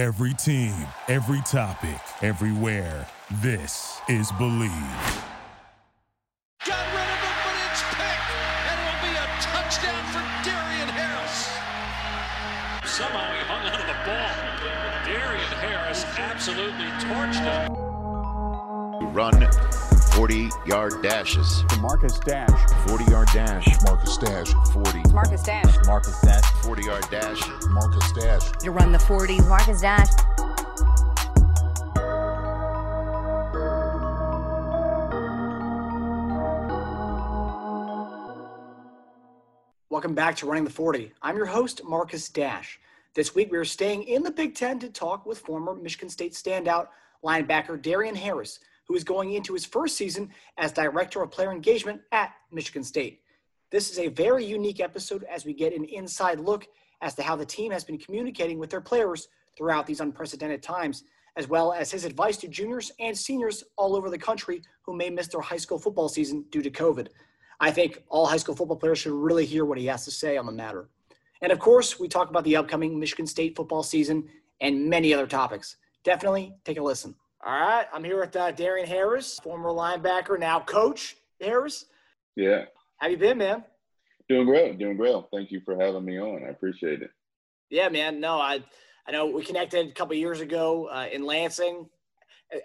Every 0.00 0.32
team, 0.32 0.72
every 1.08 1.42
topic, 1.42 2.00
everywhere. 2.22 3.06
This 3.42 4.00
is 4.08 4.32
Believe. 4.38 4.72
Got 6.64 6.86
rid 6.96 7.04
of 7.04 7.20
it, 7.20 7.36
but 7.44 7.56
it's 7.68 7.82
picked, 7.84 8.32
and 8.64 8.80
it'll 8.80 9.02
be 9.04 9.12
a 9.12 9.28
touchdown 9.44 10.02
for 10.08 10.24
Darien 10.40 10.88
Harris. 10.88 11.52
Somehow 12.90 13.28
he 13.36 13.44
hung 13.44 13.66
onto 13.68 13.84
the 13.84 13.98
ball. 14.08 14.32
Darien 15.04 15.52
Harris 15.60 16.06
absolutely 16.16 16.88
torched 17.04 17.44
him. 17.44 17.68
run 19.12 19.38
40 20.20 20.50
yard 20.66 21.02
dashes. 21.02 21.64
Marcus 21.80 22.18
Dash. 22.18 22.86
40 22.86 23.10
yard 23.10 23.28
dash. 23.32 23.66
Marcus 23.86 24.18
Dash. 24.18 24.52
40. 24.70 25.14
Marcus 25.14 25.42
Dash. 25.42 25.74
Marcus 25.86 26.20
Dash. 26.20 26.44
40 26.62 26.82
yard 26.82 27.06
dash. 27.10 27.40
Marcus 27.70 28.12
Dash. 28.12 28.42
You 28.62 28.70
run 28.70 28.92
the 28.92 28.98
40. 28.98 29.40
Marcus 29.48 29.80
Dash. 29.80 30.08
Welcome 39.88 40.14
back 40.14 40.36
to 40.36 40.46
Running 40.46 40.64
the 40.64 40.70
40. 40.70 41.12
I'm 41.22 41.38
your 41.38 41.46
host, 41.46 41.80
Marcus 41.82 42.28
Dash. 42.28 42.78
This 43.14 43.34
week 43.34 43.50
we 43.50 43.56
are 43.56 43.64
staying 43.64 44.02
in 44.02 44.22
the 44.22 44.30
Big 44.30 44.54
Ten 44.54 44.78
to 44.80 44.90
talk 44.90 45.24
with 45.24 45.38
former 45.38 45.74
Michigan 45.74 46.10
State 46.10 46.34
standout 46.34 46.88
linebacker 47.24 47.80
Darien 47.80 48.14
Harris, 48.14 48.60
who 48.90 48.96
is 48.96 49.04
going 49.04 49.34
into 49.34 49.52
his 49.52 49.64
first 49.64 49.96
season 49.96 50.28
as 50.58 50.72
Director 50.72 51.22
of 51.22 51.30
Player 51.30 51.52
Engagement 51.52 52.00
at 52.10 52.32
Michigan 52.50 52.82
State. 52.82 53.20
This 53.70 53.88
is 53.88 54.00
a 54.00 54.08
very 54.08 54.44
unique 54.44 54.80
episode 54.80 55.24
as 55.30 55.44
we 55.44 55.54
get 55.54 55.72
an 55.72 55.84
inside 55.84 56.40
look 56.40 56.66
as 57.00 57.14
to 57.14 57.22
how 57.22 57.36
the 57.36 57.46
team 57.46 57.70
has 57.70 57.84
been 57.84 57.98
communicating 57.98 58.58
with 58.58 58.68
their 58.68 58.80
players 58.80 59.28
throughout 59.56 59.86
these 59.86 60.00
unprecedented 60.00 60.60
times, 60.60 61.04
as 61.36 61.46
well 61.46 61.72
as 61.72 61.92
his 61.92 62.04
advice 62.04 62.36
to 62.38 62.48
juniors 62.48 62.90
and 62.98 63.16
seniors 63.16 63.62
all 63.76 63.94
over 63.94 64.10
the 64.10 64.18
country 64.18 64.60
who 64.82 64.92
may 64.92 65.08
miss 65.08 65.28
their 65.28 65.40
high 65.40 65.56
school 65.56 65.78
football 65.78 66.08
season 66.08 66.44
due 66.50 66.60
to 66.60 66.68
COVID. 66.68 67.10
I 67.60 67.70
think 67.70 68.02
all 68.08 68.26
high 68.26 68.38
school 68.38 68.56
football 68.56 68.76
players 68.76 68.98
should 68.98 69.12
really 69.12 69.46
hear 69.46 69.64
what 69.64 69.78
he 69.78 69.86
has 69.86 70.04
to 70.06 70.10
say 70.10 70.36
on 70.36 70.46
the 70.46 70.52
matter. 70.52 70.88
And 71.42 71.52
of 71.52 71.60
course, 71.60 72.00
we 72.00 72.08
talk 72.08 72.28
about 72.28 72.42
the 72.42 72.56
upcoming 72.56 72.98
Michigan 72.98 73.28
State 73.28 73.54
football 73.54 73.84
season 73.84 74.28
and 74.60 74.90
many 74.90 75.14
other 75.14 75.28
topics. 75.28 75.76
Definitely 76.02 76.54
take 76.64 76.78
a 76.78 76.82
listen. 76.82 77.14
All 77.42 77.52
right, 77.52 77.86
I'm 77.92 78.04
here 78.04 78.20
with 78.20 78.36
uh, 78.36 78.50
Darien 78.50 78.86
Harris, 78.86 79.38
former 79.42 79.70
linebacker, 79.70 80.38
now 80.38 80.60
coach 80.60 81.16
Harris. 81.40 81.86
Yeah, 82.36 82.64
How 82.98 83.08
you 83.08 83.16
been, 83.16 83.38
man? 83.38 83.64
doing 84.28 84.46
great, 84.46 84.78
doing 84.78 84.96
great. 84.96 85.16
Thank 85.32 85.50
you 85.50 85.60
for 85.64 85.76
having 85.80 86.04
me 86.04 86.18
on. 86.20 86.44
I 86.44 86.50
appreciate 86.50 87.02
it. 87.02 87.10
Yeah, 87.70 87.88
man. 87.88 88.20
No, 88.20 88.38
I 88.38 88.62
I 89.08 89.12
know 89.12 89.26
we 89.26 89.42
connected 89.42 89.88
a 89.88 89.92
couple 89.92 90.14
years 90.16 90.40
ago 90.40 90.86
uh, 90.86 91.06
in 91.10 91.24
Lansing. 91.24 91.88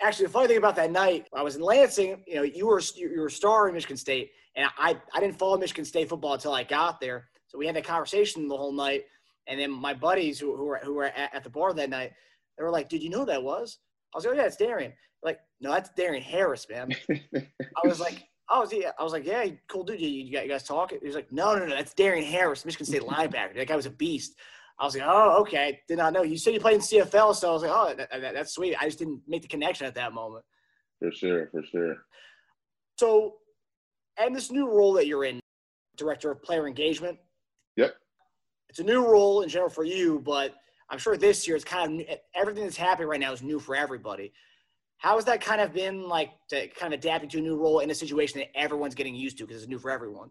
Actually, 0.02 0.26
the 0.28 0.32
funny 0.32 0.48
thing 0.48 0.58
about 0.58 0.76
that 0.76 0.92
night, 0.92 1.28
I 1.34 1.42
was 1.42 1.56
in 1.56 1.62
Lansing. 1.62 2.24
You 2.28 2.36
know, 2.36 2.44
you 2.44 2.68
were 2.68 2.82
you 2.96 3.20
were 3.20 3.28
a 3.28 3.32
star 3.32 3.68
in 3.68 3.74
Michigan 3.74 3.98
State, 3.98 4.32
and 4.56 4.68
I 4.78 4.98
I 5.14 5.20
didn't 5.22 5.40
follow 5.40 5.58
Michigan 5.58 5.86
State 5.86 6.10
football 6.10 6.34
until 6.34 6.54
I 6.54 6.64
got 6.64 7.00
there. 7.00 7.30
So 7.48 7.58
we 7.58 7.66
had 7.66 7.76
that 7.78 7.86
conversation 7.86 8.48
the 8.48 8.58
whole 8.58 8.74
night, 8.74 9.06
and 9.48 9.60
then 9.60 9.72
my 9.72 9.94
buddies 9.94 10.38
who, 10.38 10.56
who 10.58 10.66
were 10.66 10.80
who 10.84 10.94
were 10.96 11.06
at, 11.06 11.34
at 11.34 11.44
the 11.44 11.50
bar 11.50 11.74
that 11.74 11.90
night, 11.90 12.12
they 12.58 12.64
were 12.64 12.72
like, 12.72 12.90
"Did 12.90 13.02
you 13.02 13.10
know 13.10 13.20
who 13.20 13.26
that 13.28 13.42
was?" 13.44 13.80
I 14.16 14.18
was 14.18 14.26
like, 14.26 14.34
"Oh 14.34 14.38
yeah, 14.38 14.46
it's 14.48 14.56
Darien." 14.56 14.94
Like, 15.24 15.40
no, 15.60 15.72
that's 15.72 15.90
Darien 15.98 16.24
Harris, 16.24 16.66
man. 16.70 16.90
I 17.36 17.88
was 17.88 18.00
like, 18.00 18.24
"Oh, 18.50 18.62
is 18.64 18.72
he?" 18.72 18.86
I 18.86 19.04
was 19.04 19.12
like, 19.12 19.26
"Yeah, 19.26 19.46
cool 19.68 19.84
dude. 19.84 20.00
You, 20.00 20.32
got 20.32 20.44
you 20.46 20.50
guys 20.50 20.64
talk?" 20.64 20.92
He 20.92 21.06
was 21.06 21.16
like, 21.16 21.32
"No, 21.34 21.54
no, 21.56 21.66
no, 21.66 21.76
that's 21.76 21.94
Darien 21.94 22.24
Harris, 22.24 22.64
Michigan 22.64 22.86
State 22.86 23.02
linebacker. 23.02 23.56
That 23.56 23.68
guy 23.68 23.76
was 23.76 23.86
a 23.86 23.90
beast." 23.92 24.36
I 24.80 24.86
was 24.86 24.96
like, 24.96 25.04
"Oh, 25.06 25.42
okay. 25.42 25.82
Did 25.90 25.98
not 25.98 26.14
know." 26.14 26.22
You 26.24 26.38
said 26.38 26.54
you 26.54 26.62
played 26.62 26.76
in 26.76 26.82
CFL, 26.82 27.36
so 27.36 27.50
I 27.50 27.54
was 27.54 27.62
like, 27.64 27.72
"Oh, 27.74 27.94
that, 27.94 28.10
that, 28.10 28.34
that's 28.34 28.54
sweet." 28.54 28.76
I 28.82 28.86
just 28.86 29.00
didn't 29.00 29.22
make 29.28 29.42
the 29.42 29.50
connection 29.50 29.86
at 29.86 29.96
that 29.96 30.14
moment. 30.14 30.46
For 31.00 31.12
sure, 31.12 31.50
for 31.52 31.62
sure. 31.70 31.98
So, 32.98 33.36
and 34.18 34.34
this 34.34 34.50
new 34.50 34.70
role 34.70 34.94
that 34.94 35.08
you're 35.08 35.26
in, 35.26 35.42
director 35.98 36.32
of 36.32 36.42
player 36.42 36.68
engagement, 36.68 37.18
Yep. 37.76 37.96
it's 38.70 38.80
a 38.80 38.84
new 38.84 39.06
role 39.06 39.42
in 39.42 39.50
general 39.50 39.70
for 39.70 39.84
you, 39.84 40.20
but 40.20 40.54
I'm 40.90 41.00
sure 41.00 41.18
this 41.18 41.48
year 41.48 41.56
it's 41.56 41.66
kind 41.66 42.02
of 42.02 42.08
everything 42.34 42.64
that's 42.64 42.78
happening 42.78 43.08
right 43.08 43.20
now 43.20 43.34
is 43.34 43.42
new 43.42 43.60
for 43.60 43.76
everybody. 43.76 44.34
How 44.98 45.16
has 45.16 45.26
that 45.26 45.42
kind 45.42 45.62
of 45.62 45.74
been 45.74 46.08
like 46.08 46.32
to 46.50 46.68
kind 46.70 46.94
of 46.94 47.00
adapting 47.00 47.30
to 47.30 47.40
a 47.40 47.42
new 47.42 47.58
role 47.58 47.80
in 47.80 47.90
a 47.90 47.96
situation 47.96 48.40
that 48.40 48.58
everyone's 48.58 48.96
getting 48.96 49.16
used 49.16 49.38
to 49.40 49.46
because 49.46 49.64
it's 49.64 49.70
new 49.70 49.80
for 49.80 49.92
everyone? 49.92 50.30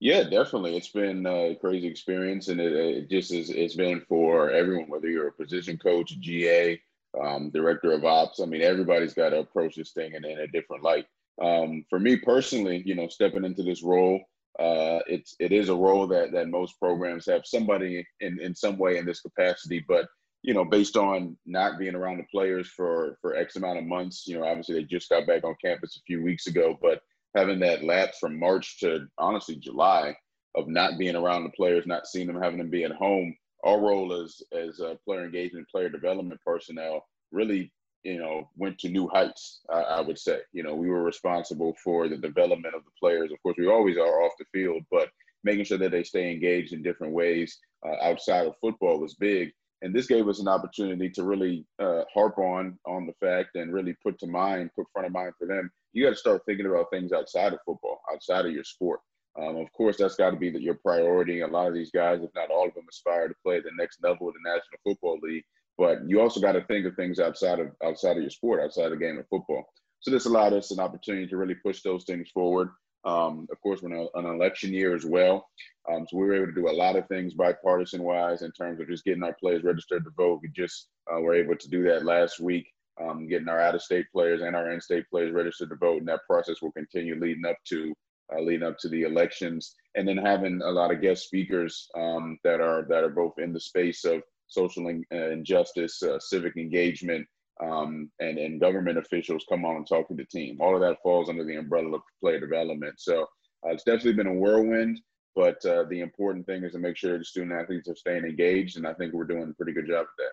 Yeah, 0.00 0.24
definitely. 0.24 0.76
It's 0.76 0.88
been 0.88 1.24
a 1.26 1.56
crazy 1.60 1.86
experience, 1.86 2.48
and 2.48 2.60
it, 2.60 2.72
it 2.72 3.10
just 3.10 3.32
is. 3.32 3.48
It's 3.50 3.74
been 3.74 4.02
for 4.08 4.50
everyone, 4.50 4.88
whether 4.88 5.08
you're 5.08 5.28
a 5.28 5.32
position 5.32 5.78
coach, 5.78 6.18
GA, 6.20 6.80
um, 7.22 7.50
director 7.50 7.92
of 7.92 8.04
ops. 8.04 8.40
I 8.40 8.46
mean, 8.46 8.60
everybody's 8.60 9.14
got 9.14 9.30
to 9.30 9.38
approach 9.38 9.76
this 9.76 9.92
thing 9.92 10.14
in, 10.14 10.24
in 10.24 10.40
a 10.40 10.48
different 10.48 10.82
light. 10.82 11.06
Um, 11.40 11.84
for 11.88 11.98
me 11.98 12.16
personally, 12.16 12.82
you 12.84 12.94
know, 12.94 13.08
stepping 13.08 13.44
into 13.44 13.62
this 13.62 13.82
role, 13.82 14.20
uh, 14.58 15.00
it's 15.06 15.34
it 15.40 15.52
is 15.52 15.68
a 15.68 15.74
role 15.74 16.06
that 16.06 16.32
that 16.32 16.48
most 16.48 16.78
programs 16.78 17.26
have 17.26 17.42
somebody 17.44 18.06
in 18.20 18.40
in 18.40 18.54
some 18.54 18.78
way 18.78 18.98
in 18.98 19.06
this 19.06 19.20
capacity, 19.20 19.84
but 19.86 20.06
you 20.42 20.52
know, 20.52 20.64
based 20.64 20.96
on 20.96 21.36
not 21.46 21.78
being 21.78 21.94
around 21.94 22.18
the 22.18 22.26
players 22.30 22.68
for 22.68 23.16
for 23.20 23.34
X 23.34 23.56
amount 23.56 23.78
of 23.78 23.84
months, 23.84 24.24
you 24.26 24.38
know, 24.38 24.44
obviously 24.44 24.74
they 24.74 24.84
just 24.84 25.08
got 25.08 25.26
back 25.26 25.42
on 25.44 25.56
campus 25.64 25.96
a 25.96 26.04
few 26.06 26.22
weeks 26.22 26.46
ago, 26.46 26.78
but 26.80 27.00
having 27.34 27.58
that 27.60 27.82
lapse 27.82 28.18
from 28.18 28.38
March 28.38 28.78
to 28.80 29.06
honestly 29.18 29.56
July 29.56 30.14
of 30.54 30.68
not 30.68 30.98
being 30.98 31.16
around 31.16 31.42
the 31.42 31.50
players, 31.50 31.86
not 31.86 32.06
seeing 32.06 32.26
them, 32.26 32.40
having 32.40 32.58
them 32.58 32.70
be 32.70 32.84
at 32.84 32.92
home, 32.92 33.34
our 33.64 33.80
role 33.80 34.12
as 34.12 34.40
as 34.52 34.80
player 35.04 35.24
engagement, 35.24 35.68
player 35.68 35.88
development 35.88 36.40
personnel 36.46 37.04
really, 37.32 37.72
you 38.04 38.18
know, 38.18 38.48
went 38.56 38.78
to 38.78 38.88
new 38.88 39.08
heights. 39.08 39.60
I, 39.70 39.80
I 39.80 40.00
would 40.00 40.18
say, 40.18 40.40
you 40.52 40.62
know, 40.62 40.74
we 40.74 40.90
were 40.90 41.02
responsible 41.02 41.74
for 41.82 42.08
the 42.08 42.16
development 42.16 42.74
of 42.74 42.84
the 42.84 42.90
players. 43.00 43.32
Of 43.32 43.42
course, 43.42 43.56
we 43.58 43.68
always 43.68 43.96
are 43.96 44.22
off 44.22 44.32
the 44.38 44.44
field, 44.52 44.82
but 44.90 45.08
making 45.42 45.64
sure 45.64 45.78
that 45.78 45.90
they 45.90 46.04
stay 46.04 46.30
engaged 46.30 46.72
in 46.72 46.82
different 46.82 47.12
ways 47.12 47.58
uh, 47.86 47.96
outside 48.02 48.46
of 48.46 48.54
football 48.60 49.00
was 49.00 49.14
big. 49.14 49.52
And 49.82 49.94
this 49.94 50.06
gave 50.06 50.28
us 50.28 50.40
an 50.40 50.48
opportunity 50.48 51.10
to 51.10 51.24
really 51.24 51.66
uh, 51.78 52.02
harp 52.12 52.38
on 52.38 52.78
on 52.86 53.06
the 53.06 53.12
fact 53.20 53.56
and 53.56 53.72
really 53.72 53.94
put 54.02 54.18
to 54.20 54.26
mind, 54.26 54.70
put 54.74 54.86
front 54.92 55.06
of 55.06 55.12
mind 55.12 55.32
for 55.38 55.46
them. 55.46 55.70
You 55.92 56.04
got 56.04 56.10
to 56.10 56.16
start 56.16 56.42
thinking 56.46 56.66
about 56.66 56.86
things 56.90 57.12
outside 57.12 57.52
of 57.52 57.58
football, 57.66 58.00
outside 58.12 58.46
of 58.46 58.52
your 58.52 58.64
sport. 58.64 59.00
Um, 59.38 59.56
of 59.56 59.70
course, 59.72 59.96
that's 59.98 60.14
got 60.14 60.30
to 60.30 60.36
be 60.36 60.50
the, 60.50 60.60
your 60.60 60.74
priority. 60.74 61.40
A 61.40 61.46
lot 61.46 61.68
of 61.68 61.74
these 61.74 61.90
guys, 61.90 62.20
if 62.22 62.30
not 62.34 62.50
all 62.50 62.68
of 62.68 62.74
them, 62.74 62.86
aspire 62.88 63.28
to 63.28 63.34
play 63.42 63.56
at 63.56 63.64
the 63.64 63.70
next 63.76 64.02
level 64.02 64.28
of 64.28 64.34
the 64.34 64.40
National 64.48 64.78
Football 64.84 65.18
League. 65.22 65.44
But 65.76 66.08
you 66.08 66.20
also 66.20 66.40
got 66.40 66.52
to 66.52 66.64
think 66.64 66.86
of 66.86 66.94
things 66.94 67.18
outside 67.18 67.58
of 67.58 67.68
outside 67.82 68.16
of 68.16 68.22
your 68.22 68.30
sport, 68.30 68.62
outside 68.62 68.86
of 68.86 68.92
the 68.92 69.04
game 69.04 69.18
of 69.18 69.26
football. 69.28 69.64
So 70.00 70.10
this 70.10 70.26
allowed 70.26 70.52
us 70.52 70.70
an 70.70 70.80
opportunity 70.80 71.26
to 71.28 71.36
really 71.36 71.54
push 71.54 71.82
those 71.82 72.04
things 72.04 72.28
forward. 72.30 72.68
Um, 73.04 73.46
of 73.50 73.60
course, 73.60 73.82
we're 73.82 73.92
in 73.92 74.08
a, 74.14 74.18
an 74.18 74.26
election 74.26 74.72
year 74.72 74.94
as 74.94 75.04
well. 75.04 75.46
Um, 75.90 76.06
so 76.08 76.16
we 76.16 76.26
were 76.26 76.36
able 76.36 76.46
to 76.46 76.52
do 76.52 76.68
a 76.68 76.72
lot 76.72 76.96
of 76.96 77.06
things 77.08 77.34
bipartisan 77.34 78.02
wise 78.02 78.42
in 78.42 78.50
terms 78.52 78.80
of 78.80 78.88
just 78.88 79.04
getting 79.04 79.22
our 79.22 79.34
players 79.34 79.62
registered 79.62 80.04
to 80.04 80.10
vote. 80.16 80.40
We 80.42 80.48
just 80.50 80.88
uh, 81.12 81.20
were 81.20 81.34
able 81.34 81.56
to 81.56 81.68
do 81.68 81.82
that 81.84 82.04
last 82.04 82.40
week, 82.40 82.66
um, 83.02 83.28
getting 83.28 83.48
our 83.48 83.60
out 83.60 83.74
of 83.74 83.82
state 83.82 84.06
players 84.12 84.40
and 84.40 84.56
our 84.56 84.70
in 84.70 84.80
state 84.80 85.04
players 85.10 85.32
registered 85.32 85.70
to 85.70 85.76
vote. 85.76 85.98
And 85.98 86.08
that 86.08 86.26
process 86.28 86.62
will 86.62 86.72
continue 86.72 87.18
leading 87.20 87.44
up 87.44 87.56
to 87.68 87.92
uh, 88.34 88.40
leading 88.40 88.66
up 88.66 88.78
to 88.78 88.88
the 88.88 89.02
elections. 89.02 89.74
And 89.96 90.08
then 90.08 90.16
having 90.16 90.62
a 90.62 90.70
lot 90.70 90.92
of 90.92 91.02
guest 91.02 91.24
speakers 91.24 91.88
um, 91.96 92.38
that 92.42 92.60
are 92.60 92.86
that 92.88 93.04
are 93.04 93.10
both 93.10 93.38
in 93.38 93.52
the 93.52 93.60
space 93.60 94.04
of 94.04 94.22
social 94.54 94.88
in, 94.88 95.04
uh, 95.12 95.30
injustice, 95.30 96.02
uh, 96.02 96.18
civic 96.18 96.56
engagement, 96.56 97.26
um, 97.62 98.10
and, 98.20 98.38
and 98.38 98.60
government 98.60 98.98
officials 98.98 99.44
come 99.48 99.64
on 99.64 99.76
and 99.76 99.86
talk 99.86 100.08
to 100.08 100.14
the 100.14 100.24
team. 100.24 100.58
All 100.60 100.74
of 100.74 100.80
that 100.80 101.02
falls 101.02 101.28
under 101.28 101.44
the 101.44 101.56
umbrella 101.56 101.96
of 101.96 102.02
player 102.20 102.40
development. 102.40 102.94
So 102.98 103.22
uh, 103.22 103.70
it's 103.70 103.84
definitely 103.84 104.14
been 104.14 104.26
a 104.26 104.34
whirlwind, 104.34 105.00
but 105.36 105.64
uh, 105.66 105.84
the 105.88 106.00
important 106.00 106.46
thing 106.46 106.64
is 106.64 106.72
to 106.72 106.78
make 106.78 106.96
sure 106.96 107.18
the 107.18 107.24
student 107.24 107.52
athletes 107.52 107.88
are 107.88 107.96
staying 107.96 108.24
engaged, 108.24 108.76
and 108.76 108.86
I 108.86 108.94
think 108.94 109.12
we're 109.12 109.24
doing 109.24 109.50
a 109.50 109.54
pretty 109.54 109.72
good 109.72 109.86
job 109.86 110.02
of 110.02 110.06
that. 110.18 110.32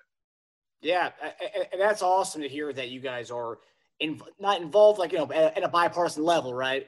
Yeah, 0.82 1.12
and 1.72 1.79
that's 1.79 2.02
awesome 2.02 2.41
to 2.41 2.50
hear 2.50 2.73
that 2.73 2.90
you 2.90 3.00
guys 3.00 3.29
are 3.29 3.59
in, 4.00 4.20
not 4.40 4.62
involved 4.62 4.97
like 4.97 5.12
you 5.12 5.20
know 5.20 5.32
at 5.32 5.64
a 5.64 5.68
bipartisan 5.68 6.23
level, 6.23 6.56
right? 6.56 6.88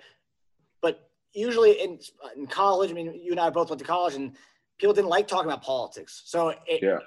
But 0.81 1.09
usually 1.33 1.73
in 1.73 1.99
in 2.35 2.47
college, 2.47 2.89
I 2.89 2.93
mean, 2.93 3.13
you 3.13 3.31
and 3.31 3.39
I 3.39 3.51
both 3.51 3.69
went 3.69 3.79
to 3.79 3.85
college, 3.85 4.15
and 4.15 4.35
people 4.79 4.93
didn't 4.93 5.09
like 5.09 5.27
talking 5.27 5.45
about 5.45 5.63
politics. 5.63 6.23
So 6.25 6.49
it, 6.49 6.81
Yeah. 6.81 6.99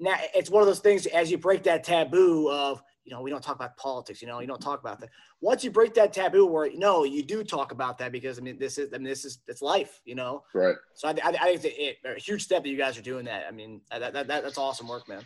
Now 0.00 0.14
it's 0.34 0.50
one 0.50 0.62
of 0.62 0.66
those 0.66 0.80
things 0.80 1.06
as 1.06 1.30
you 1.30 1.38
break 1.38 1.62
that 1.64 1.84
taboo 1.84 2.50
of 2.50 2.82
you 3.04 3.12
know 3.12 3.20
we 3.20 3.30
don't 3.30 3.42
talk 3.42 3.56
about 3.56 3.76
politics 3.76 4.22
you 4.22 4.28
know 4.28 4.40
you 4.40 4.46
don't 4.46 4.60
talk 4.60 4.80
about 4.80 5.00
that 5.00 5.10
once 5.40 5.62
you 5.64 5.70
break 5.70 5.92
that 5.94 6.12
taboo 6.12 6.46
where 6.46 6.70
no 6.74 7.04
you 7.04 7.22
do 7.22 7.42
talk 7.44 7.72
about 7.72 7.98
that 7.98 8.12
because 8.12 8.38
i 8.38 8.42
mean 8.42 8.58
this 8.58 8.78
is 8.78 8.88
i 8.94 8.98
mean 8.98 9.08
this 9.08 9.24
is 9.24 9.40
it's 9.48 9.60
life 9.60 10.00
you 10.04 10.14
know 10.14 10.42
Right. 10.54 10.76
so 10.94 11.08
i, 11.08 11.10
I, 11.22 11.28
I 11.40 11.56
think 11.56 11.74
it's 11.76 11.98
a, 12.04 12.12
a 12.16 12.18
huge 12.18 12.42
step 12.42 12.62
that 12.62 12.68
you 12.68 12.76
guys 12.78 12.96
are 12.96 13.02
doing 13.02 13.24
that 13.26 13.44
i 13.48 13.50
mean 13.50 13.80
that, 13.90 14.12
that, 14.12 14.28
that 14.28 14.42
that's 14.44 14.58
awesome 14.58 14.88
work 14.88 15.08
man 15.08 15.22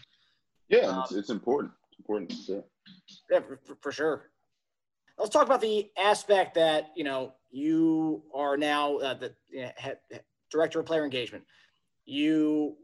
Yeah, 0.68 0.88
and 0.90 0.98
it's, 1.02 1.12
Um, 1.12 1.18
it's 1.18 1.30
important. 1.30 1.72
It's 1.90 1.98
important. 2.00 2.32
Sure. 2.32 2.64
yeah 3.30 3.40
for, 3.40 3.60
for- 3.64 3.78
for 3.82 3.92
sure 3.92 4.30
let's 5.18 5.30
talk 5.30 5.46
about 5.46 5.60
the 5.60 5.90
aspect 5.98 6.54
that 6.54 6.90
you 6.96 7.04
know 7.04 7.34
you 7.50 8.22
are 8.34 8.56
now 8.56 8.96
uh, 8.96 9.14
the 9.14 9.32
you 9.50 9.62
know, 9.62 9.70
head, 9.76 9.98
director 10.50 10.80
of 10.80 10.86
player 10.86 11.04
engagement 11.04 11.44
you 12.06 12.76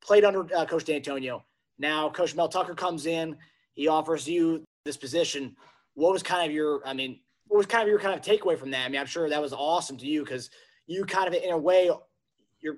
played 0.00 0.24
under 0.24 0.46
uh, 0.54 0.64
coach 0.64 0.84
Dantonio 0.84 1.42
Now, 1.78 2.10
Coach 2.10 2.34
Mel 2.34 2.48
Tucker 2.48 2.74
comes 2.74 3.06
in. 3.06 3.36
He 3.72 3.88
offers 3.88 4.28
you 4.28 4.64
this 4.84 4.96
position. 4.96 5.56
What 5.94 6.12
was 6.12 6.22
kind 6.22 6.48
of 6.48 6.54
your, 6.54 6.80
I 6.86 6.92
mean, 6.92 7.20
what 7.48 7.58
was 7.58 7.66
kind 7.66 7.82
of 7.82 7.88
your 7.88 7.98
kind 7.98 8.14
of 8.14 8.24
takeaway 8.24 8.58
from 8.58 8.70
that? 8.70 8.84
I 8.84 8.88
mean, 8.88 9.00
I'm 9.00 9.06
sure 9.06 9.28
that 9.28 9.42
was 9.42 9.52
awesome 9.52 9.96
to 9.98 10.06
you 10.06 10.24
because 10.24 10.50
you 10.86 11.04
kind 11.04 11.28
of, 11.28 11.34
in 11.34 11.50
a 11.50 11.58
way, 11.58 11.90
you're, 12.60 12.76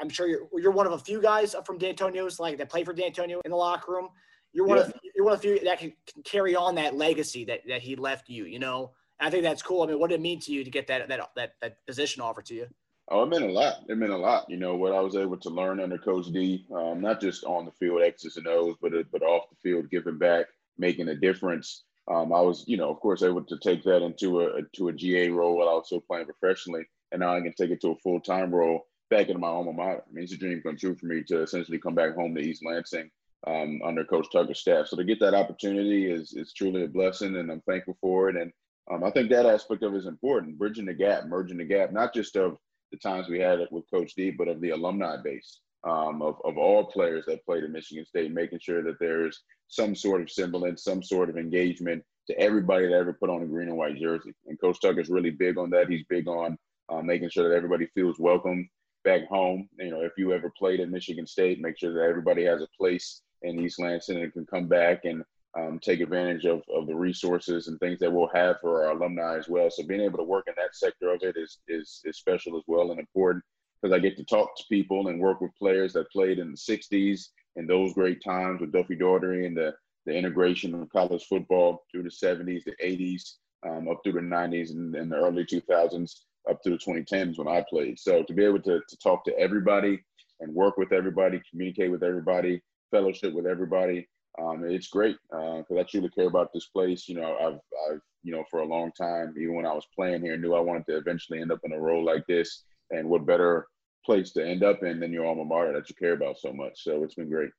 I'm 0.00 0.08
sure 0.08 0.28
you're, 0.28 0.48
you're 0.56 0.72
one 0.72 0.86
of 0.86 0.92
a 0.92 0.98
few 0.98 1.20
guys 1.20 1.54
from 1.64 1.78
Dantonio's 1.78 2.38
like 2.38 2.58
that 2.58 2.68
play 2.68 2.84
for 2.84 2.94
Dantonio 2.94 3.40
in 3.44 3.50
the 3.50 3.56
locker 3.56 3.92
room. 3.92 4.08
You're 4.52 4.66
one 4.66 4.78
yeah. 4.78 4.84
of 4.84 4.92
you're 5.14 5.24
one 5.24 5.34
of 5.34 5.40
few 5.40 5.58
that 5.64 5.78
can, 5.78 5.92
can, 6.12 6.22
carry 6.24 6.54
on 6.54 6.74
that 6.74 6.94
legacy 6.94 7.44
that, 7.46 7.60
that 7.68 7.80
he 7.80 7.96
left 7.96 8.28
you. 8.28 8.44
You 8.44 8.58
know, 8.58 8.92
and 9.18 9.26
I 9.26 9.30
think 9.30 9.44
that's 9.44 9.62
cool. 9.62 9.82
I 9.82 9.86
mean, 9.86 9.98
what 9.98 10.10
did 10.10 10.16
it 10.16 10.22
mean 10.22 10.40
to 10.40 10.52
you 10.52 10.62
to 10.62 10.70
get 10.70 10.86
that 10.88 11.08
that 11.08 11.30
that, 11.36 11.54
that 11.62 11.86
position 11.86 12.22
offered 12.22 12.44
to 12.46 12.54
you? 12.54 12.66
Oh, 13.10 13.24
it 13.24 13.28
meant 13.28 13.44
a 13.44 13.52
lot. 13.52 13.84
It 13.88 13.98
meant 13.98 14.12
a 14.12 14.16
lot. 14.16 14.48
You 14.48 14.56
know 14.56 14.76
what 14.76 14.94
I 14.94 15.00
was 15.00 15.16
able 15.16 15.36
to 15.38 15.50
learn 15.50 15.80
under 15.80 15.98
Coach 15.98 16.26
D, 16.32 16.64
um, 16.74 17.00
not 17.00 17.20
just 17.20 17.44
on 17.44 17.64
the 17.64 17.72
field, 17.72 18.02
X's 18.02 18.36
and 18.36 18.46
O's, 18.46 18.76
but 18.80 18.92
but 19.10 19.22
off 19.22 19.50
the 19.50 19.56
field, 19.56 19.90
giving 19.90 20.18
back, 20.18 20.46
making 20.78 21.08
a 21.08 21.14
difference. 21.14 21.84
Um, 22.08 22.32
I 22.32 22.40
was, 22.40 22.64
you 22.66 22.76
know, 22.76 22.90
of 22.90 23.00
course, 23.00 23.22
able 23.22 23.44
to 23.44 23.58
take 23.58 23.82
that 23.84 24.02
into 24.02 24.40
a 24.40 24.62
to 24.76 24.88
a 24.88 24.92
GA 24.92 25.28
role 25.30 25.56
while 25.56 25.68
I 25.68 25.74
was 25.74 25.86
still 25.86 26.00
playing 26.00 26.26
professionally, 26.26 26.84
and 27.10 27.20
now 27.20 27.36
I 27.36 27.40
can 27.40 27.52
take 27.54 27.70
it 27.70 27.80
to 27.82 27.90
a 27.90 27.96
full 27.96 28.20
time 28.20 28.54
role 28.54 28.86
back 29.10 29.28
into 29.28 29.40
my 29.40 29.48
alma 29.48 29.72
mater. 29.72 30.02
I 30.08 30.12
mean, 30.12 30.24
it's 30.24 30.32
a 30.32 30.38
dream 30.38 30.62
come 30.62 30.76
true 30.76 30.96
for 30.96 31.06
me 31.06 31.22
to 31.24 31.42
essentially 31.42 31.78
come 31.78 31.94
back 31.94 32.14
home 32.14 32.34
to 32.34 32.40
East 32.40 32.64
Lansing 32.64 33.10
um, 33.46 33.80
under 33.84 34.04
Coach 34.04 34.26
Tucker's 34.32 34.60
staff. 34.60 34.86
So 34.86 34.96
to 34.96 35.04
get 35.04 35.20
that 35.20 35.34
opportunity 35.34 36.10
is 36.10 36.32
is 36.32 36.52
truly 36.52 36.84
a 36.84 36.88
blessing, 36.88 37.36
and 37.36 37.50
I'm 37.50 37.62
thankful 37.62 37.96
for 38.00 38.28
it. 38.28 38.36
And 38.36 38.52
um, 38.90 39.04
I 39.04 39.10
think 39.10 39.30
that 39.30 39.46
aspect 39.46 39.82
of 39.82 39.94
it 39.94 39.98
is 39.98 40.06
important, 40.06 40.58
bridging 40.58 40.86
the 40.86 40.94
gap, 40.94 41.26
merging 41.26 41.58
the 41.58 41.64
gap, 41.64 41.92
not 41.92 42.14
just 42.14 42.36
of 42.36 42.58
the 42.92 42.98
times 42.98 43.28
we 43.28 43.40
had 43.40 43.58
it 43.58 43.72
with 43.72 43.90
Coach 43.90 44.14
D, 44.14 44.30
but 44.30 44.48
of 44.48 44.60
the 44.60 44.70
alumni 44.70 45.16
base 45.22 45.60
um, 45.84 46.22
of, 46.22 46.36
of 46.44 46.58
all 46.58 46.84
players 46.84 47.24
that 47.26 47.44
played 47.44 47.64
at 47.64 47.70
Michigan 47.70 48.04
State, 48.04 48.32
making 48.32 48.60
sure 48.60 48.82
that 48.82 48.98
there's 49.00 49.42
some 49.68 49.96
sort 49.96 50.20
of 50.20 50.30
semblance, 50.30 50.84
some 50.84 51.02
sort 51.02 51.28
of 51.28 51.36
engagement 51.36 52.04
to 52.28 52.38
everybody 52.38 52.86
that 52.86 52.94
ever 52.94 53.12
put 53.12 53.30
on 53.30 53.42
a 53.42 53.46
green 53.46 53.68
and 53.68 53.76
white 53.76 53.96
jersey. 53.96 54.32
And 54.46 54.60
Coach 54.60 54.80
Tucker's 54.80 55.10
really 55.10 55.30
big 55.30 55.58
on 55.58 55.70
that. 55.70 55.88
He's 55.88 56.04
big 56.08 56.28
on 56.28 56.56
uh, 56.88 57.02
making 57.02 57.30
sure 57.30 57.48
that 57.48 57.56
everybody 57.56 57.86
feels 57.94 58.18
welcome 58.18 58.68
back 59.04 59.26
home. 59.26 59.68
You 59.78 59.90
know, 59.90 60.02
if 60.02 60.12
you 60.16 60.32
ever 60.32 60.52
played 60.56 60.80
at 60.80 60.90
Michigan 60.90 61.26
State, 61.26 61.60
make 61.60 61.78
sure 61.78 61.92
that 61.94 62.08
everybody 62.08 62.44
has 62.44 62.62
a 62.62 62.68
place 62.78 63.22
in 63.42 63.58
East 63.58 63.80
Lansing 63.80 64.22
and 64.22 64.32
can 64.32 64.46
come 64.46 64.68
back 64.68 65.04
and 65.04 65.24
um, 65.58 65.78
take 65.78 66.00
advantage 66.00 66.46
of, 66.46 66.62
of 66.74 66.86
the 66.86 66.94
resources 66.94 67.68
and 67.68 67.78
things 67.78 67.98
that 68.00 68.12
we'll 68.12 68.30
have 68.34 68.56
for 68.60 68.84
our 68.84 68.92
alumni 68.92 69.36
as 69.36 69.48
well. 69.48 69.70
So 69.70 69.82
being 69.86 70.00
able 70.00 70.18
to 70.18 70.24
work 70.24 70.46
in 70.48 70.54
that 70.56 70.74
sector 70.74 71.12
of 71.12 71.22
it 71.22 71.36
is 71.36 71.58
is, 71.68 72.00
is 72.04 72.16
special 72.16 72.56
as 72.56 72.64
well 72.66 72.90
and 72.90 72.98
important 72.98 73.44
because 73.80 73.94
I 73.94 73.98
get 73.98 74.16
to 74.16 74.24
talk 74.24 74.56
to 74.56 74.64
people 74.68 75.08
and 75.08 75.20
work 75.20 75.40
with 75.40 75.54
players 75.58 75.92
that 75.94 76.10
played 76.10 76.38
in 76.38 76.52
the 76.52 76.56
60s 76.56 77.28
and 77.56 77.68
those 77.68 77.94
great 77.94 78.22
times 78.22 78.60
with 78.60 78.72
Duffy 78.72 78.94
Daugherty 78.94 79.46
and 79.46 79.56
the, 79.56 79.74
the 80.06 80.14
integration 80.14 80.74
of 80.74 80.88
college 80.90 81.24
football 81.24 81.84
through 81.90 82.04
the 82.04 82.08
70s, 82.08 82.64
the 82.64 82.76
80s, 82.82 83.34
um, 83.68 83.88
up 83.88 84.00
through 84.02 84.12
the 84.12 84.20
90s 84.20 84.70
and, 84.70 84.94
and 84.94 85.10
the 85.10 85.16
early 85.16 85.44
2000s, 85.44 86.12
up 86.48 86.62
to 86.62 86.70
the 86.70 86.76
2010s 86.76 87.38
when 87.38 87.48
I 87.48 87.64
played. 87.68 87.98
So 87.98 88.22
to 88.22 88.32
be 88.32 88.44
able 88.44 88.62
to, 88.62 88.80
to 88.88 88.96
talk 88.98 89.24
to 89.24 89.38
everybody 89.38 90.00
and 90.40 90.54
work 90.54 90.76
with 90.76 90.92
everybody, 90.92 91.40
communicate 91.50 91.90
with 91.90 92.02
everybody, 92.02 92.62
fellowship 92.90 93.32
with 93.32 93.46
everybody, 93.46 94.08
um, 94.40 94.64
it's 94.64 94.88
great 94.88 95.16
because 95.30 95.64
uh, 95.70 95.80
I 95.80 95.82
truly 95.82 96.08
care 96.08 96.26
about 96.26 96.52
this 96.52 96.66
place. 96.66 97.08
You 97.08 97.16
know, 97.16 97.36
I've, 97.36 97.92
I've, 97.92 98.00
you 98.22 98.32
know, 98.32 98.44
for 98.50 98.60
a 98.60 98.66
long 98.66 98.92
time, 98.92 99.34
even 99.36 99.54
when 99.54 99.66
I 99.66 99.72
was 99.72 99.86
playing 99.94 100.22
here, 100.22 100.36
knew 100.36 100.54
I 100.54 100.60
wanted 100.60 100.86
to 100.86 100.96
eventually 100.96 101.40
end 101.40 101.52
up 101.52 101.60
in 101.64 101.72
a 101.72 101.78
role 101.78 102.04
like 102.04 102.26
this. 102.26 102.64
And 102.90 103.08
what 103.08 103.26
better 103.26 103.66
place 104.04 104.32
to 104.32 104.46
end 104.46 104.62
up 104.62 104.82
in 104.82 105.00
than 105.00 105.12
your 105.12 105.26
alma 105.26 105.44
mater 105.44 105.72
that 105.72 105.88
you 105.88 105.94
care 105.94 106.12
about 106.12 106.38
so 106.38 106.52
much. 106.52 106.82
So 106.82 107.02
it's 107.04 107.14
been 107.14 107.28
great. 107.28 107.50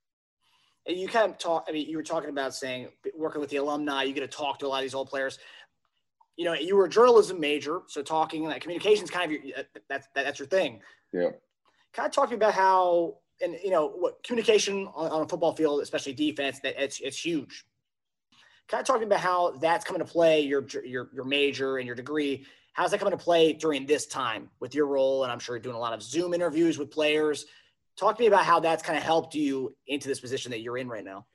And 0.86 0.98
you 0.98 1.08
kind 1.08 1.32
of 1.32 1.38
talk. 1.38 1.66
I 1.68 1.72
mean, 1.72 1.88
you 1.88 1.96
were 1.96 2.04
talking 2.04 2.30
about 2.30 2.54
saying 2.54 2.90
working 3.16 3.40
with 3.40 3.50
the 3.50 3.58
alumni, 3.58 4.04
you 4.04 4.14
get 4.14 4.30
to 4.30 4.38
talk 4.38 4.60
to 4.60 4.66
a 4.66 4.68
lot 4.68 4.78
of 4.78 4.84
these 4.84 4.94
old 4.94 5.10
players. 5.10 5.40
You 6.36 6.46
know, 6.46 6.54
you 6.54 6.76
were 6.76 6.86
a 6.86 6.90
journalism 6.90 7.40
major, 7.40 7.82
so 7.88 8.02
talking 8.02 8.44
like 8.44 8.62
communications 8.62 9.10
kind 9.10 9.32
of 9.32 9.44
your 9.44 9.56
that's 9.88 10.08
that's 10.14 10.40
your 10.40 10.48
thing. 10.48 10.82
Yeah. 11.14 11.30
Kind 11.94 12.08
of 12.08 12.12
talk 12.12 12.26
to 12.26 12.32
me 12.32 12.36
about 12.36 12.54
how 12.54 13.18
and 13.44 13.58
you 13.64 13.70
know 13.70 13.90
what 13.90 14.24
communication 14.24 14.88
on, 14.96 15.12
on, 15.12 15.22
a 15.22 15.28
football 15.28 15.54
field, 15.54 15.82
especially 15.82 16.14
defense, 16.14 16.60
that 16.62 16.82
it's 16.82 17.00
it's 17.00 17.24
huge. 17.24 17.66
Kind 18.68 18.82
of 18.82 18.88
talking 18.88 19.04
about 19.04 19.20
how 19.20 19.52
that's 19.62 19.86
coming 19.86 20.00
to 20.00 20.06
play 20.06 20.42
your 20.42 20.66
your 20.84 21.10
your 21.14 21.26
major 21.26 21.78
and 21.78 21.86
your 21.86 21.96
degree. 21.96 22.46
How's 22.74 22.92
that 22.92 23.00
coming 23.00 23.12
to 23.12 23.24
play 23.24 23.54
during 23.54 23.86
this 23.86 24.08
time 24.08 24.50
with 24.60 24.74
your 24.74 24.88
role? 24.88 25.24
And 25.24 25.32
I'm 25.32 25.40
sure 25.40 25.56
you're 25.56 25.62
doing 25.62 25.76
a 25.76 25.80
lot 25.80 25.94
of 25.94 26.02
Zoom 26.02 26.34
interviews 26.34 26.80
with 26.80 26.90
players. 26.90 27.46
Talk 27.96 28.16
to 28.18 28.22
me 28.22 28.28
about 28.28 28.46
how 28.46 28.60
that's 28.60 28.82
kind 28.82 28.98
of 28.98 29.04
helped 29.04 29.36
you 29.36 29.76
into 29.86 30.08
this 30.08 30.20
position 30.20 30.50
that 30.52 30.62
you're 30.62 30.80
in 30.80 30.88
right 30.88 31.04
now. 31.04 31.26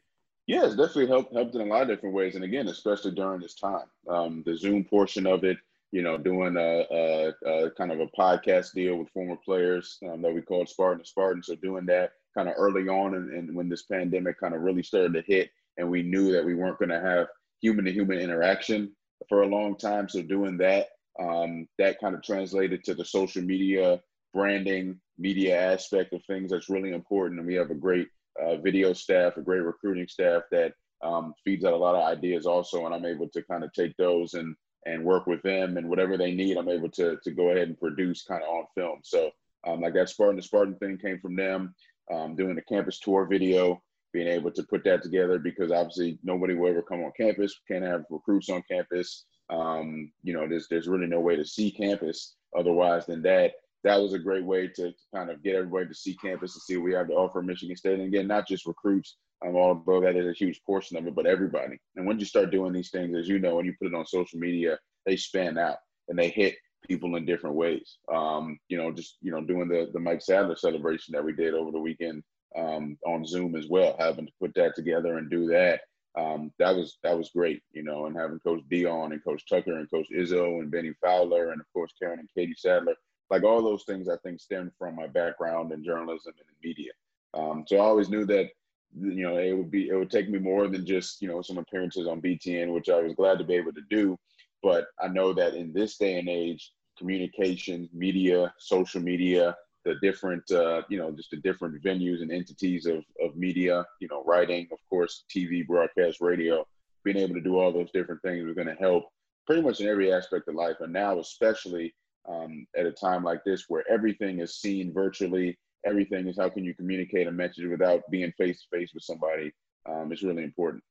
Yeah, 0.48 0.64
it's 0.64 0.74
definitely 0.74 1.06
helped 1.06 1.32
helped 1.32 1.54
in 1.54 1.60
a 1.60 1.64
lot 1.64 1.82
of 1.82 1.88
different 1.88 2.14
ways, 2.14 2.34
and 2.34 2.42
again, 2.42 2.68
especially 2.68 3.12
during 3.12 3.40
this 3.40 3.54
time, 3.54 3.84
um, 4.08 4.42
the 4.46 4.56
Zoom 4.56 4.82
portion 4.82 5.26
of 5.26 5.44
it, 5.44 5.58
you 5.90 6.02
know, 6.02 6.18
doing 6.18 6.56
a, 6.56 6.86
a, 6.90 7.32
a, 7.46 7.70
kind 7.70 7.92
of 7.92 8.00
a 8.00 8.06
podcast 8.08 8.72
deal 8.72 8.96
with 8.96 9.08
former 9.10 9.36
players 9.36 9.98
um, 10.10 10.20
that 10.22 10.34
we 10.34 10.42
called 10.42 10.68
Spartan 10.68 11.02
to 11.02 11.08
Spartan. 11.08 11.42
So 11.42 11.54
doing 11.56 11.86
that 11.86 12.12
kind 12.36 12.48
of 12.48 12.54
early 12.58 12.88
on 12.88 13.14
and, 13.14 13.32
and 13.32 13.56
when 13.56 13.68
this 13.68 13.84
pandemic 13.84 14.38
kind 14.38 14.54
of 14.54 14.60
really 14.60 14.82
started 14.82 15.14
to 15.14 15.22
hit 15.22 15.50
and 15.78 15.90
we 15.90 16.02
knew 16.02 16.32
that 16.32 16.44
we 16.44 16.54
weren't 16.54 16.78
going 16.78 16.90
to 16.90 17.00
have 17.00 17.28
human 17.60 17.84
to 17.86 17.92
human 17.92 18.18
interaction 18.18 18.94
for 19.28 19.42
a 19.42 19.46
long 19.46 19.76
time. 19.76 20.08
So 20.08 20.22
doing 20.22 20.58
that, 20.58 20.88
um, 21.20 21.66
that 21.78 22.00
kind 22.00 22.14
of 22.14 22.22
translated 22.22 22.84
to 22.84 22.94
the 22.94 23.04
social 23.04 23.42
media 23.42 24.00
branding, 24.34 25.00
media 25.18 25.72
aspect 25.72 26.12
of 26.12 26.22
things 26.26 26.50
that's 26.50 26.68
really 26.68 26.92
important. 26.92 27.40
And 27.40 27.48
we 27.48 27.54
have 27.54 27.70
a 27.70 27.74
great 27.74 28.08
uh, 28.40 28.56
video 28.58 28.92
staff, 28.92 29.36
a 29.36 29.42
great 29.42 29.62
recruiting 29.62 30.06
staff 30.06 30.42
that 30.52 30.74
um, 31.02 31.34
feeds 31.44 31.64
out 31.64 31.72
a 31.72 31.76
lot 31.76 31.94
of 31.94 32.04
ideas 32.04 32.46
also. 32.46 32.84
And 32.84 32.94
I'm 32.94 33.06
able 33.06 33.28
to 33.30 33.42
kind 33.42 33.64
of 33.64 33.72
take 33.72 33.96
those 33.96 34.34
and 34.34 34.54
and 34.88 35.04
work 35.04 35.26
with 35.26 35.42
them 35.42 35.76
and 35.76 35.88
whatever 35.88 36.16
they 36.16 36.32
need, 36.32 36.56
I'm 36.56 36.68
able 36.68 36.90
to 36.90 37.18
to 37.22 37.30
go 37.30 37.50
ahead 37.50 37.68
and 37.68 37.78
produce 37.78 38.24
kind 38.24 38.42
of 38.42 38.48
on 38.48 38.64
film. 38.74 39.00
So 39.02 39.30
um, 39.66 39.80
like 39.80 39.94
that 39.94 40.08
Spartan 40.08 40.36
to 40.36 40.42
Spartan 40.42 40.76
thing 40.76 40.98
came 40.98 41.18
from 41.20 41.36
them. 41.36 41.74
Um, 42.10 42.36
doing 42.36 42.54
the 42.54 42.62
campus 42.62 42.98
tour 43.00 43.26
video, 43.26 43.82
being 44.14 44.28
able 44.28 44.50
to 44.52 44.62
put 44.62 44.82
that 44.84 45.02
together 45.02 45.38
because 45.38 45.70
obviously 45.70 46.18
nobody 46.22 46.54
will 46.54 46.70
ever 46.70 46.80
come 46.80 47.00
on 47.00 47.12
campus. 47.16 47.60
Can't 47.68 47.84
have 47.84 48.04
recruits 48.08 48.48
on 48.48 48.62
campus. 48.70 49.26
Um, 49.50 50.10
you 50.22 50.32
know, 50.32 50.48
there's 50.48 50.68
there's 50.68 50.88
really 50.88 51.06
no 51.06 51.20
way 51.20 51.36
to 51.36 51.44
see 51.44 51.70
campus 51.70 52.36
otherwise 52.56 53.04
than 53.06 53.22
that. 53.22 53.52
That 53.84 54.00
was 54.00 54.12
a 54.12 54.18
great 54.18 54.44
way 54.44 54.68
to, 54.68 54.90
to 54.90 54.94
kind 55.14 55.30
of 55.30 55.42
get 55.42 55.54
everybody 55.54 55.86
to 55.88 55.94
see 55.94 56.16
campus 56.16 56.54
and 56.54 56.62
see 56.62 56.76
what 56.76 56.84
we 56.84 56.94
have 56.94 57.08
to 57.08 57.14
offer 57.14 57.42
Michigan 57.42 57.76
State. 57.76 58.00
And 58.00 58.08
again, 58.08 58.26
not 58.26 58.48
just 58.48 58.66
recruits, 58.66 59.16
um, 59.46 59.56
although 59.56 60.00
that 60.00 60.16
is 60.16 60.26
a 60.26 60.32
huge 60.32 60.62
portion 60.64 60.96
of 60.96 61.06
it, 61.06 61.14
but 61.14 61.26
everybody. 61.26 61.78
And 61.96 62.06
when 62.06 62.18
you 62.18 62.24
start 62.24 62.50
doing 62.50 62.72
these 62.72 62.90
things, 62.90 63.16
as 63.16 63.28
you 63.28 63.38
know, 63.38 63.56
when 63.56 63.66
you 63.66 63.74
put 63.80 63.88
it 63.88 63.94
on 63.94 64.06
social 64.06 64.38
media, 64.38 64.78
they 65.06 65.16
span 65.16 65.58
out 65.58 65.76
and 66.08 66.18
they 66.18 66.28
hit 66.28 66.56
people 66.86 67.16
in 67.16 67.24
different 67.24 67.56
ways. 67.56 67.98
Um, 68.12 68.58
you 68.68 68.76
know, 68.78 68.92
just 68.92 69.16
you 69.20 69.30
know, 69.30 69.40
doing 69.40 69.68
the 69.68 69.90
the 69.92 70.00
Mike 70.00 70.22
Sadler 70.22 70.56
celebration 70.56 71.12
that 71.12 71.24
we 71.24 71.32
did 71.32 71.54
over 71.54 71.70
the 71.70 71.80
weekend 71.80 72.22
um, 72.56 72.98
on 73.06 73.24
Zoom 73.24 73.56
as 73.56 73.66
well, 73.68 73.96
having 73.98 74.26
to 74.26 74.32
put 74.40 74.54
that 74.54 74.74
together 74.74 75.18
and 75.18 75.30
do 75.30 75.46
that. 75.48 75.80
Um, 76.16 76.50
that 76.58 76.74
was 76.74 76.98
that 77.04 77.16
was 77.16 77.30
great, 77.30 77.62
you 77.72 77.84
know, 77.84 78.06
and 78.06 78.16
having 78.16 78.40
Coach 78.40 78.62
Dion 78.68 79.12
and 79.12 79.22
Coach 79.22 79.44
Tucker 79.48 79.78
and 79.78 79.90
Coach 79.90 80.08
Izzo 80.16 80.58
and 80.58 80.70
Bennie 80.70 80.94
Fowler 81.00 81.52
and 81.52 81.60
of 81.60 81.66
course 81.72 81.92
Karen 82.00 82.18
and 82.18 82.28
Katie 82.36 82.54
Sadler, 82.56 82.94
like 83.30 83.44
all 83.44 83.62
those 83.62 83.84
things 83.84 84.08
I 84.08 84.16
think 84.24 84.40
stem 84.40 84.72
from 84.78 84.96
my 84.96 85.06
background 85.06 85.72
in 85.72 85.84
journalism 85.84 86.32
and 86.38 86.48
in 86.48 86.68
media. 86.68 86.92
Um, 87.34 87.64
so 87.68 87.76
I 87.76 87.80
always 87.80 88.08
knew 88.08 88.24
that 88.26 88.48
you 88.96 89.22
know 89.22 89.38
it 89.38 89.52
would 89.52 89.70
be 89.70 89.88
it 89.88 89.94
would 89.94 90.10
take 90.10 90.28
me 90.28 90.38
more 90.38 90.68
than 90.68 90.86
just 90.86 91.20
you 91.20 91.28
know 91.28 91.42
some 91.42 91.58
appearances 91.58 92.06
on 92.06 92.22
BTN, 92.22 92.72
which 92.72 92.88
I 92.88 93.00
was 93.00 93.14
glad 93.14 93.38
to 93.38 93.44
be 93.44 93.54
able 93.54 93.72
to 93.72 93.82
do. 93.90 94.18
But 94.62 94.86
I 95.00 95.08
know 95.08 95.32
that 95.34 95.54
in 95.54 95.72
this 95.72 95.96
day 95.98 96.18
and 96.18 96.28
age, 96.28 96.72
communication, 96.98 97.88
media, 97.92 98.52
social 98.58 99.00
media, 99.00 99.56
the 99.84 99.94
different, 100.02 100.50
uh, 100.50 100.82
you 100.88 100.98
know, 100.98 101.10
just 101.12 101.30
the 101.30 101.36
different 101.38 101.82
venues 101.82 102.20
and 102.20 102.32
entities 102.32 102.86
of, 102.86 103.04
of 103.22 103.36
media, 103.36 103.86
you 104.00 104.08
know, 104.08 104.22
writing, 104.24 104.68
of 104.72 104.78
course, 104.90 105.24
TV, 105.34 105.66
broadcast, 105.66 106.20
radio, 106.20 106.66
being 107.04 107.16
able 107.16 107.34
to 107.34 107.40
do 107.40 107.58
all 107.58 107.72
those 107.72 107.90
different 107.92 108.20
things 108.22 108.46
is 108.46 108.54
going 108.54 108.66
to 108.66 108.74
help 108.74 109.04
pretty 109.46 109.62
much 109.62 109.80
in 109.80 109.88
every 109.88 110.12
aspect 110.12 110.48
of 110.48 110.54
life. 110.54 110.76
And 110.80 110.92
now, 110.92 111.18
especially 111.18 111.94
um, 112.28 112.66
at 112.76 112.86
a 112.86 112.92
time 112.92 113.24
like 113.24 113.44
this 113.44 113.64
where 113.68 113.84
everything 113.90 114.40
is 114.40 114.56
seen 114.56 114.92
virtually, 114.92 115.56
everything 115.84 116.26
is 116.26 116.38
how 116.38 116.48
can 116.48 116.64
you 116.64 116.74
communicate 116.74 117.26
a 117.26 117.32
message 117.32 117.66
without 117.66 118.02
being 118.10 118.32
face 118.32 118.62
to 118.62 118.76
face 118.76 118.92
with 118.94 119.02
somebody 119.02 119.52
um, 119.88 120.12
is 120.12 120.22
really 120.22 120.42
important. 120.42 120.82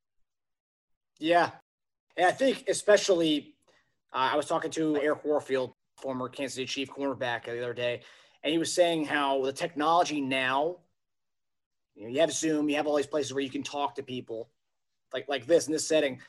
Yeah. 1.20 1.52
And 2.16 2.26
I 2.26 2.32
think 2.32 2.66
especially 2.68 3.56
uh, 4.14 4.30
I 4.32 4.36
was 4.36 4.46
talking 4.46 4.72
to 4.72 4.98
Eric 4.98 5.26
Warfield, 5.26 5.74
former 5.98 6.30
Kansas 6.30 6.56
City 6.56 6.66
Chief 6.66 6.90
cornerback, 6.90 7.46
the 7.46 7.58
other 7.58 7.74
day, 7.74 8.02
and 8.44 8.52
he 8.52 8.58
was 8.58 8.74
saying 8.74 9.06
how 9.06 9.44
the 9.44 9.52
technology 9.52 10.22
now, 10.22 10.78
you 11.96 12.04
know, 12.04 12.10
you 12.10 12.20
have 12.20 12.32
Zoom, 12.32 12.70
you 12.70 12.76
have 12.76 12.88
all 12.88 12.96
these 12.96 13.08
places 13.08 13.34
where 13.34 13.44
you 13.44 13.50
can 13.50 13.64
talk 13.64 13.96
to 13.96 14.04
people, 14.04 14.50
like 15.14 15.28
like 15.28 15.46
this 15.46 15.68
in 15.68 15.74
this 15.74 15.88
setting. 15.88 16.20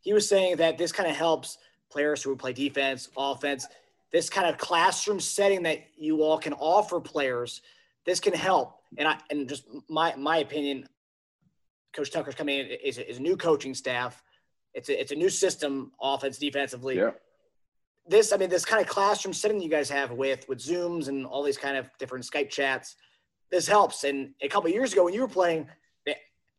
He 0.00 0.12
was 0.12 0.28
saying 0.28 0.56
that 0.56 0.76
this 0.76 0.92
kind 0.92 1.08
of 1.08 1.16
helps 1.16 1.58
players 1.90 2.22
who 2.22 2.36
play 2.36 2.52
defense, 2.52 3.08
offense, 3.16 3.66
this 4.12 4.28
kind 4.28 4.48
of 4.48 4.58
classroom 4.58 5.18
setting 5.18 5.62
that 5.62 5.78
you 5.96 6.22
all 6.22 6.38
can 6.38 6.52
offer 6.54 7.00
players. 7.00 7.62
This 8.06 8.20
can 8.20 8.34
help, 8.34 8.80
and 8.98 9.08
I 9.08 9.18
and 9.30 9.48
just 9.48 9.64
my 9.88 10.14
my 10.16 10.38
opinion. 10.38 10.88
Coach 11.94 12.10
Tucker's 12.10 12.34
coming 12.34 12.58
in 12.58 12.66
is, 12.66 12.98
is 12.98 13.18
a 13.18 13.22
new 13.22 13.36
coaching 13.36 13.72
staff. 13.72 14.20
It's 14.74 14.88
a, 14.88 15.00
it's 15.00 15.12
a 15.12 15.14
new 15.14 15.30
system, 15.30 15.92
offense, 16.02 16.38
defensively. 16.38 16.96
Yeah. 16.96 17.12
This, 18.08 18.32
I 18.32 18.36
mean, 18.36 18.50
this 18.50 18.64
kind 18.64 18.82
of 18.82 18.88
classroom 18.88 19.32
setting 19.32 19.60
you 19.60 19.68
guys 19.68 19.88
have 19.90 20.10
with 20.10 20.46
with 20.48 20.58
Zooms 20.58 21.08
and 21.08 21.24
all 21.24 21.42
these 21.42 21.56
kind 21.56 21.76
of 21.76 21.86
different 21.98 22.24
Skype 22.24 22.50
chats, 22.50 22.96
this 23.50 23.66
helps. 23.66 24.04
And 24.04 24.34
a 24.42 24.48
couple 24.48 24.68
years 24.70 24.92
ago 24.92 25.04
when 25.04 25.14
you 25.14 25.20
were 25.20 25.28
playing, 25.28 25.68
eh, 26.06 26.14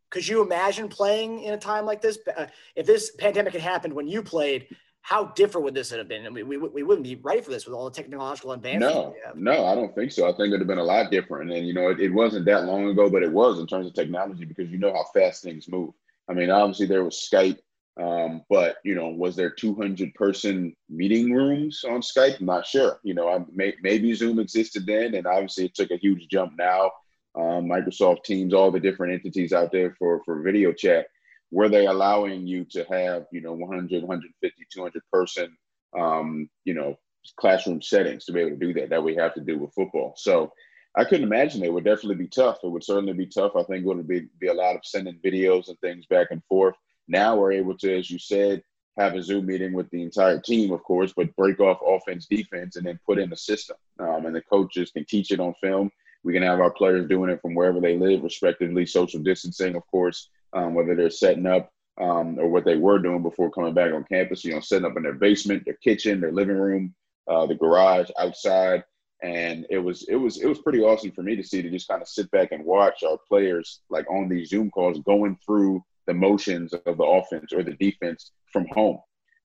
could 0.10 0.28
you 0.28 0.42
imagine 0.42 0.88
playing 0.88 1.42
in 1.42 1.54
a 1.54 1.58
time 1.58 1.86
like 1.86 2.02
this? 2.02 2.18
Uh, 2.36 2.46
if 2.75 2.86
this 2.88 3.12
pandemic 3.20 3.54
had 3.54 3.62
happened 3.62 3.94
when 3.94 4.08
you 4.08 4.24
played, 4.24 4.68
how 5.05 5.25
different 5.35 5.63
would 5.65 5.75
this 5.75 5.91
have 5.91 6.07
been? 6.07 6.25
I 6.25 6.29
mean, 6.29 6.47
we, 6.47 6.57
we 6.57 6.81
wouldn't 6.81 7.03
be 7.03 7.13
ready 7.13 7.39
for 7.39 7.51
this 7.51 7.67
with 7.67 7.75
all 7.75 7.88
the 7.88 7.95
technological 7.95 8.53
advancements. 8.53 8.95
No, 8.95 9.13
no, 9.35 9.65
I 9.67 9.75
don't 9.75 9.93
think 9.93 10.12
so. 10.12 10.27
I 10.27 10.31
think 10.31 10.47
it'd 10.47 10.62
have 10.62 10.67
been 10.67 10.79
a 10.79 10.83
lot 10.83 11.12
different. 11.12 11.51
And, 11.51 11.67
you 11.67 11.75
know, 11.75 11.89
it, 11.89 12.00
it 12.00 12.09
wasn't 12.09 12.45
that 12.45 12.63
long 12.63 12.88
ago, 12.88 13.07
but 13.07 13.21
it 13.21 13.31
was 13.31 13.59
in 13.59 13.67
terms 13.67 13.85
of 13.85 13.93
technology 13.93 14.45
because 14.45 14.71
you 14.71 14.79
know 14.79 14.91
how 14.91 15.05
fast 15.13 15.43
things 15.43 15.69
move. 15.69 15.93
I 16.27 16.33
mean, 16.33 16.50
obviously 16.50 16.88
there 16.88 17.03
was 17.03 17.29
Skype, 17.31 17.59
um, 18.01 18.41
but, 18.50 18.77
you 18.83 18.95
know, 18.95 19.09
was 19.09 19.35
there 19.35 19.51
200 19.51 20.12
person 20.15 20.75
meeting 20.89 21.31
rooms 21.31 21.83
on 21.88 22.01
Skype? 22.01 22.39
I'm 22.39 22.47
not 22.47 22.65
sure. 22.65 23.00
You 23.03 23.13
know, 23.13 23.29
I, 23.29 23.45
may, 23.53 23.75
maybe 23.83 24.12
Zoom 24.15 24.39
existed 24.39 24.88
then, 24.88 25.13
and 25.13 25.27
obviously 25.27 25.65
it 25.65 25.75
took 25.75 25.91
a 25.91 25.97
huge 25.97 26.29
jump 26.29 26.53
now. 26.57 26.89
Um, 27.35 27.65
Microsoft 27.65 28.24
Teams, 28.24 28.55
all 28.55 28.71
the 28.71 28.79
different 28.79 29.13
entities 29.13 29.53
out 29.53 29.71
there 29.71 29.95
for, 30.00 30.24
for 30.25 30.41
video 30.41 30.74
chat 30.74 31.05
were 31.52 31.70
they 31.70 31.86
allowing 31.86 32.48
you 32.48 32.66
to 32.66 32.84
have 32.86 33.25
you 33.32 33.42
know 33.42 33.54
100 33.54 34.04
150 34.04 34.66
200 34.74 35.02
person 35.12 35.56
um, 35.98 36.50
you 36.66 36.74
know 36.74 36.98
classroom 37.38 37.82
settings 37.82 38.25
to 38.25 38.32
be 38.32 38.40
able 38.42 38.52
to 38.52 38.58
do 38.58 38.74
that 38.74 38.90
that 38.90 39.04
we 39.04 39.16
have 39.16 39.34
to 39.34 39.42
do 39.42 39.58
with 39.58 39.74
football? 39.74 40.14
So 40.18 40.52
i 40.98 41.04
couldn't 41.04 41.25
imagine 41.25 41.64
it 41.64 41.74
would 41.74 41.84
definitely 41.84 42.16
be 42.16 42.28
tough. 42.28 42.60
It 42.64 42.70
would 42.70 42.84
certainly 42.84 43.14
be 43.14 43.28
tough. 43.28 43.54
I 43.56 43.64
think 43.64 43.84
it 43.84 43.88
would 43.88 44.08
be, 44.08 44.28
be 44.40 44.48
a 44.48 44.54
lot 44.54 44.75
of 44.75 44.82
sending 44.86 45.20
videos 45.24 45.68
and 45.68 45.78
things 45.80 46.06
back 46.06 46.28
and 46.32 46.42
forth. 46.46 46.75
Now 47.08 47.36
we're 47.36 47.52
able 47.52 47.78
to 47.80 47.98
as 47.98 48.10
you 48.10 48.20
said 48.20 48.64
have 48.98 49.14
a 49.14 49.22
zoom 49.22 49.46
meeting 49.46 49.74
with 49.74 49.90
the 49.90 50.02
entire 50.02 50.40
team 50.40 50.72
of 50.72 50.82
course 50.84 51.14
but 51.16 51.36
break 51.36 51.60
off 51.60 51.80
offense 51.86 52.28
defense 52.28 52.78
and 52.78 52.86
then 52.86 53.00
put 53.06 53.20
in 53.20 53.30
the 53.30 53.38
system. 53.38 53.78
Um, 54.00 54.25
and 54.25 54.36
the 54.36 54.42
coaches 54.42 54.92
can 54.92 55.06
teach 55.06 55.32
it 55.32 55.40
on 55.40 55.54
film. 55.62 55.92
We 56.24 56.34
can 56.34 56.44
have 56.44 56.60
our 56.60 56.72
players 56.72 57.08
doing 57.08 57.30
it 57.30 57.42
from 57.42 57.54
wherever 57.54 57.80
they 57.80 57.98
live 57.98 58.24
respectively 58.24 58.86
social 58.86 59.22
distancing 59.22 59.75
of 59.75 59.86
course 59.92 60.30
um, 60.55 60.74
whether 60.74 60.95
they're 60.95 61.09
setting 61.09 61.45
up 61.45 61.71
um, 62.01 62.39
or 62.39 62.47
what 62.47 62.65
they 62.65 62.77
were 62.77 63.00
doing 63.00 63.21
before 63.21 63.51
coming 63.51 63.74
back 63.74 63.93
on 63.93 64.03
campus, 64.05 64.43
you 64.43 64.53
know, 64.53 64.59
setting 64.59 64.85
up 64.85 64.97
in 64.97 65.03
their 65.03 65.13
basement, 65.13 65.63
their 65.65 65.75
kitchen, 65.75 66.19
their 66.19 66.31
living 66.31 66.57
room, 66.57 66.95
uh, 67.29 67.45
the 67.45 67.55
garage, 67.55 68.09
outside. 68.17 68.83
And 69.24 69.65
it 69.69 69.77
was 69.77 70.05
it 70.09 70.15
was 70.15 70.41
it 70.41 70.47
was 70.47 70.59
pretty 70.59 70.81
awesome 70.81 71.12
for 71.12 71.24
me 71.24 71.35
to 71.35 71.43
see 71.43 71.62
to 71.62 71.69
just 71.69 71.88
kind 71.88 72.01
of 72.01 72.07
sit 72.07 72.29
back 72.31 72.51
and 72.51 72.65
watch 72.65 73.03
our 73.03 73.17
players 73.27 73.81
like 73.89 74.09
on 74.09 74.27
these 74.27 74.50
Zoom 74.50 74.69
calls 74.69 75.00
going 75.00 75.38
through 75.45 75.83
the 76.05 76.13
motions 76.13 76.74
of 76.74 76.97
the 76.97 77.03
offense 77.03 77.53
or 77.53 77.63
the 77.63 77.74
defense 77.74 78.31
from 78.51 78.67
home. 78.71 79.00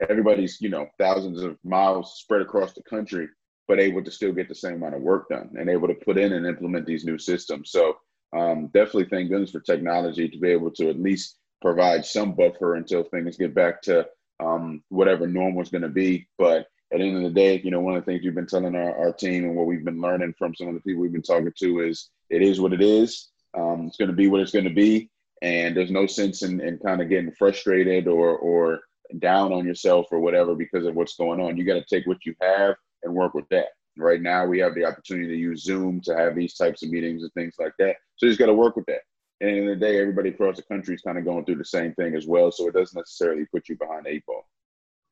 Everybody's, 0.09 0.61
you 0.61 0.71
know, 0.71 0.87
thousands 0.99 1.43
of 1.43 1.57
miles 1.65 2.19
spread 2.19 2.43
across 2.43 2.73
the 2.73 2.83
country, 2.83 3.29
but 3.69 3.79
able 3.79 4.03
to 4.03 4.11
still 4.11 4.33
get 4.33 4.49
the 4.49 4.55
same 4.55 4.75
amount 4.75 4.97
of 4.97 5.03
work 5.03 5.29
done 5.29 5.51
and 5.59 5.71
able 5.71 5.89
to 5.89 5.95
put 5.95 6.19
in 6.19 6.33
and 6.33 6.47
implement 6.47 6.85
these 6.85 7.05
new 7.05 7.19
systems. 7.19 7.71
So 7.71 7.97
um, 8.37 8.67
definitely 8.69 9.07
thank 9.07 9.31
goodness 9.31 9.51
for 9.51 9.61
technology 9.61 10.29
to 10.29 10.39
be 10.39 10.51
able 10.51 10.71
to 10.73 10.89
at 10.89 11.01
least 11.01 11.37
provide 11.61 12.05
some 12.05 12.33
buffer 12.33 12.77
until 12.77 13.05
things 13.05 13.37
get 13.37 13.55
back 13.55 13.83
to 13.83 14.07
um, 14.41 14.83
whatever 14.89 15.27
normal 15.27 15.63
is 15.63 15.69
going 15.69 15.83
to 15.83 15.89
be. 15.89 16.29
But 16.39 16.67
at 16.93 16.99
the 16.99 17.05
end 17.05 17.17
of 17.17 17.23
the 17.23 17.31
day, 17.31 17.61
you 17.63 17.71
know, 17.71 17.81
one 17.81 17.97
of 17.97 18.05
the 18.05 18.11
things 18.11 18.25
we've 18.25 18.35
been 18.35 18.47
telling 18.47 18.75
our, 18.75 18.97
our 18.99 19.13
team 19.13 19.45
and 19.45 19.55
what 19.55 19.67
we've 19.67 19.85
been 19.85 20.01
learning 20.01 20.35
from 20.39 20.55
some 20.55 20.69
of 20.69 20.75
the 20.75 20.81
people 20.81 21.03
we've 21.03 21.13
been 21.13 21.23
talking 21.23 21.53
to 21.59 21.81
is 21.81 22.11
it 22.31 22.43
is 22.43 22.61
what 22.61 22.73
it 22.73 22.81
is. 22.81 23.29
Um, 23.57 23.87
it's 23.87 23.97
going 23.97 24.11
to 24.11 24.17
be 24.17 24.29
what 24.29 24.41
it's 24.41 24.53
going 24.53 24.65
to 24.65 24.75
be. 24.75 25.11
And 25.43 25.77
there's 25.77 25.91
no 25.91 26.07
sense 26.07 26.43
in, 26.43 26.61
in 26.61 26.79
kind 26.79 27.01
of 27.01 27.09
getting 27.09 27.33
frustrated 27.33 28.07
or, 28.09 28.37
or 28.37 28.81
down 29.19 29.53
on 29.53 29.67
yourself 29.67 30.07
or 30.11 30.21
whatever 30.21 30.55
because 30.55 30.87
of 30.87 30.95
what's 30.95 31.17
going 31.17 31.41
on. 31.41 31.57
You 31.57 31.65
got 31.65 31.75
to 31.75 31.85
take 31.85 32.07
what 32.07 32.25
you 32.25 32.35
have 32.41 32.75
and 33.03 33.15
work 33.15 33.35
with 33.35 33.49
that. 33.51 33.67
Right 33.97 34.23
now, 34.23 34.47
we 34.47 34.59
have 34.61 34.75
the 34.75 34.85
opportunity 34.85 35.29
to 35.29 35.37
use 35.37 35.63
Zoom 35.63 36.01
to 36.03 36.17
have 36.17 36.35
these 36.35 36.55
types 36.55 36.83
of 36.83 36.91
meetings 36.91 37.23
and 37.23 37.33
things 37.35 37.55
like 37.59 37.73
that. 37.79 37.97
So 38.17 38.27
you 38.27 38.31
just 38.31 38.39
got 38.39 38.47
to 38.47 38.55
work 38.55 38.77
with 38.77 38.87
that. 38.87 39.01
And 39.41 39.51
in 39.51 39.67
the, 39.67 39.77
day, 39.77 39.99
everybody 40.01 40.29
across 40.29 40.57
the 40.57 40.63
country 40.63 40.95
is 40.95 41.03
kind 41.03 41.19
of 41.19 41.25
going 41.25 41.45
through 41.45 41.57
the 41.57 41.65
same 41.65 41.95
thing 41.95 42.15
as 42.15 42.27
well. 42.27 42.53
So 42.53 42.69
it 42.69 42.75
doesn't 42.75 42.97
necessarily 42.97 43.47
put 43.47 43.69
you 43.69 43.77
behind 43.77 44.07
eight 44.07 44.25
ball. 44.27 44.47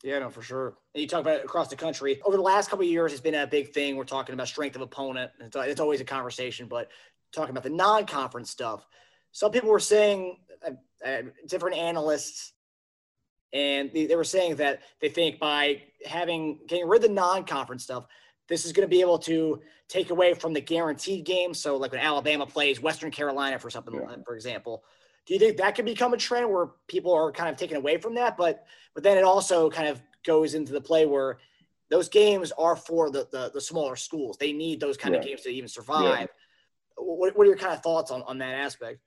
Yeah, 0.03 0.21
no, 0.21 0.31
for 0.31 0.43
sure. 0.43 0.77
And 0.95 1.03
you 1.03 1.09
talk 1.09 1.23
about 1.23 1.45
across 1.45 1.69
the 1.69 1.77
country. 1.77 2.21
Over 2.25 2.37
the 2.37 2.43
last 2.43 2.71
couple 2.71 2.85
of 2.85 2.91
years, 2.91 3.13
it's 3.13 3.21
been 3.21 3.35
a 3.35 3.47
big 3.47 3.73
thing. 3.73 3.97
We're 3.97 4.05
talking 4.05 4.33
about 4.33 4.47
strength 4.47 4.77
of 4.77 4.83
opponent. 4.83 5.33
It's, 5.41 5.57
it's 5.57 5.81
always 5.81 6.01
a 6.01 6.05
conversation, 6.05 6.69
but 6.69 6.91
talking 7.33 7.51
about 7.51 7.65
the 7.65 7.71
non-conference 7.71 8.51
stuff. 8.51 8.87
Some 9.33 9.51
people 9.51 9.71
were 9.71 9.81
saying, 9.81 10.39
uh, 10.67 10.73
uh, 11.05 11.23
different 11.47 11.77
analysts, 11.77 12.53
and 13.53 13.91
they, 13.93 14.07
they 14.07 14.17
were 14.17 14.25
saying 14.25 14.57
that 14.57 14.83
they 15.01 15.09
think 15.09 15.39
by 15.39 15.83
having 16.07 16.61
getting 16.67 16.89
rid 16.89 17.03
of 17.03 17.09
the 17.09 17.15
non-conference 17.15 17.83
stuff, 17.85 18.07
this 18.49 18.65
is 18.65 18.73
going 18.73 18.87
to 18.87 18.91
be 18.91 19.01
able 19.01 19.19
to 19.21 19.61
take 19.89 20.11
away 20.11 20.35
from 20.35 20.53
the 20.53 20.61
guaranteed 20.61 21.25
games. 21.25 21.61
So, 21.61 21.77
like 21.77 21.93
when 21.93 22.01
Alabama 22.01 22.47
plays 22.47 22.81
Western 22.81 23.11
Carolina 23.11 23.59
for 23.59 23.71
something, 23.71 23.95
yeah. 23.95 24.17
for 24.25 24.35
example, 24.35 24.83
do 25.27 25.35
you 25.35 25.41
think 25.41 25.59
that 25.59 25.75
could 25.75 25.85
become 25.85 26.15
a 26.15 26.17
trend 26.17 26.51
where 26.51 26.71
people 26.87 27.13
are 27.13 27.31
kind 27.31 27.51
of 27.51 27.57
taken 27.57 27.77
away 27.77 27.99
from 27.99 28.15
that? 28.15 28.37
But 28.37 28.65
but 28.95 29.03
then 29.03 29.19
it 29.19 29.25
also 29.25 29.71
kind 29.71 29.89
of 29.89 30.01
goes 30.25 30.55
into 30.55 30.73
the 30.73 30.81
play 30.81 31.07
where 31.07 31.39
those 31.91 32.09
games 32.09 32.53
are 32.59 32.77
for 32.77 33.11
the 33.11 33.29
the, 33.31 33.51
the 33.53 33.61
smaller 33.61 33.97
schools. 33.97 34.37
They 34.39 34.53
need 34.53 34.81
those 34.81 34.97
kind 34.97 35.15
yeah. 35.15 35.21
of 35.21 35.27
games 35.27 35.43
to 35.43 35.51
even 35.51 35.69
survive. 35.69 36.21
Yeah. 36.21 36.27
What, 36.97 37.37
what 37.37 37.45
are 37.45 37.51
your 37.51 37.59
kind 37.59 37.75
of 37.75 37.83
thoughts 37.83 38.11
on, 38.11 38.23
on 38.23 38.39
that 38.39 38.55
aspect? 38.55 38.99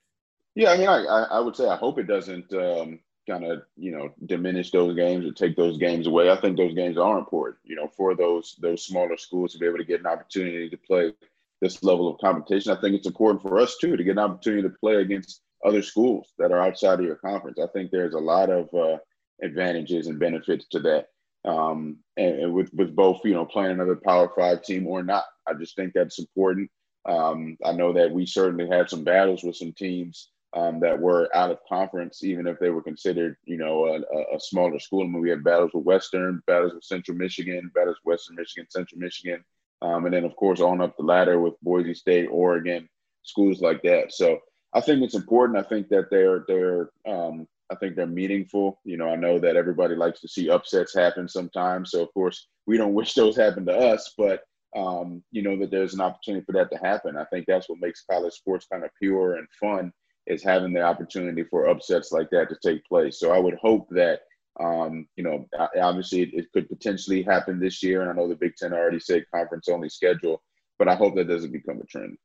Yeah, 0.56 0.72
I 0.72 0.78
mean, 0.78 0.88
I, 0.88 1.04
I 1.32 1.40
would 1.40 1.56
say 1.56 1.68
I 1.68 1.76
hope 1.76 1.98
it 1.98 2.08
doesn't 2.08 2.54
um, 2.54 3.00
kind 3.28 3.46
of 3.46 3.64
you 3.76 3.92
know 3.92 4.10
diminish 4.26 4.72
those 4.72 4.96
games 4.96 5.26
or 5.26 5.32
take 5.32 5.56
those 5.56 5.78
games 5.78 6.08
away. 6.08 6.30
I 6.30 6.40
think 6.40 6.58
those 6.58 6.74
games 6.74 6.98
are 6.98 7.20
important, 7.20 7.58
you 7.64 7.76
know, 7.76 7.88
for 7.96 8.16
those 8.16 8.56
those 8.62 8.86
smaller 8.86 9.18
schools 9.18 9.54
to 9.54 9.60
be 9.60 9.66
able 9.66 9.78
to 9.78 9.86
get 9.86 10.00
an 10.00 10.08
opportunity 10.08 10.70
to 10.70 10.78
play 10.78 11.14
this 11.62 11.84
level 11.84 12.10
of 12.10 12.20
competition. 12.20 12.76
I 12.76 12.82
think 12.82 12.96
it's 12.96 13.08
important 13.08 13.42
for 13.42 13.60
us 13.60 13.78
too 13.80 13.96
to 13.96 14.04
get 14.04 14.14
an 14.14 14.20
opportunity 14.20 14.64
to 14.64 14.76
play 14.80 14.96
against 14.96 15.42
other 15.64 15.82
schools 15.82 16.34
that 16.40 16.52
are 16.52 16.62
outside 16.62 17.00
of 17.00 17.06
your 17.06 17.18
conference. 17.18 17.60
I 17.60 17.68
think 17.68 17.92
there's 17.92 18.16
a 18.16 18.20
lot 18.20 18.50
of 18.50 18.74
uh, 18.74 18.98
advantages 19.44 20.08
and 20.08 20.20
benefits 20.20 20.66
to 20.70 20.80
that. 20.80 21.08
Um, 21.44 21.98
and, 22.18 22.36
and, 22.40 22.54
with 22.54 22.74
with 22.74 22.96
both, 22.96 23.22
you 23.24 23.34
know, 23.34 23.46
playing 23.46 23.72
another 23.72 23.96
Power 23.96 24.32
Five 24.36 24.64
team 24.64 24.88
or 24.88 25.04
not, 25.04 25.26
I 25.48 25.54
just 25.54 25.76
think 25.76 25.94
that's 25.94 26.20
important. 26.20 26.70
Um, 27.08 27.58
I 27.66 27.72
know 27.72 27.94
that 27.94 28.12
we 28.12 28.26
certainly 28.26 28.68
had 28.68 28.90
some 28.90 29.04
battles 29.04 29.44
with 29.44 29.56
some 29.56 29.74
teams 29.74 30.30
um, 30.54 30.80
that 30.82 31.00
were 31.00 31.30
out 31.34 31.52
of 31.52 31.60
conference, 31.68 32.24
even 32.24 32.46
if 32.46 32.60
they 32.60 32.70
were 32.70 32.82
considered, 32.82 33.38
you 33.46 33.58
know, 33.58 33.86
a, 33.86 34.36
a, 34.36 34.40
smaller 34.40 34.80
school. 34.80 35.04
I 35.04 35.08
mean, 35.08 35.22
we 35.22 35.30
had 35.30 35.44
battles 35.44 35.72
with 35.74 35.86
Western, 35.86 36.44
battles 36.46 36.74
with 36.74 36.84
Central 36.84 37.18
Michigan, 37.18 37.72
battles 37.74 37.98
with 38.04 38.14
Western 38.14 38.36
Michigan, 38.36 38.68
Central 38.70 39.00
Michigan, 39.00 39.44
um, 39.82 40.06
and 40.06 40.14
then 40.14 40.26
of 40.26 40.36
course 40.36 40.60
on 40.60 40.82
up 40.82 40.96
the 40.98 41.04
ladder 41.04 41.40
with 41.40 41.54
Boise 41.62 41.94
State, 41.94 42.28
Oregon, 42.28 42.90
schools 43.24 43.62
like 43.62 43.82
that. 43.84 44.12
So 44.12 44.40
I 44.74 44.82
think 44.82 45.02
it's 45.04 45.16
important. 45.16 45.58
I 45.58 45.68
think 45.68 45.88
that 45.90 46.10
they're 46.10 46.44
they're 46.48 46.90
um, 47.08 47.48
I 47.72 47.76
think 47.76 47.96
they're 47.96 48.06
meaningful. 48.06 48.82
You 48.84 48.98
know, 48.98 49.08
I 49.08 49.16
know 49.16 49.40
that 49.40 49.56
everybody 49.56 49.96
likes 49.96 50.20
to 50.22 50.28
see 50.28 50.50
upsets 50.50 50.94
happen 50.94 51.30
sometimes. 51.30 51.92
So 51.92 52.04
of 52.04 52.14
course 52.14 52.48
we 52.68 52.78
don't 52.78 52.94
wish 53.02 53.14
those 53.14 53.38
happen 53.38 53.66
to 53.68 53.78
us, 53.78 54.14
but 54.18 54.44
um, 54.76 55.24
you 55.32 55.44
know 55.44 55.58
that 55.60 55.72
there's 55.72 55.94
an 55.94 56.02
opportunity 56.02 56.44
for 56.46 56.52
that 56.54 56.70
to 56.72 56.78
happen. 56.78 57.16
I 57.16 57.26
think 57.26 57.46
that's 57.48 57.70
what 57.70 57.80
makes 57.80 58.04
college 58.10 58.34
sports 58.34 58.68
kind 58.70 58.84
of 58.84 58.92
pure 59.02 59.36
and 59.36 59.48
fun 59.58 59.94
is 60.28 60.44
having 60.44 60.74
the 60.74 60.82
opportunity 60.82 61.44
for 61.44 61.68
upsets 61.68 62.12
like 62.12 62.30
that 62.32 62.50
to 62.50 62.58
take 62.64 62.86
place. 62.86 63.20
So 63.20 63.32
I 63.32 63.40
would 63.40 63.56
hope 63.56 63.88
that, 63.92 64.22
um, 64.60 65.08
you 65.16 65.24
know, 65.24 65.48
obviously 65.82 66.22
it, 66.22 66.30
it, 66.34 66.52
could 66.54 66.70
potentially 66.70 67.24
happen 67.24 67.60
this 67.60 67.82
year. 67.82 68.02
And 68.02 68.10
I 68.10 68.14
know 68.14 68.28
the 68.28 68.36
Big 68.36 68.56
Ten 68.56 68.74
already 68.74 69.00
said 69.00 69.26
conference 69.34 69.68
only 69.68 69.90
schedule, 69.90 70.42
but 70.78 70.88
I 70.88 70.96
hope 70.96 71.16
that 71.16 71.28
doesn't 71.28 71.52
become 71.52 71.82
a 71.82 71.86
trend. 71.86 72.18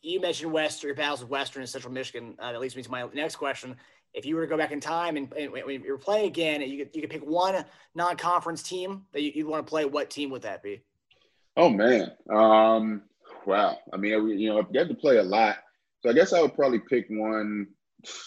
You 0.00 0.20
mentioned 0.20 0.52
West, 0.52 0.82
your 0.82 0.94
battles 0.94 1.20
with 1.20 1.30
Western 1.30 1.62
and 1.62 1.68
Central 1.68 1.92
Michigan. 1.92 2.36
Uh, 2.38 2.52
that 2.52 2.60
leads 2.60 2.76
me 2.76 2.82
to 2.82 2.90
my 2.90 3.06
next 3.12 3.36
question. 3.36 3.76
If 4.14 4.24
you 4.24 4.36
were 4.36 4.42
to 4.42 4.46
go 4.46 4.56
back 4.56 4.70
in 4.70 4.80
time 4.80 5.16
and, 5.16 5.32
and 5.34 5.52
when 5.52 5.82
you're 5.82 5.98
playing 5.98 6.26
again, 6.26 6.60
you 6.60 6.84
could, 6.84 6.94
you 6.94 7.00
could 7.00 7.10
pick 7.10 7.22
one 7.22 7.64
non-conference 7.94 8.62
team 8.62 9.02
that 9.12 9.22
you, 9.22 9.44
would 9.44 9.50
want 9.50 9.66
to 9.66 9.70
play, 9.70 9.84
what 9.84 10.10
team 10.10 10.30
would 10.30 10.42
that 10.42 10.62
be? 10.62 10.82
Oh 11.56 11.68
man, 11.68 12.12
um, 12.30 13.02
wow. 13.44 13.78
I 13.92 13.96
mean, 13.96 14.12
you 14.38 14.48
know, 14.50 14.66
you 14.70 14.78
have 14.78 14.88
to 14.88 14.94
play 14.94 15.16
a 15.16 15.22
lot 15.22 15.56
so 16.02 16.10
I 16.10 16.12
guess 16.12 16.32
I 16.32 16.42
would 16.42 16.54
probably 16.54 16.80
pick 16.80 17.06
one 17.08 17.68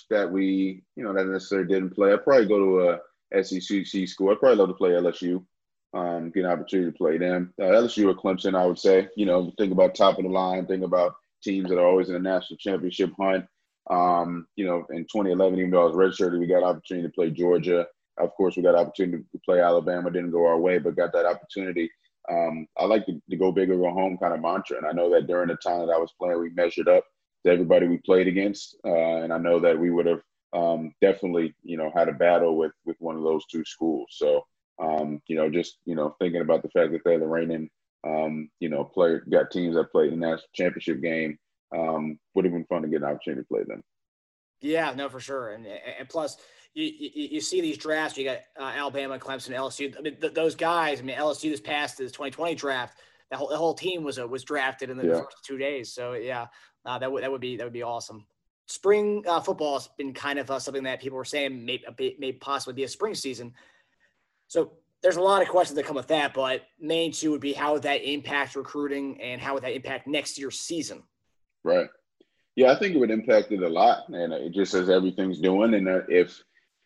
that 0.10 0.32
we, 0.32 0.84
you 0.96 1.04
know, 1.04 1.14
that 1.14 1.28
necessarily 1.28 1.68
didn't 1.68 1.92
play. 1.92 2.14
I'd 2.14 2.24
probably 2.24 2.48
go 2.48 2.60
to 2.60 3.00
a 3.38 3.44
SEC 3.44 4.08
school. 4.08 4.32
I'd 4.32 4.40
probably 4.40 4.58
love 4.58 4.70
to 4.70 4.76
play 4.76 4.92
LSU. 4.92 5.44
Um, 5.94 6.32
get 6.32 6.46
an 6.46 6.52
opportunity 6.52 6.92
to 6.92 6.98
play 6.98 7.18
them. 7.18 7.54
Uh, 7.62 7.66
LSU 7.66 8.10
or 8.10 8.16
Clemson, 8.16 8.56
I 8.56 8.66
would 8.66 8.80
say. 8.80 9.10
You 9.16 9.26
know, 9.26 9.52
think 9.58 9.72
about 9.72 9.96
top 9.96 10.18
of 10.18 10.24
the 10.24 10.30
line. 10.30 10.66
Think 10.66 10.84
about 10.84 11.16
teams 11.44 11.70
that 11.70 11.78
are 11.78 11.86
always 11.86 12.08
in 12.08 12.14
the 12.14 12.20
national 12.20 12.58
championship 12.58 13.12
hunt. 13.20 13.46
Um, 13.90 14.48
you 14.56 14.66
know, 14.66 14.86
in 14.90 15.04
2011, 15.04 15.60
even 15.60 15.72
though 15.72 15.84
I 15.84 15.92
was 15.92 15.96
redshirted, 15.96 16.40
we 16.40 16.48
got 16.48 16.64
opportunity 16.64 17.08
to 17.08 17.14
play 17.14 17.30
Georgia. 17.30 17.86
Of 18.18 18.34
course, 18.36 18.56
we 18.56 18.64
got 18.64 18.76
opportunity 18.76 19.24
to 19.32 19.40
play 19.46 19.62
Alabama. 19.62 20.10
Didn't 20.12 20.32
go 20.32 20.46
our 20.46 20.58
way, 20.58 20.80
but 20.80 20.96
got 20.96 21.12
that 21.14 21.26
opportunity. 21.26 21.90
Um, 22.30 22.68
I 22.78 22.86
like 22.86 23.06
to, 23.06 23.22
to, 23.30 23.38
go 23.38 23.52
big 23.52 23.70
or 23.70 23.78
go 23.78 23.92
home 23.92 24.18
kind 24.18 24.34
of 24.34 24.42
mantra. 24.42 24.78
And 24.78 24.88
I 24.88 24.94
know 24.94 25.12
that 25.12 25.28
during 25.28 25.50
the 25.50 25.56
time 25.58 25.86
that 25.86 25.94
I 25.94 26.00
was 26.00 26.12
playing, 26.20 26.40
we 26.40 26.50
measured 26.50 26.88
up 26.88 27.06
to 27.46 27.52
everybody 27.52 27.88
we 27.88 27.98
played 27.98 28.28
against, 28.28 28.78
uh, 28.86 29.18
and 29.18 29.32
I 29.32 29.38
know 29.38 29.60
that 29.60 29.78
we 29.78 29.92
would 29.92 30.08
have 30.08 30.22
um, 30.54 30.94
definitely, 31.02 31.54
you 31.64 31.78
know, 31.78 31.92
had 31.96 32.10
a 32.10 32.14
battle 32.14 32.58
with 32.58 32.72
with 32.86 32.98
one 33.00 33.16
of 33.16 33.24
those 33.24 33.46
two 33.46 33.64
schools. 33.66 34.08
So, 34.12 34.44
um, 34.82 35.22
you 35.28 35.36
know, 35.36 35.50
just 35.50 35.78
you 35.86 35.96
know, 35.96 36.16
thinking 36.20 36.42
about 36.42 36.64
the 36.64 36.70
fact 36.70 36.92
that 36.92 37.02
they're 37.04 37.20
the 37.20 37.28
reigning, 37.28 37.70
um, 38.06 38.50
you 38.60 38.70
know, 38.70 38.84
player 38.84 39.24
got 39.30 39.52
teams 39.52 39.76
that 39.76 39.92
played 39.92 40.14
in 40.14 40.20
the 40.20 40.28
national 40.28 40.50
championship 40.54 41.02
game. 41.02 41.38
Um, 41.76 42.20
would 42.34 42.46
have 42.46 42.54
been 42.54 42.66
fun 42.66 42.84
to 42.84 42.88
get 42.88 43.02
an 43.02 43.10
opportunity 43.10 43.42
to 43.42 43.48
play 43.48 43.64
them. 43.68 43.84
Yeah, 44.62 44.94
no, 44.96 45.10
for 45.10 45.20
sure, 45.20 45.54
and 45.54 45.66
and 45.68 46.10
plus. 46.10 46.38
You, 46.78 46.84
you, 46.84 47.10
you 47.32 47.40
see 47.40 47.62
these 47.62 47.78
drafts. 47.78 48.18
You 48.18 48.26
got 48.26 48.40
uh, 48.60 48.64
Alabama, 48.64 49.18
Clemson, 49.18 49.56
LSU. 49.56 49.98
I 49.98 50.02
mean, 50.02 50.18
th- 50.20 50.34
those 50.34 50.56
guys. 50.56 51.00
I 51.00 51.04
mean, 51.04 51.16
LSU 51.16 51.50
this 51.50 51.62
past 51.62 52.00
this 52.00 52.12
2020 52.12 52.54
draft. 52.54 52.98
The 53.32 53.38
whole, 53.38 53.48
the 53.48 53.56
whole 53.56 53.74
team 53.74 54.04
was 54.04 54.20
uh, 54.20 54.28
was 54.28 54.44
drafted 54.44 54.90
in 54.90 54.98
the 54.98 55.08
yeah. 55.08 55.22
first 55.22 55.38
two 55.46 55.58
days. 55.58 55.94
So 55.94 56.14
yeah, 56.14 56.48
uh, 56.86 57.00
that 57.00 57.12
would 57.12 57.24
that 57.24 57.32
would 57.32 57.42
be 57.42 57.58
that 57.58 57.64
would 57.64 57.74
be 57.74 57.84
awesome 57.84 58.26
spring 58.68 59.24
uh, 59.28 59.40
football 59.40 59.74
has 59.74 59.90
been 59.98 60.14
kind 60.14 60.40
of 60.40 60.50
uh, 60.50 60.60
something 60.60 60.84
that 60.84 61.02
people 61.02 61.18
were 61.18 61.26
saying 61.26 61.66
may, 61.66 61.82
may 62.20 62.32
possibly 62.32 62.74
be 62.74 62.84
a 62.84 62.88
spring 62.88 63.14
season. 63.14 63.54
So 64.48 64.74
there's 65.02 65.18
a 65.18 65.22
lot 65.22 65.42
of 65.42 65.48
questions 65.50 65.76
that 65.76 65.86
come 65.86 65.96
with 65.96 66.08
that, 66.08 66.34
but 66.34 66.64
main 66.80 67.12
two 67.12 67.32
would 67.32 67.42
be 67.42 67.54
how 67.54 67.74
would 67.74 67.84
that 67.84 68.04
impact 68.04 68.56
recruiting 68.56 69.22
and 69.22 69.40
how 69.40 69.54
would 69.54 69.64
that 69.64 69.76
impact 69.76 70.08
next 70.08 70.38
year's 70.38 70.60
season? 70.60 71.04
Right. 71.64 71.90
Yeah, 72.56 72.72
I 72.72 72.80
think 72.80 72.96
it 72.96 73.00
would 73.00 73.12
impact 73.12 73.52
it 73.52 73.62
a 73.62 73.68
lot, 73.68 74.08
and 74.10 74.32
it 74.32 74.54
just 74.54 74.74
as 74.74 74.90
everything's 74.90 75.40
doing. 75.40 75.74
And 75.74 75.90
uh, 75.90 76.02
if 76.08 76.42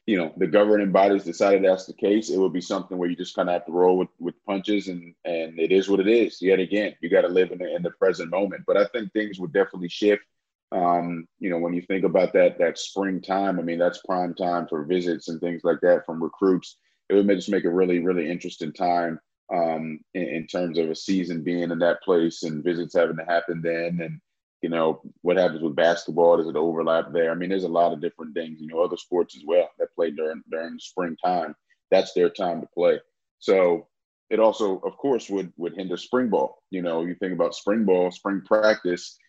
you 0.09 0.17
know 0.17 0.33
the 0.37 0.47
governing 0.47 0.91
bodies 0.91 1.23
decided 1.23 1.63
that's 1.63 1.85
the 1.85 1.93
case, 1.93 2.29
it 2.29 2.37
would 2.37 2.53
be 2.53 2.61
something 2.61 2.97
where 2.97 3.09
you 3.09 3.15
just 3.15 3.35
kind 3.35 3.49
of 3.49 3.53
have 3.53 3.65
to 3.65 3.71
roll 3.71 3.97
with, 3.97 4.09
with 4.19 4.35
punches, 4.45 4.87
and 4.87 5.13
and 5.25 5.59
it 5.59 5.71
is 5.71 5.89
what 5.89 5.99
it 5.99 6.07
is. 6.07 6.41
Yet 6.41 6.59
again, 6.59 6.95
you 7.01 7.09
got 7.09 7.21
to 7.21 7.27
live 7.27 7.51
in 7.51 7.59
the, 7.59 7.75
in 7.75 7.83
the 7.83 7.91
present 7.91 8.31
moment. 8.31 8.63
But 8.65 8.77
I 8.77 8.85
think 8.85 9.11
things 9.11 9.39
would 9.39 9.53
definitely 9.53 9.89
shift 9.89 10.23
um, 10.71 11.27
you 11.39 11.49
know, 11.49 11.57
when 11.57 11.73
you 11.73 11.81
think 11.81 12.03
about 12.03 12.33
that 12.33 12.59
that 12.59 12.77
springtime, 12.77 13.59
I 13.59 13.63
mean, 13.63 13.79
that's 13.79 14.01
prime 14.05 14.35
time 14.35 14.67
for 14.67 14.85
visits 14.85 15.27
and 15.27 15.39
things 15.39 15.61
like 15.63 15.79
that 15.81 16.05
from 16.05 16.21
recruits. 16.21 16.77
It 17.09 17.15
would 17.15 17.27
just 17.27 17.49
make 17.49 17.65
a 17.65 17.71
really, 17.71 17.99
really 17.99 18.29
interesting 18.29 18.71
time 18.71 19.19
um, 19.51 19.99
in, 20.13 20.27
in, 20.27 20.47
terms 20.47 20.77
of 20.77 20.91
a 20.91 20.95
season 20.95 21.43
being 21.43 21.71
in 21.71 21.79
that 21.79 22.03
place 22.03 22.43
and 22.43 22.63
visits 22.63 22.95
having 22.95 23.17
to 23.17 23.25
happen 23.25 23.61
then. 23.63 23.99
And, 24.01 24.21
you 24.61 24.69
know, 24.69 25.01
what 25.21 25.37
happens 25.37 25.61
with 25.61 25.75
basketball? 25.75 26.37
Does 26.37 26.47
it 26.47 26.55
overlap 26.55 27.11
there? 27.11 27.31
I 27.31 27.35
mean, 27.35 27.49
there's 27.49 27.63
a 27.63 27.69
lot 27.69 27.93
of 27.93 28.01
different 28.01 28.33
things, 28.33 28.59
you 28.59 28.67
know, 28.67 28.81
other 28.81 28.97
sports 28.97 29.35
as 29.35 29.43
well 29.45 29.69
that 29.79 29.95
play 29.95 30.11
during, 30.11 30.41
during 30.51 30.77
springtime. 30.79 31.55
That's 31.91 32.13
their 32.13 32.29
time 32.29 32.61
to 32.61 32.67
play. 32.67 32.99
So 33.39 33.87
it 34.29 34.39
also, 34.39 34.79
of 34.79 34.97
course, 34.97 35.29
would, 35.29 35.51
would 35.57 35.75
hinder 35.75 35.97
spring 35.97 36.29
ball. 36.29 36.61
You 36.69 36.81
know, 36.81 37.03
you 37.03 37.15
think 37.15 37.33
about 37.33 37.55
spring 37.55 37.85
ball, 37.85 38.11
spring 38.11 38.41
practice– 38.45 39.17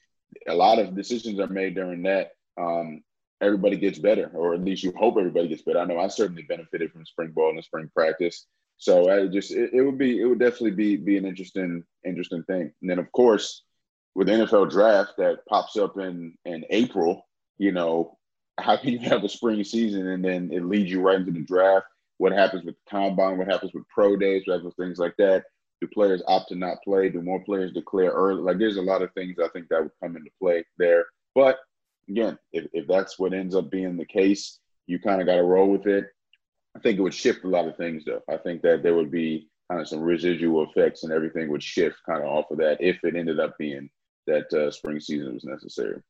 a 0.48 0.54
lot 0.54 0.78
of 0.78 0.94
decisions 0.94 1.38
are 1.40 1.46
made 1.46 1.74
during 1.74 2.02
that. 2.02 2.32
Um, 2.58 3.02
everybody 3.40 3.76
gets 3.76 3.98
better, 3.98 4.30
or 4.34 4.54
at 4.54 4.64
least 4.64 4.82
you 4.82 4.92
hope 4.96 5.16
everybody 5.18 5.48
gets 5.48 5.62
better. 5.62 5.78
I 5.78 5.84
know 5.84 5.98
I 5.98 6.08
certainly 6.08 6.42
benefited 6.42 6.92
from 6.92 7.06
spring 7.06 7.32
ball 7.34 7.50
and 7.50 7.64
spring 7.64 7.90
practice. 7.94 8.46
So 8.76 9.10
I 9.10 9.26
just 9.26 9.50
it, 9.50 9.70
it, 9.74 9.82
would 9.82 9.98
be 9.98 10.20
it 10.20 10.24
would 10.24 10.38
definitely 10.38 10.72
be 10.72 10.96
be 10.96 11.16
an 11.16 11.26
interesting 11.26 11.84
interesting 12.04 12.42
thing. 12.44 12.72
And 12.80 12.90
then 12.90 12.98
of 12.98 13.10
course 13.12 13.64
with 14.14 14.26
the 14.26 14.32
NFL 14.32 14.70
draft 14.70 15.12
that 15.18 15.46
pops 15.48 15.76
up 15.76 15.98
in 15.98 16.34
in 16.44 16.64
April, 16.70 17.26
you 17.58 17.72
know, 17.72 18.18
how 18.58 18.76
can 18.76 18.90
you 18.90 18.98
have 19.00 19.24
a 19.24 19.28
spring 19.28 19.62
season 19.64 20.08
and 20.08 20.24
then 20.24 20.50
it 20.52 20.64
leads 20.64 20.90
you 20.90 21.00
right 21.00 21.20
into 21.20 21.32
the 21.32 21.40
draft? 21.40 21.86
What 22.18 22.32
happens 22.32 22.64
with 22.64 22.74
the 22.74 22.90
combine? 22.90 23.38
What 23.38 23.48
happens 23.48 23.72
with 23.72 23.88
pro 23.88 24.16
days? 24.16 24.42
What 24.44 24.54
happens 24.54 24.74
with 24.76 24.86
things 24.86 24.98
like 24.98 25.14
that? 25.18 25.44
do 25.80 25.88
players 25.88 26.22
opt 26.26 26.50
to 26.50 26.54
not 26.54 26.82
play? 26.84 27.08
Do 27.08 27.22
more 27.22 27.42
players 27.42 27.72
declare 27.72 28.10
early? 28.10 28.42
Like 28.42 28.58
there's 28.58 28.76
a 28.76 28.82
lot 28.82 29.02
of 29.02 29.12
things 29.14 29.36
I 29.42 29.48
think 29.48 29.68
that 29.68 29.82
would 29.82 29.92
come 30.02 30.16
into 30.16 30.30
play 30.40 30.64
there. 30.78 31.06
But 31.34 31.58
again, 32.08 32.38
if, 32.52 32.66
if 32.72 32.86
that's 32.86 33.18
what 33.18 33.32
ends 33.32 33.54
up 33.54 33.70
being 33.70 33.96
the 33.96 34.04
case, 34.04 34.58
you 34.86 34.98
kind 34.98 35.20
of 35.20 35.26
got 35.26 35.36
to 35.36 35.42
roll 35.42 35.70
with 35.70 35.86
it. 35.86 36.06
I 36.76 36.80
think 36.80 36.98
it 36.98 37.02
would 37.02 37.14
shift 37.14 37.44
a 37.44 37.48
lot 37.48 37.66
of 37.66 37.76
things 37.76 38.04
though. 38.04 38.20
I 38.28 38.36
think 38.36 38.62
that 38.62 38.82
there 38.82 38.94
would 38.94 39.10
be 39.10 39.48
kind 39.70 39.80
of 39.80 39.88
some 39.88 40.00
residual 40.00 40.68
effects 40.68 41.04
and 41.04 41.12
everything 41.12 41.48
would 41.48 41.62
shift 41.62 41.96
kind 42.06 42.22
of 42.22 42.28
off 42.28 42.50
of 42.50 42.58
that 42.58 42.80
if 42.80 43.02
it 43.02 43.16
ended 43.16 43.40
up 43.40 43.56
being 43.58 43.88
that 44.26 44.52
uh, 44.52 44.70
spring 44.70 45.00
season 45.00 45.34
was 45.34 45.44
necessary. 45.44 46.00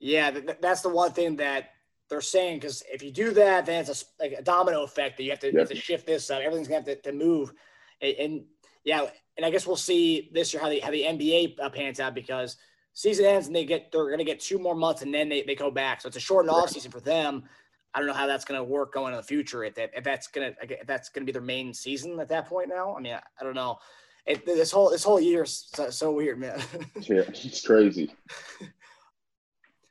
Yeah, 0.00 0.30
th- 0.30 0.58
that's 0.60 0.82
the 0.82 0.88
one 0.88 1.12
thing 1.12 1.36
that 1.36 1.70
they're 2.10 2.20
saying 2.20 2.60
because 2.60 2.82
if 2.92 3.02
you 3.02 3.10
do 3.10 3.32
that, 3.32 3.66
then 3.66 3.80
it's 3.80 4.02
a, 4.02 4.22
like 4.22 4.32
a 4.32 4.42
domino 4.42 4.82
effect 4.82 5.16
that 5.16 5.22
you 5.22 5.30
have 5.30 5.40
to, 5.40 5.46
yep. 5.46 5.54
you 5.54 5.60
have 5.60 5.68
to 5.68 5.76
shift 5.76 6.06
this 6.06 6.30
up. 6.30 6.40
Everything's 6.40 6.68
gonna 6.68 6.80
have 6.80 7.02
to, 7.02 7.10
to 7.10 7.12
move. 7.12 7.52
And, 8.00 8.14
and 8.16 8.44
yeah, 8.84 9.06
and 9.36 9.44
I 9.44 9.50
guess 9.50 9.66
we'll 9.66 9.76
see 9.76 10.30
this 10.32 10.52
year 10.52 10.62
how 10.62 10.68
the 10.68 10.80
how 10.80 10.90
the 10.90 11.02
NBA 11.02 11.56
uh, 11.60 11.70
pans 11.70 12.00
out 12.00 12.14
because 12.14 12.56
season 12.92 13.26
ends 13.26 13.46
and 13.48 13.54
they 13.54 13.64
get 13.64 13.90
they're 13.92 14.06
going 14.06 14.18
to 14.18 14.24
get 14.24 14.40
two 14.40 14.58
more 14.58 14.74
months 14.74 15.02
and 15.02 15.12
then 15.12 15.28
they, 15.28 15.42
they 15.42 15.54
go 15.54 15.70
back. 15.70 16.00
So 16.00 16.08
it's 16.08 16.16
a 16.16 16.20
shortened 16.20 16.50
off 16.50 16.70
season 16.70 16.90
for 16.90 17.00
them. 17.00 17.44
I 17.92 17.98
don't 17.98 18.08
know 18.08 18.14
how 18.14 18.26
that's 18.26 18.44
going 18.44 18.58
to 18.58 18.64
work 18.64 18.92
going 18.92 19.12
in 19.12 19.16
the 19.16 19.22
future. 19.22 19.64
If 19.64 19.74
that 19.74 19.90
if 19.94 20.04
that's 20.04 20.28
going 20.28 20.54
to 20.54 20.80
if 20.80 20.86
that's 20.86 21.10
to 21.10 21.20
be 21.20 21.32
their 21.32 21.42
main 21.42 21.74
season 21.74 22.18
at 22.20 22.28
that 22.28 22.46
point 22.46 22.68
now. 22.68 22.96
I 22.96 23.00
mean, 23.00 23.14
I, 23.14 23.20
I 23.40 23.44
don't 23.44 23.54
know. 23.54 23.78
It, 24.26 24.46
this 24.46 24.70
whole 24.70 24.90
this 24.90 25.04
whole 25.04 25.20
year 25.20 25.42
is 25.42 25.68
so, 25.74 25.90
so 25.90 26.12
weird, 26.12 26.38
man. 26.38 26.58
yeah, 27.02 27.22
it's 27.28 27.64
crazy. 27.64 28.14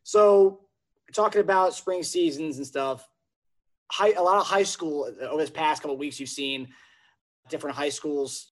so 0.03 0.61
talking 1.13 1.41
about 1.41 1.75
spring 1.75 2.03
seasons 2.03 2.57
and 2.57 2.65
stuff. 2.65 3.07
High, 3.91 4.13
a 4.13 4.23
lot 4.23 4.39
of 4.39 4.47
high 4.47 4.63
school 4.63 5.11
over 5.21 5.41
this 5.41 5.51
past 5.51 5.81
couple 5.81 5.97
weeks, 5.97 6.19
you've 6.19 6.29
seen 6.29 6.69
different 7.49 7.75
high 7.75 7.89
schools 7.89 8.51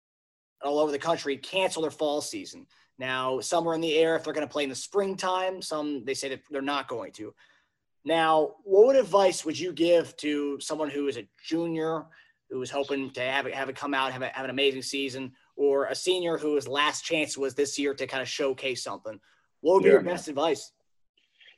all 0.62 0.78
over 0.78 0.90
the 0.90 0.98
country 0.98 1.36
cancel 1.36 1.82
their 1.82 1.90
fall 1.90 2.22
season. 2.22 2.66
Now, 2.98 3.40
some 3.40 3.68
are 3.68 3.74
in 3.74 3.82
the 3.82 3.98
air 3.98 4.16
if 4.16 4.24
they're 4.24 4.32
going 4.32 4.46
to 4.46 4.52
play 4.52 4.62
in 4.62 4.70
the 4.70 4.74
springtime. 4.74 5.60
Some 5.60 6.04
they 6.04 6.14
say 6.14 6.30
that 6.30 6.40
they're 6.50 6.62
not 6.62 6.88
going 6.88 7.12
to. 7.12 7.34
Now, 8.04 8.54
what 8.62 8.96
advice 8.96 9.44
would 9.44 9.58
you 9.58 9.72
give 9.72 10.16
to 10.18 10.58
someone 10.60 10.88
who 10.88 11.08
is 11.08 11.18
a 11.18 11.28
junior 11.44 12.06
who 12.48 12.62
is 12.62 12.70
hoping 12.70 13.10
to 13.10 13.20
have 13.20 13.46
it, 13.46 13.54
have 13.54 13.68
it 13.68 13.76
come 13.76 13.92
out, 13.92 14.12
have, 14.12 14.22
a, 14.22 14.28
have 14.28 14.44
an 14.44 14.50
amazing 14.50 14.82
season, 14.82 15.32
or 15.56 15.86
a 15.86 15.94
senior 15.94 16.38
whose 16.38 16.68
last 16.68 17.04
chance 17.04 17.36
was 17.36 17.54
this 17.54 17.78
year 17.78 17.94
to 17.94 18.06
kind 18.06 18.22
of 18.22 18.28
showcase 18.28 18.82
something? 18.82 19.20
What 19.60 19.74
would 19.74 19.82
be 19.82 19.88
yeah. 19.88 19.94
your 19.94 20.02
best 20.02 20.28
advice? 20.28 20.72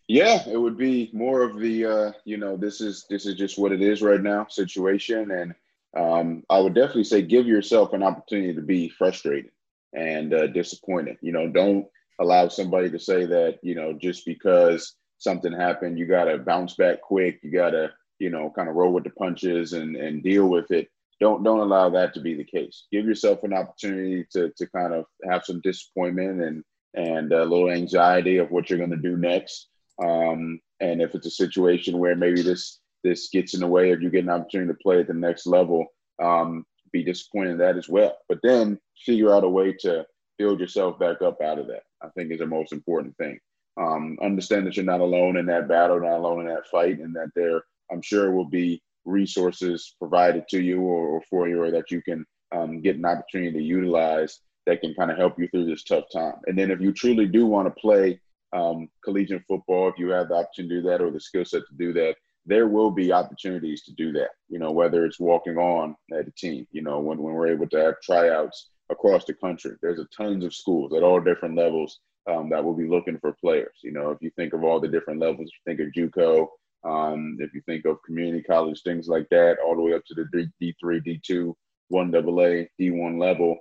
Yeah, 0.06 0.42
it 0.48 0.56
would 0.56 0.78
be 0.78 1.11
more 1.12 1.42
of 1.42 1.58
the 1.58 1.84
uh, 1.84 2.12
you 2.24 2.38
know 2.38 2.56
this 2.56 2.80
is 2.80 3.04
this 3.11 3.26
is 3.26 3.34
just 3.34 3.58
what 3.58 3.72
it 3.72 3.82
is 3.82 4.00
right 4.00 4.22
now 4.22 4.46
situation, 4.48 5.30
and 5.30 5.54
um, 5.96 6.44
I 6.48 6.58
would 6.58 6.74
definitely 6.74 7.04
say 7.04 7.22
give 7.22 7.46
yourself 7.46 7.92
an 7.92 8.02
opportunity 8.02 8.54
to 8.54 8.62
be 8.62 8.88
frustrated 8.88 9.50
and 9.94 10.32
uh, 10.32 10.46
disappointed. 10.48 11.18
You 11.20 11.32
know, 11.32 11.48
don't 11.48 11.87
allow 12.20 12.48
somebody 12.48 12.90
to 12.90 12.98
say 12.98 13.24
that, 13.26 13.58
you 13.62 13.74
know, 13.74 13.92
just 13.92 14.26
because 14.26 14.94
something 15.18 15.52
happened, 15.52 15.98
you 15.98 16.06
got 16.06 16.24
to 16.24 16.38
bounce 16.38 16.74
back 16.74 17.00
quick. 17.00 17.40
You 17.42 17.52
got 17.52 17.70
to, 17.70 17.92
you 18.18 18.30
know, 18.30 18.52
kind 18.54 18.68
of 18.68 18.74
roll 18.74 18.92
with 18.92 19.04
the 19.04 19.11
punches 19.11 19.72
and, 19.72 19.96
and 19.96 20.22
deal 20.22 20.48
with 20.48 20.70
it. 20.70 20.88
Don't 21.20 21.42
don't 21.42 21.61
allow 21.61 21.90
that 21.90 22.14
to 22.14 22.20
be 22.20 22.35
the 22.35 22.44
case. 22.44 22.87
Give 22.92 23.04
yourself 23.04 23.42
an 23.42 23.52
opportunity 23.52 24.24
to 24.33 24.52
to 24.57 24.66
kind 24.68 24.92
of 24.94 25.04
have 25.28 25.44
some 25.44 25.61
disappointment 25.62 26.42
and 26.42 26.64
and 26.94 27.33
a 27.33 27.44
little 27.44 27.70
anxiety 27.70 28.38
of 28.38 28.50
what 28.50 28.68
you're 28.68 28.78
going 28.78 28.90
to 28.90 28.96
do 28.96 29.16
next. 29.16 29.68
Um, 30.02 30.61
and 30.81 31.02
if 31.02 31.14
it's 31.14 31.26
a 31.26 31.31
situation 31.31 31.98
where 31.98 32.16
maybe 32.16 32.42
this 32.42 32.81
this 33.04 33.28
gets 33.31 33.54
in 33.54 33.61
the 33.61 33.66
way 33.66 33.90
of 33.90 34.02
you 34.02 34.11
getting 34.11 34.28
an 34.28 34.40
opportunity 34.40 34.72
to 34.72 34.78
play 34.83 35.00
at 35.00 35.07
the 35.07 35.14
next 35.14 35.46
level, 35.46 35.87
um, 36.22 36.64
be 36.92 37.02
disappointed 37.04 37.52
in 37.52 37.59
that 37.59 37.76
as 37.76 37.88
well. 37.88 38.16
But 38.28 38.40
then 38.42 38.78
figure 39.04 39.33
out 39.33 39.44
a 39.44 39.48
way 39.48 39.72
to 39.81 40.07
build 40.38 40.61
yourself 40.61 40.98
back 40.98 41.22
up 41.22 41.40
out 41.42 41.59
of 41.59 41.66
that. 41.68 41.83
I 42.02 42.09
think 42.11 42.31
is 42.31 42.38
the 42.38 42.46
most 42.46 42.72
important 42.72 43.16
thing. 43.16 43.38
Um, 43.76 44.18
understand 44.22 44.66
that 44.66 44.76
you're 44.76 44.85
not 44.85 45.00
alone 45.00 45.37
in 45.37 45.46
that 45.46 45.68
battle, 45.68 46.00
not 46.00 46.18
alone 46.18 46.40
in 46.40 46.46
that 46.46 46.66
fight, 46.66 46.98
and 46.98 47.14
that 47.14 47.31
there, 47.37 47.62
I'm 47.92 48.02
sure, 48.02 48.33
will 48.33 48.48
be 48.48 48.83
resources 49.04 49.94
provided 49.98 50.46
to 50.48 50.61
you 50.61 50.80
or, 50.80 51.08
or 51.08 51.22
for 51.30 51.48
you, 51.48 51.62
or 51.62 51.70
that 51.70 51.90
you 51.90 52.02
can 52.02 52.24
um, 52.52 52.80
get 52.80 52.96
an 52.96 53.04
opportunity 53.04 53.52
to 53.52 53.62
utilize 53.62 54.40
that 54.66 54.80
can 54.80 54.94
kind 54.94 55.11
of 55.11 55.16
help 55.16 55.38
you 55.38 55.48
through 55.48 55.64
this 55.64 55.84
tough 55.84 56.04
time. 56.12 56.34
And 56.46 56.58
then 56.58 56.70
if 56.70 56.80
you 56.80 56.92
truly 56.92 57.26
do 57.26 57.46
want 57.46 57.66
to 57.66 57.80
play 57.80 58.20
um, 58.52 58.88
collegiate 59.04 59.42
football, 59.48 59.88
if 59.88 59.98
you 59.98 60.11
have 60.11 60.28
the 60.28 60.34
opportunity 60.34 60.76
to 60.76 60.82
do 60.82 60.88
that 60.88 61.00
or 61.00 61.11
the 61.11 61.20
skill 61.20 61.44
set 61.44 61.62
to 61.68 61.74
do 61.76 61.92
that, 61.94 62.16
there 62.46 62.66
will 62.66 62.90
be 62.90 63.12
opportunities 63.12 63.82
to 63.84 63.92
do 63.92 64.11
that, 64.12 64.30
you 64.48 64.58
know, 64.58 64.70
whether 64.70 65.04
it's 65.04 65.20
walking 65.20 65.58
on 65.58 65.94
at 66.12 66.28
a 66.28 66.30
team, 66.32 66.66
you 66.72 66.82
know, 66.82 66.98
when, 66.98 67.18
when 67.18 67.34
we're 67.34 67.48
able 67.48 67.68
to 67.68 67.76
have 67.76 68.00
tryouts 68.02 68.70
across 68.90 69.24
the 69.26 69.34
country. 69.34 69.72
There's 69.82 69.98
a 69.98 70.06
tons 70.16 70.44
of 70.44 70.54
schools 70.54 70.94
at 70.94 71.02
all 71.02 71.20
different 71.20 71.56
levels 71.56 72.00
um, 72.30 72.48
that 72.50 72.64
will 72.64 72.74
be 72.74 72.88
looking 72.88 73.18
for 73.18 73.34
players. 73.34 73.76
You 73.82 73.92
know, 73.92 74.11
if 74.11 74.18
you 74.22 74.30
think 74.37 74.54
of 74.54 74.64
all 74.64 74.80
the 74.80 74.88
different 74.88 75.20
levels, 75.20 75.50
think 75.66 75.80
of 75.80 75.88
JUCO, 75.96 76.46
um, 76.84 77.36
if 77.40 77.54
you 77.54 77.60
think 77.66 77.84
of 77.84 78.02
community 78.04 78.42
college, 78.42 78.82
things 78.82 79.08
like 79.08 79.28
that, 79.30 79.58
all 79.64 79.76
the 79.76 79.82
way 79.82 79.94
up 79.94 80.04
to 80.06 80.14
the 80.14 80.50
D3, 80.62 80.74
D2, 80.84 81.54
1AA, 81.92 82.68
D1 82.80 83.20
level, 83.20 83.58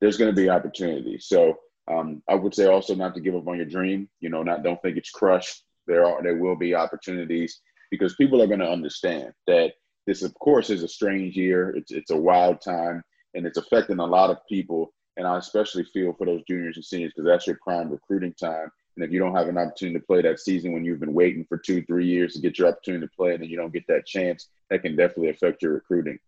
there's 0.00 0.16
going 0.16 0.30
to 0.30 0.40
be 0.40 0.48
opportunities. 0.48 1.26
So 1.26 1.58
um, 1.90 2.22
I 2.28 2.34
would 2.34 2.54
say 2.54 2.66
also 2.66 2.94
not 2.94 3.14
to 3.14 3.20
give 3.20 3.34
up 3.34 3.48
on 3.48 3.56
your 3.56 3.66
dream. 3.66 4.08
You 4.20 4.30
know, 4.30 4.42
not 4.42 4.62
don't 4.62 4.80
think 4.82 4.96
it's 4.96 5.10
crushed. 5.10 5.64
There 5.86 6.04
are 6.06 6.22
there 6.22 6.36
will 6.36 6.56
be 6.56 6.74
opportunities 6.74 7.60
because 7.90 8.14
people 8.14 8.40
are 8.40 8.46
going 8.46 8.60
to 8.60 8.70
understand 8.70 9.32
that 9.46 9.72
this, 10.06 10.22
of 10.22 10.32
course, 10.34 10.70
is 10.70 10.82
a 10.82 10.88
strange 10.88 11.36
year. 11.36 11.70
It's 11.76 11.90
it's 11.90 12.10
a 12.10 12.16
wild 12.16 12.60
time, 12.60 13.02
and 13.34 13.46
it's 13.46 13.58
affecting 13.58 13.98
a 13.98 14.06
lot 14.06 14.30
of 14.30 14.38
people. 14.48 14.92
And 15.16 15.26
I 15.26 15.36
especially 15.38 15.84
feel 15.92 16.14
for 16.14 16.26
those 16.26 16.42
juniors 16.48 16.76
and 16.76 16.84
seniors 16.84 17.12
because 17.14 17.28
that's 17.28 17.46
your 17.46 17.58
prime 17.62 17.90
recruiting 17.90 18.34
time. 18.34 18.70
And 19.00 19.08
if 19.08 19.14
you 19.14 19.18
don't 19.18 19.34
have 19.34 19.48
an 19.48 19.56
opportunity 19.56 19.98
to 19.98 20.04
play 20.04 20.20
that 20.20 20.40
season 20.40 20.74
when 20.74 20.84
you've 20.84 21.00
been 21.00 21.14
waiting 21.14 21.46
for 21.46 21.56
two, 21.56 21.82
three 21.84 22.04
years 22.04 22.34
to 22.34 22.38
get 22.38 22.58
your 22.58 22.68
opportunity 22.68 23.06
to 23.06 23.12
play, 23.16 23.32
and 23.32 23.42
then 23.42 23.48
you 23.48 23.56
don't 23.56 23.72
get 23.72 23.86
that 23.86 24.04
chance, 24.04 24.50
that 24.68 24.82
can 24.82 24.94
definitely 24.94 25.30
affect 25.30 25.62
your 25.62 25.72
recruiting. 25.72 26.18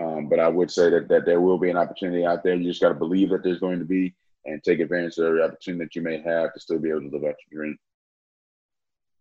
Um, 0.00 0.28
but 0.28 0.38
I 0.38 0.46
would 0.46 0.70
say 0.70 0.90
that, 0.90 1.08
that 1.08 1.26
there 1.26 1.40
will 1.40 1.58
be 1.58 1.70
an 1.70 1.76
opportunity 1.76 2.24
out 2.24 2.44
there. 2.44 2.54
You 2.54 2.68
just 2.68 2.80
got 2.80 2.90
to 2.90 2.94
believe 2.94 3.30
that 3.30 3.42
there's 3.42 3.58
going 3.58 3.80
to 3.80 3.84
be 3.84 4.14
and 4.44 4.62
take 4.62 4.78
advantage 4.78 5.18
of 5.18 5.24
every 5.24 5.42
opportunity 5.42 5.84
that 5.84 5.96
you 5.96 6.02
may 6.02 6.20
have 6.20 6.54
to 6.54 6.60
still 6.60 6.78
be 6.78 6.90
able 6.90 7.00
to 7.00 7.08
live 7.08 7.24
out 7.24 7.34
your 7.50 7.62
dream. 7.64 7.76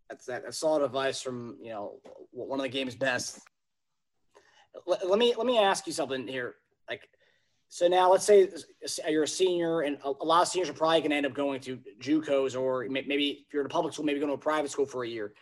That's 0.07 0.27
that. 0.27 0.43
That's 0.43 0.59
solid 0.59 0.83
advice 0.83 1.19
from 1.19 1.57
you 1.63 1.71
know 1.71 1.95
one 2.29 2.59
of 2.59 2.63
the 2.63 2.69
game's 2.69 2.95
best. 2.95 3.39
Let, 4.85 5.09
let 5.09 5.17
me 5.17 5.33
let 5.35 5.47
me 5.47 5.57
ask 5.57 5.87
you 5.87 5.93
something 5.93 6.27
here. 6.27 6.57
Like, 6.87 7.09
so 7.71 7.87
now 7.87 8.11
let's 8.11 8.25
say 8.25 8.47
uh, 8.47 9.09
you're 9.09 9.23
a 9.23 9.27
senior, 9.27 9.81
and 9.81 9.99
a, 10.03 10.09
lot 10.09 10.41
of 10.41 10.47
seniors 10.47 10.69
are 10.69 10.73
probably 10.73 11.01
going 11.01 11.11
to 11.11 11.17
end 11.17 11.25
up 11.27 11.35
going 11.35 11.61
to 11.61 11.77
JUCOs, 12.01 12.59
or 12.59 12.87
maybe 12.89 13.45
if 13.47 13.53
you're 13.53 13.61
in 13.61 13.67
a 13.67 13.69
public 13.69 13.93
school, 13.93 14.05
maybe 14.05 14.19
going 14.19 14.31
to 14.31 14.33
a 14.33 14.37
private 14.37 14.71
school 14.71 14.87
for 14.87 15.03
a 15.03 15.07
year. 15.07 15.33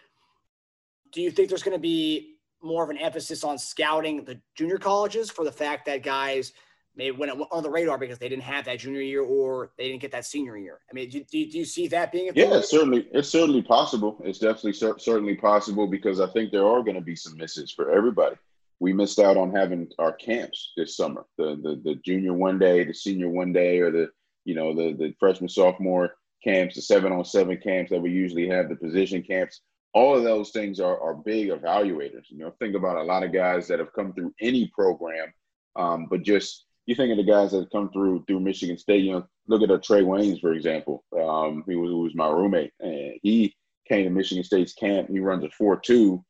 Do 1.14 1.22
you 1.22 1.32
think 1.32 1.48
there's 1.48 1.64
going 1.64 1.78
to 1.78 1.82
be 1.82 2.36
more 2.62 2.84
of 2.84 2.90
an 2.90 2.98
emphasis 2.98 3.46
on 3.46 3.58
scouting 3.58 4.26
the 4.26 4.42
junior 4.56 4.78
colleges 4.78 5.32
for 5.32 5.46
the 5.46 5.52
fact 5.52 5.86
that 5.86 6.04
guys 6.04 6.52
may 6.98 7.12
went 7.12 7.32
on 7.32 7.64
the 7.64 7.70
radar 7.70 7.98
because 7.98 8.18
they 8.18 8.28
didn't 8.28 8.44
have 8.44 8.66
that 8.66 8.80
junior 8.80 9.02
year 9.02 9.22
or 9.22 9.72
they 9.78 9.88
didn't 9.88 10.02
get 10.02 10.12
that 10.12 10.26
senior 10.26 10.58
year. 10.58 10.80
I 10.92 10.94
mean, 10.94 11.10
do, 11.10 11.20
do, 11.20 11.50
do 11.50 11.58
you 11.58 11.66
see 11.66 11.88
that 11.88 12.12
being? 12.12 12.30
A 12.30 12.34
Yeah, 12.34 12.58
it's 12.58 12.72
certainly, 12.72 13.08
it's 13.14 13.30
certainly 13.30 13.62
possible. 13.62 14.20
It's 14.26 14.40
definitely 14.40 14.74
cer- 14.74 15.00
certainly 15.00 15.36
possible 15.36 15.88
because 15.88 16.20
I 16.20 16.28
think 16.28 16.52
there 16.52 16.68
are 16.68 16.84
going 16.84 16.96
to 16.96 17.02
be 17.02 17.16
some 17.16 17.38
misses 17.38 17.72
for 17.72 17.92
everybody. 17.92 18.36
We 18.80 18.94
missed 18.94 19.20
out 19.20 19.38
on 19.38 19.56
having 19.56 19.90
our 19.98 20.14
camps 20.14 20.74
this 20.78 20.96
summer, 20.96 21.26
the 21.38 21.60
the, 21.62 21.82
the 21.84 21.96
junior 22.06 22.34
one 22.34 22.60
day, 22.60 22.84
the 22.84 22.94
senior 22.94 23.30
one 23.30 23.54
day, 23.54 23.80
or 23.80 23.92
the 23.92 24.10
you 24.46 24.56
know 24.56 24.74
the 24.74 24.94
the 24.94 25.14
freshman 25.20 25.50
sophomore 25.50 26.16
camps, 26.44 26.76
the 26.76 26.82
seven 26.82 27.12
on 27.12 27.26
seven 27.26 27.58
camps 27.58 27.92
that 27.92 28.02
we 28.02 28.12
usually 28.12 28.48
have, 28.48 28.70
the 28.70 28.76
position 28.76 29.22
camps. 29.24 29.62
All 29.94 30.16
of 30.16 30.24
those 30.24 30.52
things 30.52 30.80
are, 30.80 31.00
are 31.02 31.16
big 31.16 31.50
evaluators. 31.50 32.30
You 32.30 32.38
know, 32.40 32.54
think 32.60 32.76
about 32.76 32.98
a 32.98 33.04
lot 33.04 33.24
of 33.24 33.34
guys 33.34 33.68
that 33.68 33.80
have 33.80 33.94
come 33.94 34.14
through 34.14 34.34
any 34.40 34.68
program, 34.76 35.34
um, 35.76 36.08
but 36.10 36.22
just 36.24 36.66
you 36.86 36.96
think 36.96 37.12
of 37.12 37.18
the 37.18 37.32
guys 37.32 37.52
that 37.52 37.72
come 37.72 37.90
through 37.92 38.24
through 38.28 38.40
Michigan 38.40 38.78
State. 38.78 39.04
You 39.04 39.12
know, 39.14 39.28
look 39.48 39.62
at 39.62 39.72
a 39.72 39.78
Trae 39.78 40.04
Waynes, 40.04 40.40
for 40.40 40.54
example. 40.54 41.04
Um, 41.14 41.64
he 41.68 41.76
was, 41.76 41.92
was 41.92 42.16
my 42.16 42.30
roommate, 42.30 42.74
and 42.80 43.20
he 43.24 43.56
came 43.88 44.06
to 44.06 44.10
Michigan 44.10 44.44
State's 44.44 44.74
camp. 44.74 45.10
He 45.10 45.20
runs 45.20 45.44
a 45.44 45.50
four 45.50 45.80
two. 45.80 46.24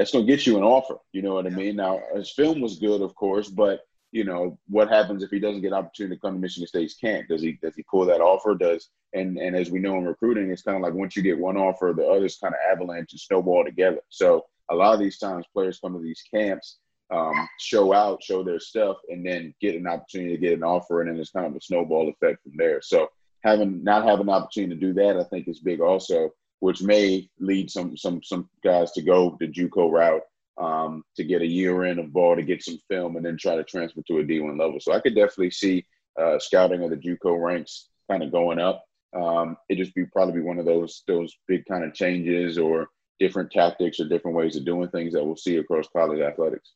That's 0.00 0.12
going 0.12 0.26
to 0.26 0.32
get 0.32 0.46
you 0.46 0.56
an 0.56 0.62
offer. 0.62 0.96
You 1.12 1.20
know 1.20 1.34
what 1.34 1.46
I 1.46 1.50
mean? 1.50 1.76
Now 1.76 2.00
his 2.14 2.30
film 2.30 2.62
was 2.62 2.78
good, 2.78 3.02
of 3.02 3.14
course, 3.14 3.50
but 3.50 3.80
you 4.12 4.24
know 4.24 4.58
what 4.66 4.88
happens 4.88 5.22
if 5.22 5.28
he 5.28 5.38
doesn't 5.38 5.60
get 5.60 5.72
an 5.72 5.74
opportunity 5.74 6.16
to 6.16 6.20
come 6.22 6.32
to 6.32 6.40
Michigan 6.40 6.66
State's 6.66 6.94
camp? 6.94 7.28
Does 7.28 7.42
he 7.42 7.58
does 7.62 7.74
he 7.74 7.82
pull 7.82 8.06
that 8.06 8.22
offer? 8.22 8.54
Does 8.54 8.88
and 9.12 9.36
and 9.36 9.54
as 9.54 9.70
we 9.70 9.78
know 9.78 9.98
in 9.98 10.06
recruiting, 10.06 10.50
it's 10.50 10.62
kind 10.62 10.78
of 10.78 10.82
like 10.82 10.94
once 10.94 11.16
you 11.16 11.22
get 11.22 11.38
one 11.38 11.58
offer, 11.58 11.92
the 11.94 12.06
others 12.06 12.38
kind 12.42 12.54
of 12.54 12.60
avalanche 12.72 13.12
and 13.12 13.20
snowball 13.20 13.62
together. 13.62 14.00
So 14.08 14.46
a 14.70 14.74
lot 14.74 14.94
of 14.94 15.00
these 15.00 15.18
times, 15.18 15.44
players 15.52 15.78
come 15.80 15.92
to 15.92 16.00
these 16.00 16.24
camps 16.34 16.78
um, 17.10 17.46
show 17.58 17.92
out, 17.92 18.22
show 18.22 18.42
their 18.42 18.58
stuff, 18.58 18.96
and 19.10 19.24
then 19.26 19.54
get 19.60 19.76
an 19.76 19.86
opportunity 19.86 20.34
to 20.34 20.40
get 20.40 20.54
an 20.54 20.64
offer, 20.64 21.02
and 21.02 21.10
then 21.10 21.20
it's 21.20 21.30
kind 21.30 21.44
of 21.44 21.54
a 21.54 21.60
snowball 21.60 22.08
effect 22.08 22.42
from 22.42 22.52
there. 22.56 22.80
So 22.80 23.08
having 23.44 23.84
not 23.84 24.04
having 24.04 24.28
an 24.28 24.34
opportunity 24.34 24.74
to 24.74 24.80
do 24.80 24.94
that, 24.94 25.18
I 25.18 25.24
think 25.24 25.46
is 25.46 25.60
big 25.60 25.82
also, 25.82 26.30
which 26.60 26.82
may 26.82 27.28
lead 27.38 27.70
some 27.70 27.96
some 27.96 28.22
some 28.22 28.48
guys 28.62 28.92
to 28.92 29.02
go 29.02 29.36
the 29.40 29.48
JUCO 29.48 29.90
route 29.90 30.22
um, 30.58 31.02
to 31.16 31.24
get 31.24 31.42
a 31.42 31.46
year 31.46 31.84
in 31.84 31.98
of 31.98 32.12
ball 32.12 32.36
to 32.36 32.42
get 32.42 32.62
some 32.62 32.78
film, 32.88 33.16
and 33.16 33.24
then 33.24 33.36
try 33.36 33.56
to 33.56 33.64
transfer 33.64 34.02
to 34.06 34.18
a 34.18 34.24
D1 34.24 34.58
level. 34.58 34.78
So 34.80 34.92
I 34.92 35.00
could 35.00 35.14
definitely 35.14 35.50
see 35.50 35.84
uh, 36.20 36.38
scouting 36.38 36.82
of 36.82 36.90
the 36.90 36.96
JUCO 36.96 37.42
ranks 37.42 37.88
kind 38.10 38.22
of 38.22 38.32
going 38.32 38.58
up. 38.58 38.84
Um, 39.16 39.56
it 39.68 39.76
just 39.76 39.94
be 39.94 40.06
probably 40.06 40.34
be 40.34 40.46
one 40.46 40.58
of 40.58 40.66
those 40.66 41.02
those 41.08 41.34
big 41.48 41.64
kind 41.66 41.84
of 41.84 41.94
changes 41.94 42.58
or 42.58 42.88
different 43.18 43.50
tactics 43.50 44.00
or 44.00 44.08
different 44.08 44.36
ways 44.36 44.56
of 44.56 44.64
doing 44.64 44.88
things 44.88 45.12
that 45.12 45.24
we'll 45.24 45.36
see 45.36 45.56
across 45.56 45.86
college 45.94 46.20
athletics. 46.20 46.72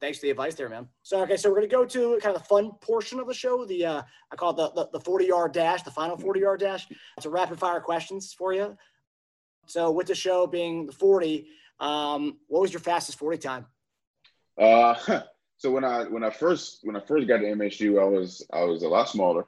Thanks 0.00 0.18
for 0.18 0.26
the 0.26 0.30
advice 0.30 0.54
there, 0.54 0.68
man. 0.68 0.88
So, 1.02 1.22
okay, 1.22 1.38
so 1.38 1.48
we're 1.48 1.56
going 1.56 1.70
to 1.70 1.74
go 1.74 1.84
to 1.86 2.18
kind 2.20 2.36
of 2.36 2.42
the 2.42 2.48
fun 2.48 2.72
portion 2.82 3.18
of 3.18 3.26
the 3.26 3.34
show. 3.34 3.64
The 3.64 3.86
uh, 3.86 4.02
I 4.30 4.36
call 4.36 4.50
it 4.50 4.56
the, 4.56 4.82
the, 4.82 4.98
the 4.98 5.00
40 5.00 5.24
yard 5.24 5.52
dash, 5.52 5.82
the 5.82 5.90
final 5.90 6.18
40 6.18 6.40
yard 6.40 6.60
dash. 6.60 6.86
It's 7.16 7.24
a 7.24 7.30
rapid 7.30 7.58
fire 7.58 7.80
questions 7.80 8.34
for 8.36 8.52
you. 8.52 8.76
So, 9.66 9.90
with 9.90 10.06
the 10.06 10.14
show 10.14 10.46
being 10.46 10.86
the 10.86 10.92
40, 10.92 11.46
um, 11.80 12.38
what 12.48 12.62
was 12.62 12.72
your 12.72 12.80
fastest 12.80 13.18
40 13.18 13.38
time? 13.38 13.66
Uh, 14.58 14.94
so 15.58 15.70
when 15.70 15.84
I 15.84 16.04
when 16.04 16.24
I 16.24 16.30
first 16.30 16.80
when 16.82 16.96
I 16.96 17.00
first 17.00 17.28
got 17.28 17.38
to 17.38 17.44
MSU, 17.44 18.00
I 18.00 18.04
was 18.04 18.46
I 18.52 18.64
was 18.64 18.82
a 18.82 18.88
lot 18.88 19.08
smaller. 19.08 19.46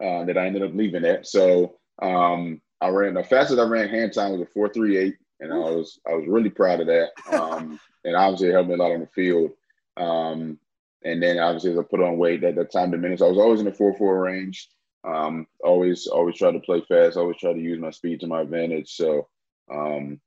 Uh, 0.00 0.24
that 0.24 0.38
I 0.38 0.46
ended 0.46 0.62
up 0.62 0.74
leaving 0.74 1.04
it. 1.04 1.26
So 1.26 1.76
um, 2.00 2.62
I 2.80 2.88
ran 2.88 3.12
the 3.12 3.22
fastest 3.22 3.60
I 3.60 3.64
ran 3.64 3.90
hand 3.90 4.14
time 4.14 4.32
was 4.32 4.40
a 4.40 4.58
4.38, 4.58 5.12
and 5.40 5.52
I 5.52 5.56
was 5.58 6.00
I 6.08 6.14
was 6.14 6.24
really 6.26 6.48
proud 6.48 6.80
of 6.80 6.86
that. 6.86 7.10
Um, 7.30 7.78
and 8.06 8.16
obviously 8.16 8.48
it 8.48 8.52
helped 8.52 8.70
me 8.70 8.76
a 8.76 8.78
lot 8.78 8.92
on 8.92 9.00
the 9.00 9.06
field. 9.08 9.50
Um, 9.98 10.58
and 11.04 11.22
then 11.22 11.38
obviously 11.38 11.72
as 11.72 11.78
I 11.78 11.82
put 11.82 12.00
on 12.00 12.16
weight, 12.16 12.40
that, 12.40 12.54
that 12.54 12.72
time 12.72 12.92
diminished. 12.92 13.22
I 13.22 13.26
was 13.26 13.36
always 13.36 13.60
in 13.60 13.66
the 13.66 13.74
four 13.74 13.94
four 13.98 14.22
range. 14.22 14.70
Um, 15.04 15.46
always 15.62 16.06
always 16.06 16.36
try 16.36 16.50
to 16.50 16.60
play 16.60 16.82
fast. 16.88 17.18
Always 17.18 17.36
try 17.36 17.52
to 17.52 17.60
use 17.60 17.78
my 17.78 17.90
speed 17.90 18.20
to 18.20 18.26
my 18.26 18.40
advantage. 18.40 18.96
So 18.96 19.28
um, 19.70 20.20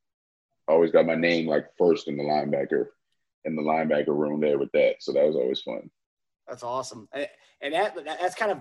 always 0.68 0.92
got 0.92 1.06
my 1.06 1.16
name 1.16 1.48
like 1.48 1.68
first 1.78 2.08
in 2.08 2.18
the 2.18 2.24
linebacker 2.24 2.88
in 3.46 3.56
the 3.56 3.62
linebacker 3.62 4.18
room 4.18 4.40
there 4.40 4.58
with 4.58 4.72
that. 4.72 4.96
So 5.00 5.12
that 5.12 5.26
was 5.26 5.36
always 5.36 5.62
fun. 5.62 5.90
That's 6.48 6.64
awesome. 6.64 7.08
And 7.62 7.74
that 7.74 7.96
that's 8.06 8.36
kind 8.36 8.52
of 8.52 8.60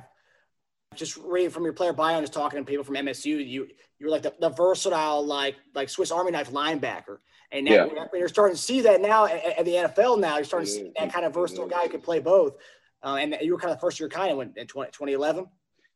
just 0.94 1.16
reading 1.16 1.50
from 1.50 1.64
your 1.64 1.72
player 1.72 1.92
bio 1.92 2.16
and 2.16 2.22
just 2.22 2.32
talking 2.32 2.58
to 2.58 2.64
people 2.64 2.84
from 2.84 2.96
MSU. 2.96 3.26
You 3.26 3.68
you 3.98 4.06
were 4.06 4.10
like 4.10 4.22
the, 4.22 4.34
the 4.40 4.50
versatile 4.50 5.24
like 5.24 5.56
like 5.74 5.88
Swiss 5.88 6.10
Army 6.10 6.30
knife 6.30 6.50
linebacker. 6.50 7.18
And 7.50 7.66
now 7.66 7.86
yeah. 7.86 8.04
you're 8.14 8.28
starting 8.28 8.56
to 8.56 8.62
see 8.62 8.80
that 8.80 9.02
now 9.02 9.26
at, 9.26 9.58
at, 9.58 9.64
the 9.66 9.72
NFL. 9.72 10.18
Now 10.18 10.36
you're 10.36 10.44
starting 10.44 10.66
to 10.66 10.72
see 10.72 10.92
that 10.98 11.12
kind 11.12 11.26
of 11.26 11.34
versatile 11.34 11.66
guy 11.66 11.82
who 11.82 11.90
can 11.90 12.00
play 12.00 12.18
both. 12.18 12.54
Uh, 13.02 13.16
and 13.16 13.36
you 13.42 13.52
were 13.52 13.58
kind 13.58 13.74
of 13.74 13.80
first 13.80 14.00
year 14.00 14.08
kind 14.08 14.30
of 14.30 14.38
when 14.38 14.54
in 14.56 14.66
20, 14.66 14.90
2011. 14.90 15.46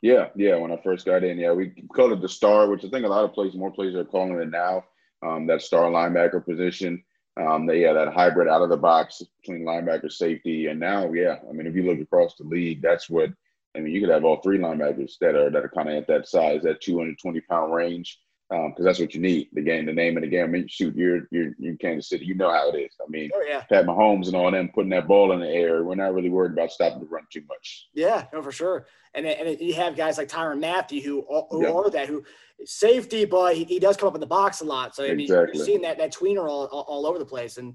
Yeah, 0.07 0.29
yeah. 0.37 0.55
When 0.55 0.71
I 0.71 0.77
first 0.85 1.05
got 1.05 1.25
in, 1.25 1.37
yeah, 1.37 1.51
we 1.51 1.73
called 1.92 2.12
it 2.12 2.21
the 2.21 2.29
star, 2.29 2.71
which 2.71 2.85
I 2.85 2.88
think 2.88 3.05
a 3.05 3.09
lot 3.09 3.25
of 3.25 3.33
places, 3.33 3.59
more 3.59 3.73
places 3.73 3.97
are 3.97 4.05
calling 4.05 4.38
it 4.38 4.51
now. 4.51 4.85
Um, 5.27 5.49
that 5.49 5.62
star 5.62 5.90
linebacker 5.90 6.45
position. 6.47 7.03
Um, 7.37 7.66
they, 7.66 7.83
yeah, 7.83 7.92
that 7.92 8.14
hybrid 8.14 8.47
out 8.47 8.62
of 8.62 8.69
the 8.69 8.77
box 8.77 9.21
between 9.40 9.66
linebacker, 9.66 10.11
safety, 10.12 10.69
and 10.69 10.79
now, 10.79 11.12
yeah. 11.12 11.38
I 11.49 11.53
mean, 11.53 11.66
if 11.66 11.75
you 11.75 11.83
look 11.83 11.99
across 11.99 12.37
the 12.37 12.45
league, 12.45 12.83
that's 12.83 13.11
what. 13.11 13.31
I 13.75 13.81
mean, 13.81 13.92
you 13.92 14.01
could 14.01 14.09
have 14.11 14.25
all 14.25 14.40
three 14.40 14.59
linebackers 14.59 15.19
that 15.21 15.35
are 15.35 15.51
that 15.51 15.64
are 15.64 15.73
kind 15.75 15.88
of 15.88 15.97
at 15.97 16.07
that 16.07 16.29
size, 16.29 16.62
that 16.62 16.81
220 16.81 17.40
pound 17.40 17.75
range 17.75 18.21
because 18.49 18.79
um, 18.79 18.85
that's 18.85 19.01
what 19.01 19.13
you 19.13 19.21
need. 19.21 19.49
The 19.53 19.63
game, 19.63 19.87
the 19.87 19.93
name 19.93 20.17
of 20.17 20.23
the 20.23 20.29
game. 20.29 20.45
I 20.45 20.49
mean, 20.49 20.69
shoot, 20.69 20.95
you're 20.95 21.27
you're 21.33 21.53
in 21.61 21.77
Kansas 21.79 22.09
City. 22.09 22.25
You 22.25 22.35
know 22.35 22.51
how 22.51 22.71
it 22.71 22.79
is. 22.79 22.95
I 23.01 23.09
mean, 23.09 23.31
oh, 23.35 23.45
yeah. 23.47 23.63
Pat 23.63 23.87
Mahomes 23.87 24.29
and 24.29 24.37
all 24.37 24.51
them 24.51 24.71
putting 24.73 24.91
that 24.91 25.09
ball 25.09 25.33
in 25.33 25.41
the 25.41 25.49
air. 25.49 25.83
We're 25.83 25.97
not 25.97 26.15
really 26.15 26.31
worried 26.31 26.53
about 26.53 26.71
stopping 26.71 27.01
the 27.01 27.07
run 27.07 27.25
too 27.33 27.43
much. 27.49 27.89
Yeah, 27.93 28.27
no, 28.33 28.43
for 28.43 28.53
sure. 28.53 28.87
And 29.15 29.27
and 29.27 29.61
you 29.61 29.75
have 29.75 29.97
guys 29.97 30.17
like 30.17 30.29
Tyrann 30.29 30.61
Mathieu 30.61 31.03
who 31.03 31.47
who 31.51 31.63
yeah. 31.65 31.73
are 31.73 31.91
that 31.91 32.09
who 32.09 32.23
safety, 32.65 33.25
but 33.25 33.57
he, 33.57 33.65
he 33.65 33.81
does 33.81 33.97
come 33.97 34.09
up 34.09 34.15
in 34.15 34.21
the 34.21 34.27
box 34.27 34.61
a 34.61 34.65
lot. 34.65 34.95
So 34.95 35.05
I 35.05 35.09
mean, 35.09 35.21
exactly. 35.21 35.59
you're 35.59 35.67
seeing 35.67 35.83
that 35.83 35.99
that 35.99 36.13
tweener 36.13 36.49
all, 36.49 36.67
all, 36.67 36.85
all 36.87 37.07
over 37.07 37.19
the 37.19 37.27
place, 37.27 37.57
and 37.59 37.75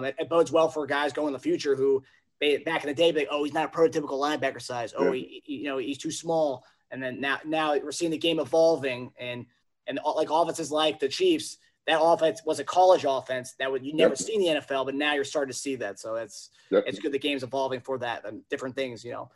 it, 0.00 0.14
it, 0.18 0.28
bodes 0.30 0.50
well 0.50 0.68
for 0.68 0.86
guys 0.86 1.12
going 1.12 1.28
in 1.28 1.32
the 1.34 1.38
future 1.38 1.76
who 1.76 2.02
back 2.40 2.84
in 2.84 2.88
the 2.88 2.94
day, 2.94 3.12
like, 3.12 3.28
oh, 3.30 3.44
he's 3.44 3.54
not 3.54 3.74
a 3.74 3.76
prototypical 3.76 4.12
linebacker 4.12 4.60
size. 4.60 4.94
Oh, 4.96 5.12
yeah. 5.12 5.26
he, 5.44 5.56
you 5.56 5.64
know, 5.64 5.78
he's 5.78 5.98
too 5.98 6.10
small. 6.10 6.64
And 6.90 7.02
then 7.02 7.20
now 7.20 7.38
now 7.44 7.76
we're 7.76 7.92
seeing 7.92 8.10
the 8.10 8.18
game 8.18 8.38
evolving 8.38 9.12
and 9.18 9.46
and 9.86 9.98
like 10.16 10.28
offenses 10.30 10.70
like 10.70 10.98
the 10.98 11.08
Chiefs, 11.08 11.58
that 11.86 12.00
offense 12.00 12.42
was 12.44 12.58
a 12.58 12.64
college 12.64 13.04
offense 13.08 13.54
that 13.58 13.70
would 13.70 13.84
you 13.84 13.94
never 13.94 14.10
yep. 14.10 14.18
see 14.18 14.34
in 14.34 14.40
the 14.40 14.60
NFL, 14.60 14.86
but 14.86 14.94
now 14.94 15.14
you're 15.14 15.24
starting 15.24 15.52
to 15.52 15.58
see 15.58 15.76
that. 15.76 16.00
So 16.00 16.16
it's 16.16 16.50
yep. 16.70 16.84
it's 16.86 16.98
good 16.98 17.12
the 17.12 17.18
game's 17.18 17.42
evolving 17.42 17.80
for 17.80 17.98
that 17.98 18.26
and 18.26 18.42
different 18.50 18.74
things, 18.74 19.04
you 19.04 19.12
know. 19.12 19.30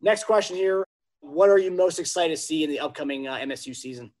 Next 0.00 0.24
question 0.24 0.56
here: 0.56 0.84
What 1.20 1.48
are 1.48 1.58
you 1.58 1.70
most 1.70 1.98
excited 1.98 2.36
to 2.36 2.42
see 2.42 2.64
in 2.64 2.70
the 2.70 2.80
upcoming 2.80 3.28
uh, 3.28 3.36
MSU 3.36 3.74
season? 3.74 4.12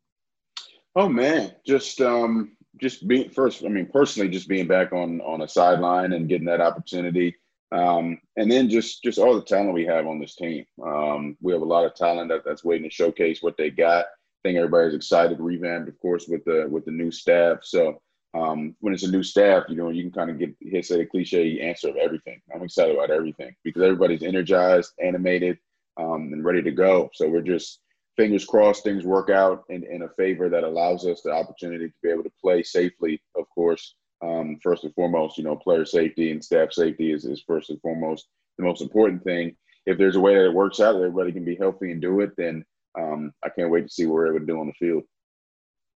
Oh 0.94 1.08
man, 1.08 1.52
just 1.66 2.00
um, 2.00 2.56
just 2.80 3.06
being 3.08 3.30
first. 3.30 3.64
I 3.64 3.68
mean, 3.68 3.88
personally, 3.92 4.28
just 4.28 4.48
being 4.48 4.68
back 4.68 4.92
on 4.92 5.20
on 5.22 5.42
a 5.42 5.48
sideline 5.48 6.12
and 6.12 6.28
getting 6.28 6.46
that 6.46 6.60
opportunity. 6.60 7.34
Um, 7.70 8.18
and 8.36 8.50
then 8.50 8.70
just 8.70 9.02
just 9.02 9.18
all 9.18 9.34
the 9.34 9.42
talent 9.42 9.74
we 9.74 9.84
have 9.86 10.06
on 10.06 10.20
this 10.20 10.36
team. 10.36 10.64
Um, 10.84 11.36
we 11.42 11.52
have 11.52 11.62
a 11.62 11.66
lot 11.66 11.84
of 11.84 11.94
talent 11.94 12.30
that, 12.30 12.44
that's 12.44 12.64
waiting 12.64 12.88
to 12.88 12.94
showcase 12.94 13.42
what 13.42 13.56
they 13.56 13.70
got 13.70 14.06
think 14.42 14.56
everybody's 14.56 14.94
excited, 14.94 15.40
revamped, 15.40 15.88
of 15.88 15.98
course, 16.00 16.26
with 16.28 16.44
the 16.44 16.66
with 16.70 16.84
the 16.84 16.90
new 16.90 17.10
staff. 17.10 17.58
So 17.62 18.00
um, 18.34 18.74
when 18.80 18.92
it's 18.94 19.04
a 19.04 19.10
new 19.10 19.22
staff, 19.22 19.64
you 19.68 19.76
know, 19.76 19.90
you 19.90 20.02
can 20.02 20.12
kind 20.12 20.30
of 20.30 20.38
get 20.38 20.54
hit 20.60 20.84
say 20.86 21.00
a 21.00 21.06
cliche 21.06 21.60
answer 21.60 21.88
of 21.88 21.96
everything. 21.96 22.40
I'm 22.54 22.62
excited 22.62 22.94
about 22.94 23.10
everything 23.10 23.54
because 23.64 23.82
everybody's 23.82 24.22
energized, 24.22 24.92
animated, 25.02 25.58
um, 25.96 26.30
and 26.32 26.44
ready 26.44 26.62
to 26.62 26.70
go. 26.70 27.10
So 27.14 27.28
we're 27.28 27.40
just 27.40 27.80
fingers 28.16 28.44
crossed 28.44 28.82
things 28.82 29.04
work 29.04 29.30
out 29.30 29.64
in, 29.68 29.84
in 29.84 30.02
a 30.02 30.08
favor 30.10 30.48
that 30.48 30.64
allows 30.64 31.06
us 31.06 31.22
the 31.22 31.30
opportunity 31.30 31.88
to 31.88 31.94
be 32.02 32.10
able 32.10 32.24
to 32.24 32.32
play 32.40 32.62
safely, 32.62 33.22
of 33.36 33.48
course. 33.48 33.94
Um, 34.20 34.58
first 34.60 34.82
and 34.82 34.92
foremost, 34.94 35.38
you 35.38 35.44
know, 35.44 35.54
player 35.54 35.84
safety 35.84 36.32
and 36.32 36.44
staff 36.44 36.72
safety 36.72 37.12
is, 37.12 37.24
is 37.24 37.44
first 37.46 37.70
and 37.70 37.80
foremost 37.80 38.26
the 38.58 38.64
most 38.64 38.82
important 38.82 39.22
thing. 39.22 39.56
If 39.86 39.96
there's 39.96 40.16
a 40.16 40.20
way 40.20 40.34
that 40.34 40.46
it 40.46 40.52
works 40.52 40.80
out, 40.80 40.94
that 40.94 40.98
everybody 40.98 41.30
can 41.30 41.44
be 41.44 41.54
healthy 41.54 41.92
and 41.92 42.02
do 42.02 42.20
it, 42.20 42.32
then 42.36 42.64
um, 42.98 43.32
I 43.44 43.48
can't 43.48 43.70
wait 43.70 43.82
to 43.82 43.92
see 43.92 44.06
what 44.06 44.14
we're 44.14 44.28
able 44.28 44.40
to 44.40 44.46
do 44.46 44.60
on 44.60 44.66
the 44.66 44.72
field. 44.74 45.02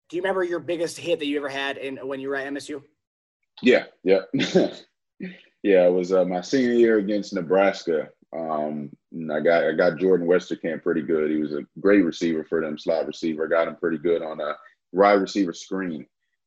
Do 0.09 0.17
you 0.17 0.23
remember 0.23 0.43
your 0.43 0.61
biggest 0.61 0.99
hit 0.99 1.19
that 1.19 1.27
you 1.27 1.39
ever 1.39 1.49
had 1.49 1.77
in 1.77 1.97
when 1.99 2.21
you 2.21 2.29
were 2.29 2.37
at 2.37 2.53
MSU? 2.53 2.83
Yeah, 3.63 3.85
yeah, 4.03 4.21
yeah. 5.63 5.87
It 5.87 5.93
was 5.93 6.13
uh, 6.13 6.25
my 6.25 6.41
senior 6.41 6.73
year 6.73 6.99
against 6.99 7.35
Nebraska. 7.35 8.09
Um, 8.37 8.91
and 9.13 9.33
I 9.33 9.41
got 9.41 9.65
I 9.65 9.73
got 9.73 9.99
Jordan 9.99 10.27
Westerkamp 10.27 10.83
pretty 10.83 11.03
good. 11.03 11.31
He 11.31 11.37
was 11.37 11.53
a 11.53 11.67
great 11.79 12.05
receiver 12.05 12.45
for 12.45 12.61
them, 12.61 12.79
slot 12.79 13.07
receiver. 13.07 13.47
I 13.47 13.49
got 13.49 13.69
him 13.69 13.77
pretty 13.77 13.99
good 13.99 14.23
on 14.23 14.41
a 14.41 14.55
wide 14.93 15.21
receiver 15.21 15.53
screen. 15.53 16.07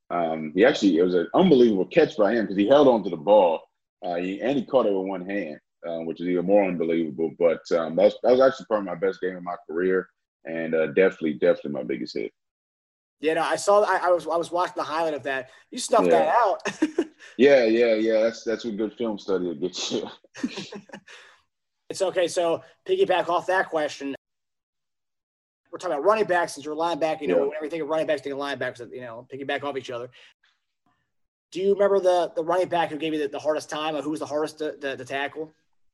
Um, 0.09 0.51
he 0.55 0.65
actually 0.65 0.97
it 0.97 1.03
was 1.03 1.15
an 1.15 1.27
unbelievable 1.33 1.85
catch 1.85 2.17
by 2.17 2.33
him 2.33 2.45
because 2.45 2.57
he 2.57 2.67
held 2.67 2.87
on 2.87 3.03
to 3.03 3.09
the 3.09 3.17
ball 3.17 3.61
uh, 4.03 4.15
he, 4.15 4.41
and 4.41 4.57
he 4.57 4.65
caught 4.65 4.85
it 4.85 4.93
with 4.93 5.07
one 5.07 5.25
hand, 5.25 5.59
uh, 5.87 5.99
which 5.99 6.19
is 6.19 6.27
even 6.27 6.45
more 6.45 6.65
unbelievable. 6.65 7.31
But 7.39 7.61
um, 7.77 7.95
that, 7.95 8.05
was, 8.05 8.17
that 8.23 8.31
was 8.31 8.41
actually 8.41 8.65
probably 8.65 8.87
my 8.87 8.95
best 8.95 9.21
game 9.21 9.37
of 9.37 9.43
my 9.43 9.55
career, 9.67 10.07
and 10.45 10.73
uh, 10.75 10.87
definitely 10.87 11.33
definitely 11.33 11.71
my 11.71 11.83
biggest 11.83 12.15
hit. 12.17 12.31
Yeah, 13.19 13.35
no, 13.35 13.41
I 13.43 13.55
saw. 13.55 13.83
I, 13.83 14.07
I, 14.07 14.09
was 14.09 14.27
I 14.27 14.35
was 14.35 14.51
watching 14.51 14.73
the 14.75 14.83
highlight 14.83 15.13
of 15.13 15.23
that. 15.23 15.49
You 15.71 15.79
snuffed 15.79 16.07
Yeah. 16.07 16.19
that 16.19 16.35
out. 16.35 17.07
Yeah, 17.37 17.63
yeah, 17.63 17.93
yeah. 17.95 18.21
That's 18.21 18.43
that's 18.43 18.65
what 18.65 18.75
good 18.75 18.93
film 18.93 19.17
study 19.17 19.45
will 19.45 19.55
get 19.55 19.91
you. 19.91 20.07
it's 21.89 22.01
okay. 22.01 22.27
So 22.27 22.61
piggyback 22.87 23.29
off 23.29 23.47
that 23.47 23.69
question. 23.69 24.13
We're 25.71 25.77
talking 25.79 25.93
about 25.95 26.05
running 26.05 26.25
backs 26.25 26.53
since 26.53 26.65
you're 26.65 26.73
a 26.75 26.77
linebacker. 26.77 27.21
You 27.21 27.29
know, 27.29 27.37
Yeah. 27.37 27.43
whenever 27.45 27.65
you 27.65 27.71
think 27.71 27.83
of 27.83 27.89
running 27.89 28.07
backs, 28.07 28.21
think 28.21 28.33
of 28.33 28.39
linebackers. 28.39 28.91
You 28.93 29.01
know, 29.01 29.25
piggyback 29.33 29.63
off 29.63 29.77
each 29.77 29.89
other. 29.89 30.09
Do 31.51 31.61
you 31.61 31.73
remember 31.73 31.99
the 31.99 32.31
the 32.35 32.43
running 32.43 32.67
back 32.67 32.89
who 32.89 32.97
gave 32.97 33.13
you 33.13 33.19
the, 33.19 33.29
the 33.29 33.39
hardest 33.39 33.69
time, 33.69 33.95
or 33.95 34.01
who 34.01 34.09
was 34.11 34.19
the 34.19 34.25
hardest 34.25 34.59
to, 34.59 34.75
to, 34.77 34.97
to 34.97 35.05
tackle? 35.05 35.53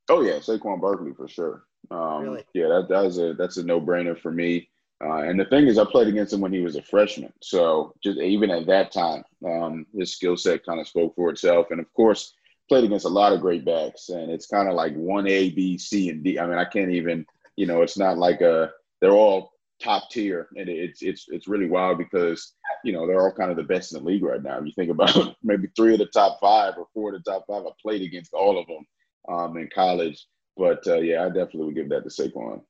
Oh 0.09 0.21
yeah, 0.21 0.39
Saquon 0.39 0.81
Barkley 0.81 1.13
for 1.13 1.27
sure. 1.27 1.63
Um, 1.91 2.23
Really? 2.23 2.43
Yeah, 2.53 2.67
that 2.67 2.87
that 2.89 3.03
was 3.03 3.17
a 3.17 3.33
that's 3.33 3.57
a 3.57 3.63
no 3.63 3.81
brainer 3.81 4.19
for 4.19 4.31
me. 4.31 4.69
Uh, 5.01 5.21
and 5.21 5.39
the 5.39 5.45
thing 5.45 5.65
is, 5.67 5.77
I 5.77 5.85
played 5.85 6.07
against 6.07 6.33
him 6.33 6.41
when 6.41 6.51
he 6.51 6.59
was 6.59 6.75
a 6.75 6.81
freshman, 6.81 7.31
so 7.41 7.93
just 8.03 8.19
even 8.19 8.51
at 8.51 8.67
that 8.67 8.91
time, 8.91 9.23
um, 9.45 9.85
his 9.97 10.13
skill 10.13 10.35
set 10.35 10.65
kind 10.65 10.79
of 10.79 10.87
spoke 10.87 11.15
for 11.15 11.29
itself. 11.29 11.67
And 11.71 11.79
of 11.79 11.91
course, 11.93 12.33
played 12.67 12.83
against 12.83 13.05
a 13.05 13.09
lot 13.09 13.31
of 13.31 13.39
great 13.41 13.63
backs, 13.65 14.09
and 14.09 14.29
it's 14.29 14.47
kind 14.47 14.67
of 14.67 14.75
like 14.75 14.93
one 14.95 15.25
A, 15.27 15.51
B, 15.51 15.77
C, 15.77 16.09
and 16.09 16.23
D. 16.23 16.37
I 16.37 16.45
mean, 16.45 16.57
I 16.57 16.65
can't 16.65 16.91
even, 16.91 17.25
you 17.55 17.65
know, 17.65 17.81
it's 17.81 17.97
not 17.97 18.17
like 18.17 18.41
a 18.41 18.71
they're 19.01 19.11
all 19.11 19.53
top 19.81 20.09
tier, 20.09 20.49
and 20.55 20.69
it's 20.69 21.01
it's 21.01 21.25
it's 21.29 21.47
really 21.47 21.67
wild 21.67 21.97
because 21.97 22.53
you 22.83 22.93
know 22.93 23.07
they're 23.07 23.21
all 23.21 23.33
kind 23.33 23.51
of 23.51 23.57
the 23.57 23.63
best 23.63 23.93
in 23.93 23.99
the 23.99 24.09
league 24.09 24.23
right 24.23 24.43
now. 24.43 24.59
If 24.59 24.65
you 24.65 24.73
think 24.73 24.91
about 24.91 25.35
maybe 25.43 25.67
three 25.75 25.93
of 25.93 25.99
the 25.99 26.05
top 26.07 26.39
five 26.39 26.73
or 26.77 26.87
four 26.93 27.13
of 27.13 27.23
the 27.23 27.31
top 27.31 27.45
five, 27.47 27.63
I 27.65 27.71
played 27.81 28.01
against 28.01 28.33
all 28.33 28.59
of 28.59 28.67
them 28.67 28.85
um, 29.27 29.57
in 29.57 29.69
college. 29.73 30.25
But 30.59 30.85
uh, 30.85 30.97
yeah, 30.97 31.23
I 31.23 31.27
definitely 31.27 31.67
would 31.67 31.75
give 31.75 31.89
that 31.89 32.03
to 32.03 32.09
Saquon. 32.09 32.61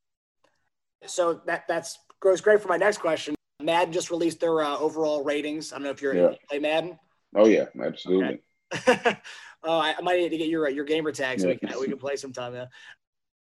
So 1.07 1.41
that 1.47 1.67
that's 1.67 1.97
goes 2.19 2.39
great 2.39 2.61
for 2.61 2.67
my 2.67 2.77
next 2.77 2.99
question. 2.99 3.33
Madden 3.61 3.91
just 3.91 4.11
released 4.11 4.39
their 4.39 4.61
uh, 4.61 4.77
overall 4.77 5.23
ratings. 5.23 5.73
I 5.73 5.77
don't 5.77 5.83
know 5.83 5.89
if 5.89 6.01
you're 6.01 6.15
Yeah. 6.15 6.29
you 6.29 6.37
play 6.47 6.59
Madden. 6.59 6.99
Oh 7.35 7.47
yeah, 7.47 7.65
absolutely. 7.83 8.41
oh, 8.87 9.79
I, 9.79 9.95
I 9.97 10.01
might 10.01 10.19
need 10.19 10.29
to 10.29 10.37
get 10.37 10.49
your 10.49 10.69
your 10.69 10.85
gamer 10.85 11.11
tag 11.11 11.39
so 11.39 11.47
we 11.47 11.55
can 11.57 11.79
we 11.79 11.87
can 11.87 11.97
play 11.97 12.15
sometime. 12.15 12.53
Yeah. 12.53 12.65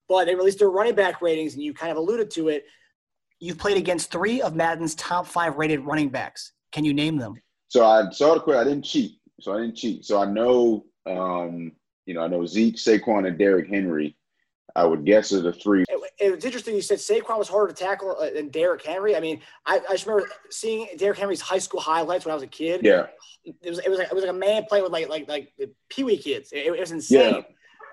But 0.07 0.25
they 0.25 0.35
released 0.35 0.59
their 0.59 0.71
running 0.71 0.95
back 0.95 1.21
ratings, 1.21 1.53
and 1.53 1.61
you 1.61 1.73
kind 1.73 1.91
of 1.91 1.97
alluded 1.97 2.31
to 2.31 2.47
it. 2.47 2.65
You've 3.41 3.57
played 3.57 3.77
against 3.77 4.09
three 4.09 4.41
of 4.41 4.55
Madden's 4.55 4.95
top 4.95 5.27
five 5.27 5.57
rated 5.57 5.81
running 5.81 6.09
backs. 6.09 6.53
Can 6.71 6.85
you 6.85 6.93
name 6.93 7.17
them? 7.17 7.35
So 7.67 7.85
I 7.85 8.09
saw 8.11 8.35
the 8.35 8.39
question. 8.39 8.61
I 8.61 8.63
didn't 8.69 8.85
cheat. 8.85 9.19
So 9.41 9.53
I 9.53 9.61
didn't 9.61 9.75
cheat. 9.75 10.05
So 10.05 10.21
I 10.21 10.25
know, 10.25 10.85
um, 11.05 11.73
you 12.05 12.13
know, 12.13 12.21
I 12.21 12.27
know 12.27 12.45
Zeke, 12.45 12.75
Saquon, 12.75 13.27
and 13.27 13.37
Derrick 13.37 13.69
Henry. 13.69 14.17
I 14.79 14.85
would 14.85 15.03
guess 15.03 15.33
are 15.33 15.41
the 15.41 15.51
three. 15.51 15.83
It, 15.89 16.11
it 16.19 16.35
was 16.35 16.45
interesting. 16.45 16.73
You 16.73 16.81
said 16.81 16.99
Saquon 16.99 17.37
was 17.37 17.49
harder 17.49 17.73
to 17.73 17.83
tackle 17.83 18.15
uh, 18.17 18.29
than 18.29 18.47
Derrick 18.47 18.83
Henry. 18.85 19.15
I 19.15 19.19
mean, 19.19 19.41
I, 19.65 19.81
I 19.89 19.91
just 19.91 20.05
remember 20.05 20.29
seeing 20.49 20.87
Derrick 20.97 21.17
Henry's 21.17 21.41
high 21.41 21.57
school 21.59 21.81
highlights 21.81 22.25
when 22.25 22.31
I 22.31 22.35
was 22.35 22.43
a 22.43 22.47
kid. 22.47 22.81
Yeah, 22.83 23.07
It 23.43 23.69
was 23.69 23.79
it 23.79 23.89
was 23.89 23.99
like, 23.99 24.07
it 24.07 24.13
was 24.13 24.23
like 24.23 24.31
a 24.31 24.37
man 24.37 24.63
playing 24.69 24.83
with 24.83 24.93
like 24.93 25.09
like 25.09 25.27
like 25.27 25.53
the 25.57 25.69
pee 25.89 26.03
wee 26.03 26.17
kids. 26.17 26.51
It, 26.53 26.67
it 26.67 26.79
was 26.79 26.91
insane. 26.91 27.33
yeah. 27.35 27.41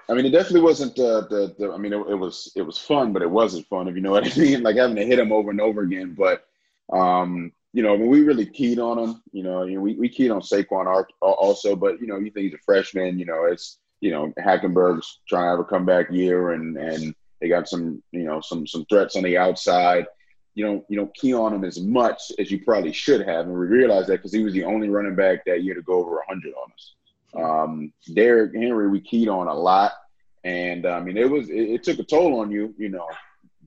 I 0.09 0.15
mean, 0.15 0.25
it 0.25 0.31
definitely 0.31 0.61
wasn't 0.61 0.97
uh, 0.99 1.23
the 1.29 1.57
the. 1.59 1.73
I 1.73 1.79
mean, 1.79 1.93
it, 1.93 2.07
it 2.09 2.15
was 2.15 2.53
it 2.55 2.63
was 2.63 2.79
fun, 2.79 3.13
but 3.13 3.23
it 3.23 3.31
wasn't 3.31 3.67
fun. 3.67 3.89
If 3.89 3.97
you 3.97 4.01
know 4.01 4.13
what 4.13 4.25
I 4.25 4.39
mean, 4.41 4.63
like 4.63 4.77
having 4.77 4.97
to 4.97 5.05
hit 5.05 5.19
him 5.19 5.33
over 5.33 5.51
and 5.51 5.61
over 5.61 5.83
again. 5.83 6.15
But 6.17 6.45
um, 6.93 7.51
you 7.73 7.83
know, 7.83 7.95
I 7.95 7.97
mean, 7.97 8.09
we 8.09 8.23
really 8.23 8.47
keyed 8.47 8.79
on 8.79 8.99
him. 8.99 9.23
You 9.33 9.43
know, 9.43 9.65
you 9.65 9.75
know, 9.75 9.81
we 9.81 9.95
we 9.95 10.09
keyed 10.09 10.31
on 10.31 10.41
Saquon 10.41 11.05
also, 11.21 11.75
but 11.75 12.01
you 12.01 12.07
know, 12.07 12.19
you 12.19 12.31
think 12.31 12.45
he's 12.45 12.55
a 12.55 12.59
freshman. 12.65 13.19
You 13.19 13.27
know, 13.27 13.47
it's 13.47 13.79
you 14.01 14.11
know 14.11 14.33
Hackenberg's 14.39 15.21
trying 15.29 15.45
to 15.45 15.51
have 15.51 15.61
a 15.61 15.65
comeback 15.65 16.11
year, 16.11 16.53
and 16.53 16.77
and 16.77 17.15
they 17.41 17.49
got 17.49 17.69
some 17.69 18.03
you 18.13 18.25
know 18.25 18.41
some 18.41 18.67
some 18.67 18.85
threats 18.87 19.17
on 19.17 19.23
the 19.23 19.37
outside. 19.37 20.07
You 20.55 20.65
don't 20.65 20.85
you 20.89 20.97
don't 20.97 21.15
key 21.15 21.35
on 21.35 21.55
him 21.55 21.65
as 21.65 21.81
much 21.81 22.33
as 22.39 22.51
you 22.51 22.65
probably 22.65 22.93
should 22.93 23.27
have, 23.27 23.47
and 23.47 23.55
we 23.55 23.67
realized 23.67 24.09
that 24.09 24.19
because 24.19 24.33
he 24.33 24.43
was 24.43 24.55
the 24.55 24.65
only 24.65 24.89
running 24.89 25.15
back 25.15 25.45
that 25.45 25.63
year 25.63 25.75
to 25.75 25.83
go 25.83 25.95
over 25.95 26.17
100 26.17 26.53
on 26.55 26.73
us. 26.73 26.95
Um, 27.35 27.93
Derrick 28.15 28.55
Henry, 28.55 28.89
we 28.89 29.01
keyed 29.01 29.29
on 29.29 29.49
a 29.49 29.55
lot, 29.55 29.93
and 30.45 30.87
I 30.87 31.01
mean, 31.01 31.17
it 31.17 31.31
was 31.31 31.51
it, 31.51 31.55
it 31.55 31.83
took 31.83 31.99
a 31.99 32.05
toll 32.05 32.41
on 32.41 32.51
you, 32.51 32.75
you 32.79 32.89
know, 32.89 33.07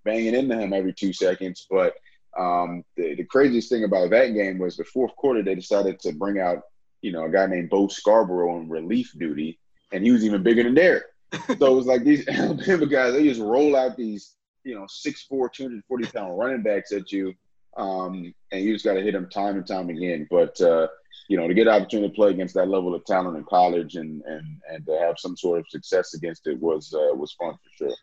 banging 0.04 0.34
into 0.34 0.58
him 0.58 0.74
every 0.74 0.94
two 0.94 1.14
seconds. 1.14 1.68
But 1.70 1.94
um, 2.38 2.84
the, 2.96 3.16
the 3.16 3.24
craziest 3.24 3.70
thing 3.70 3.84
about 3.84 4.10
that 4.12 4.34
game 4.34 4.58
was 4.58 4.78
the 4.78 4.84
fourth 4.86 5.16
quarter 5.16 5.44
they 5.44 5.56
decided 5.56 6.00
to 6.00 6.14
bring 6.14 6.40
out, 6.40 6.62
you 7.02 7.12
know, 7.12 7.26
a 7.26 7.30
guy 7.30 7.46
named 7.48 7.70
Bo 7.70 7.88
Scarborough 7.88 8.56
on 8.56 8.70
relief 8.70 9.14
duty, 9.18 9.60
and 9.92 10.04
he 10.04 10.12
was 10.12 10.24
even 10.24 10.44
bigger 10.44 10.64
than 10.64 10.74
Derrick. 10.74 11.04
so 11.34 11.54
it 11.54 11.76
was 11.76 11.86
like 11.86 12.04
these 12.04 12.28
Alabama 12.30 12.86
guys, 12.86 13.14
they 13.14 13.24
just 13.24 13.42
roll 13.42 13.76
out 13.76 13.98
these, 13.98 14.36
you 14.64 14.76
know, 14.76 14.86
6'4", 15.06 15.52
240 15.54 16.06
pound 16.08 16.38
running 16.38 16.64
backs 16.64 16.92
at 16.92 17.12
you, 17.12 17.34
um, 17.78 18.34
and 18.52 18.64
you 18.64 18.74
just 18.74 18.86
got 18.86 18.94
to 18.94 19.02
hit 19.02 19.14
them 19.14 19.30
time 19.30 19.56
and 19.56 19.68
time 19.68 19.90
again. 19.90 20.28
But 20.30 20.60
uh, 20.62 20.88
you 21.28 21.38
know, 21.38 21.48
to 21.48 21.54
get 21.54 21.68
an 21.68 21.74
opportunity 21.74 22.10
to 22.10 22.16
play 22.16 22.32
against 22.32 22.56
that 22.56 22.68
level 22.68 22.96
of 22.96 23.06
talent 23.06 23.38
in 23.38 23.44
college 23.44 23.96
and 23.96 24.22
and 24.24 24.46
and 24.70 24.86
to 24.88 24.98
have 25.00 25.20
some 25.20 25.38
sort 25.38 25.60
of 25.60 25.66
success 25.70 26.14
against 26.16 26.48
it 26.48 26.60
was 26.60 26.94
uh, 26.94 27.16
was 27.16 27.34
fun 27.34 27.54
for 27.54 27.86
sure. 27.86 27.96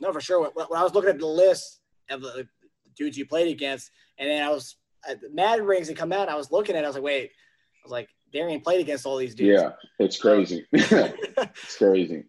No, 0.00 0.12
for 0.12 0.20
sure. 0.20 0.40
When, 0.40 0.66
when 0.68 0.80
I 0.80 0.82
was 0.82 0.94
looking 0.94 1.10
at 1.10 1.18
the 1.18 1.26
list 1.26 1.80
of 2.08 2.22
the 2.22 2.46
dudes 2.96 3.18
you 3.18 3.26
played 3.26 3.48
against, 3.48 3.90
and 4.18 4.30
then 4.30 4.42
I 4.42 4.50
was 4.50 4.76
the 5.06 5.28
Madden 5.32 5.66
rings 5.66 5.88
had 5.88 5.96
come 5.96 6.12
out, 6.12 6.28
I 6.28 6.36
was 6.36 6.52
looking 6.52 6.76
at 6.76 6.82
it, 6.82 6.84
I 6.84 6.88
was 6.88 6.96
like, 6.96 7.04
wait, 7.04 7.30
I 7.30 7.82
was 7.84 7.92
like, 7.92 8.08
Darien 8.32 8.60
played 8.60 8.80
against 8.80 9.06
all 9.06 9.16
these 9.16 9.34
dudes. 9.34 9.60
Yeah, 9.62 9.72
it's 9.98 10.18
crazy. 10.18 10.66
it's 10.72 11.76
crazy. 11.76 12.24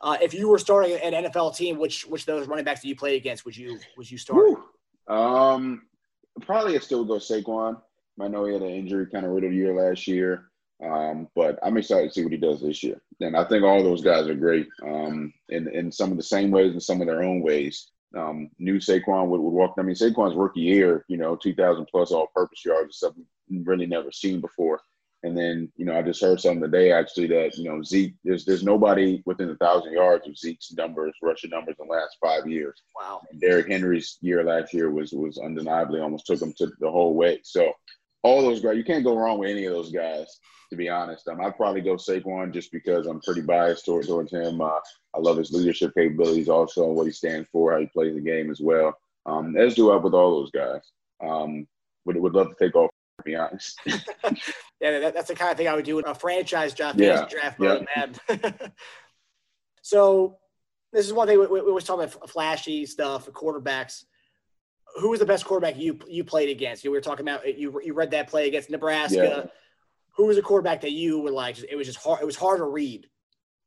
Uh, 0.00 0.16
if 0.22 0.32
you 0.32 0.48
were 0.48 0.58
starting 0.58 0.98
an 1.02 1.24
NFL 1.24 1.56
team, 1.56 1.78
which 1.78 2.06
which 2.06 2.24
those 2.24 2.46
running 2.48 2.64
backs 2.64 2.80
that 2.80 2.88
you 2.88 2.96
played 2.96 3.16
against 3.16 3.44
would 3.44 3.56
you 3.56 3.78
would 3.96 4.10
you 4.10 4.16
start? 4.16 4.46
Um, 5.08 5.82
probably 6.40 6.74
I'd 6.74 6.82
still 6.82 7.04
go 7.04 7.14
Saquon. 7.14 7.80
I 8.20 8.28
know 8.28 8.44
he 8.44 8.52
had 8.52 8.62
an 8.62 8.70
injury 8.70 9.06
kind 9.06 9.26
of 9.26 9.32
riddled 9.32 9.52
year 9.52 9.74
last 9.74 10.06
year, 10.06 10.50
um, 10.84 11.28
but 11.34 11.58
I'm 11.62 11.76
excited 11.76 12.08
to 12.08 12.14
see 12.14 12.22
what 12.22 12.32
he 12.32 12.38
does 12.38 12.62
this 12.62 12.82
year. 12.82 13.00
And 13.20 13.36
I 13.36 13.44
think 13.44 13.64
all 13.64 13.82
those 13.82 14.02
guys 14.02 14.28
are 14.28 14.34
great 14.34 14.68
um, 14.82 15.32
in 15.48 15.68
in 15.68 15.92
some 15.92 16.10
of 16.10 16.16
the 16.16 16.22
same 16.22 16.50
ways 16.50 16.72
and 16.72 16.82
some 16.82 17.00
of 17.00 17.06
their 17.06 17.22
own 17.22 17.42
ways. 17.42 17.90
Um, 18.16 18.50
new 18.58 18.78
Saquon 18.78 19.28
would, 19.28 19.40
would 19.40 19.50
walk. 19.50 19.74
I 19.78 19.82
mean, 19.82 19.94
Saquon's 19.94 20.34
rookie 20.34 20.60
year, 20.60 21.04
you 21.06 21.16
know, 21.16 21.36
2,000 21.36 21.86
plus 21.88 22.10
all-purpose 22.10 22.64
yards 22.64 22.94
is 22.94 22.98
something 22.98 23.24
really 23.64 23.86
never 23.86 24.10
seen 24.10 24.40
before. 24.40 24.80
And 25.22 25.36
then, 25.36 25.70
you 25.76 25.84
know, 25.84 25.96
I 25.96 26.02
just 26.02 26.22
heard 26.22 26.40
something 26.40 26.62
today 26.62 26.92
actually 26.92 27.26
that 27.28 27.56
you 27.58 27.64
know 27.64 27.82
Zeke, 27.82 28.14
there's 28.24 28.44
there's 28.46 28.64
nobody 28.64 29.22
within 29.26 29.50
a 29.50 29.56
thousand 29.56 29.92
yards 29.92 30.26
of 30.26 30.36
Zeke's 30.36 30.72
numbers, 30.72 31.12
rushing 31.22 31.50
numbers 31.50 31.76
in 31.78 31.88
the 31.88 31.92
last 31.92 32.16
five 32.22 32.46
years. 32.46 32.82
Wow. 32.98 33.20
And 33.30 33.40
Derrick 33.40 33.68
Henry's 33.68 34.16
year 34.22 34.42
last 34.42 34.72
year 34.72 34.90
was 34.90 35.12
was 35.12 35.38
undeniably 35.38 36.00
almost 36.00 36.26
took 36.26 36.40
him 36.40 36.54
to 36.58 36.72
the 36.80 36.90
whole 36.90 37.14
way. 37.14 37.40
So 37.44 37.72
all 38.22 38.42
those 38.42 38.60
guys, 38.60 38.76
you 38.76 38.84
can't 38.84 39.04
go 39.04 39.16
wrong 39.16 39.38
with 39.38 39.50
any 39.50 39.66
of 39.66 39.72
those 39.72 39.92
guys. 39.92 40.38
To 40.70 40.76
be 40.76 40.88
honest, 40.88 41.26
um, 41.28 41.40
I'd 41.40 41.56
probably 41.56 41.80
go 41.80 41.96
Saquon 41.96 42.52
just 42.52 42.70
because 42.70 43.06
I'm 43.06 43.20
pretty 43.20 43.40
biased 43.40 43.84
towards 43.84 44.06
towards 44.06 44.32
him. 44.32 44.60
Uh, 44.60 44.78
I 45.14 45.18
love 45.18 45.36
his 45.36 45.50
leadership 45.50 45.92
capabilities, 45.94 46.48
also 46.48 46.86
and 46.86 46.94
what 46.94 47.06
he 47.06 47.12
stands 47.12 47.48
for, 47.50 47.72
how 47.72 47.80
he 47.80 47.86
plays 47.86 48.14
the 48.14 48.20
game 48.20 48.50
as 48.50 48.60
well. 48.60 48.96
Um, 49.26 49.56
as 49.56 49.74
do 49.74 49.90
I 49.90 49.96
with 49.96 50.14
all 50.14 50.40
those 50.40 50.50
guys. 50.50 50.80
Um, 51.22 51.66
would 52.06 52.16
would 52.16 52.34
love 52.34 52.48
to 52.48 52.64
take 52.64 52.74
off. 52.74 52.90
To 53.18 53.24
be 53.24 53.36
honest. 53.36 53.78
Yeah, 54.80 54.98
that, 55.00 55.14
that's 55.14 55.28
the 55.28 55.34
kind 55.34 55.50
of 55.50 55.56
thing 55.56 55.68
I 55.68 55.74
would 55.74 55.84
do 55.84 55.98
in 55.98 56.06
a 56.06 56.14
franchise 56.14 56.74
draft, 56.74 56.98
Yeah, 56.98 57.26
draft 57.28 57.58
mode, 57.58 57.86
so 59.82 60.38
this 60.92 61.06
is 61.06 61.12
one 61.12 61.28
thing 61.28 61.38
we, 61.38 61.46
we, 61.46 61.60
we 61.60 61.68
always 61.68 61.84
talk 61.84 62.02
about 62.02 62.30
flashy 62.30 62.86
stuff, 62.86 63.28
quarterbacks. 63.30 64.04
Who 65.00 65.10
was 65.10 65.20
the 65.20 65.26
best 65.26 65.44
quarterback 65.44 65.76
you 65.78 65.98
you 66.08 66.24
played 66.24 66.48
against? 66.48 66.82
You 66.82 66.90
were 66.90 67.00
talking 67.00 67.24
about 67.24 67.58
you 67.58 67.80
you 67.84 67.94
read 67.94 68.10
that 68.10 68.28
play 68.28 68.48
against 68.48 68.70
Nebraska. 68.70 69.16
Yeah. 69.44 69.50
Who 70.16 70.26
was 70.26 70.36
a 70.36 70.42
quarterback 70.42 70.80
that 70.80 70.92
you 70.92 71.20
were 71.20 71.30
like? 71.30 71.62
It 71.62 71.76
was 71.76 71.86
just 71.86 71.98
hard. 71.98 72.20
It 72.20 72.26
was 72.26 72.34
hard 72.34 72.58
to 72.58 72.64
read 72.64 73.06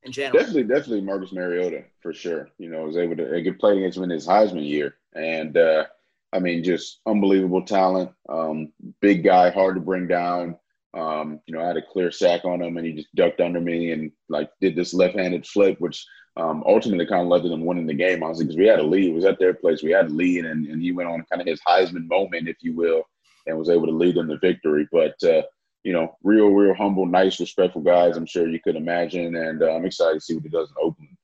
in 0.03 0.11
general. 0.11 0.39
Definitely, 0.39 0.63
definitely 0.63 1.01
Marcus 1.01 1.31
Mariota 1.31 1.83
for 2.01 2.13
sure. 2.13 2.49
You 2.57 2.69
know, 2.69 2.83
was 2.83 2.97
able 2.97 3.15
to 3.15 3.41
get 3.41 3.59
played 3.59 3.77
against 3.77 3.97
him 3.97 4.03
in 4.03 4.09
his 4.09 4.27
Heisman 4.27 4.67
year, 4.67 4.95
and 5.13 5.55
uh, 5.55 5.85
I 6.33 6.39
mean, 6.39 6.63
just 6.63 6.99
unbelievable 7.05 7.63
talent. 7.63 8.11
Um, 8.27 8.73
big 8.99 9.23
guy, 9.23 9.49
hard 9.49 9.75
to 9.75 9.81
bring 9.81 10.07
down. 10.07 10.57
Um, 10.93 11.39
you 11.47 11.55
know, 11.55 11.63
I 11.63 11.67
had 11.67 11.77
a 11.77 11.81
clear 11.81 12.11
sack 12.11 12.45
on 12.45 12.61
him, 12.61 12.77
and 12.77 12.85
he 12.85 12.93
just 12.93 13.13
ducked 13.15 13.41
under 13.41 13.59
me 13.59 13.91
and 13.91 14.11
like 14.29 14.49
did 14.61 14.75
this 14.75 14.93
left-handed 14.93 15.45
flip, 15.47 15.79
which 15.79 16.05
um, 16.37 16.63
ultimately 16.67 17.05
kind 17.05 17.21
of 17.21 17.27
led 17.27 17.43
to 17.43 17.49
them 17.49 17.65
winning 17.65 17.87
the 17.87 17.93
game. 17.93 18.21
Honestly, 18.23 18.45
because 18.45 18.57
we 18.57 18.67
had 18.67 18.79
a 18.79 18.83
lead. 18.83 19.09
It 19.09 19.13
was 19.15 19.25
at 19.25 19.39
their 19.39 19.53
place. 19.53 19.81
We 19.83 19.91
had 19.91 20.07
a 20.07 20.13
lead, 20.13 20.45
and, 20.45 20.67
and 20.67 20.81
he 20.81 20.91
went 20.91 21.09
on 21.09 21.25
kind 21.31 21.41
of 21.41 21.47
his 21.47 21.61
Heisman 21.67 22.07
moment, 22.07 22.47
if 22.47 22.57
you 22.61 22.75
will. 22.75 23.03
and 23.47 23.57
was 23.57 23.69
able 23.69 23.87
to 23.87 23.91
lead 23.91 24.15
them 24.15 24.27
to 24.29 24.37
victory. 24.39 24.87
But 24.91 25.15
uh, 25.23 25.41
you 25.83 25.93
know, 25.93 26.15
real, 26.23 26.47
real 26.47 26.73
humble, 26.75 27.05
nice, 27.05 27.39
respectful 27.39 27.81
guys. 27.81 28.15
I'm 28.15 28.25
sure 28.25 28.47
you 28.47 28.59
could 28.63 28.75
imagine, 28.75 29.35
and 29.35 29.61
uh, 29.63 29.73
I'm 29.73 29.85
excited 29.85 30.15
to 30.15 30.21
see 30.21 30.33
what 30.35 30.43
he 30.43 30.49
does 30.49 30.69
in 30.69 30.75
Oakland. 30.79 31.17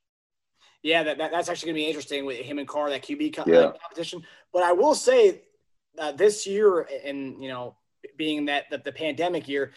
Yeah, 0.82 1.04
that, 1.04 1.18
that 1.18 1.32
that's 1.32 1.50
actually 1.50 1.68
going 1.68 1.76
to 1.76 1.82
be 1.84 1.88
interesting 1.88 2.26
with 2.26 2.38
him 2.40 2.58
and 2.58 2.68
Carr 2.68 2.90
that 2.90 3.04
QB 3.04 3.36
co- 3.36 3.44
Yeah. 3.46 3.60
uh, 3.60 3.72
competition. 3.82 4.24
But 4.54 4.64
I 4.64 4.72
will 4.72 4.96
say 4.96 5.42
uh, 5.98 6.12
this 6.14 6.48
year, 6.48 6.88
and 7.06 7.42
you 7.42 7.50
know, 7.50 7.76
being 8.18 8.46
that 8.46 8.70
the, 8.70 8.78
the 8.80 8.92
pandemic 8.92 9.48
year, 9.48 9.72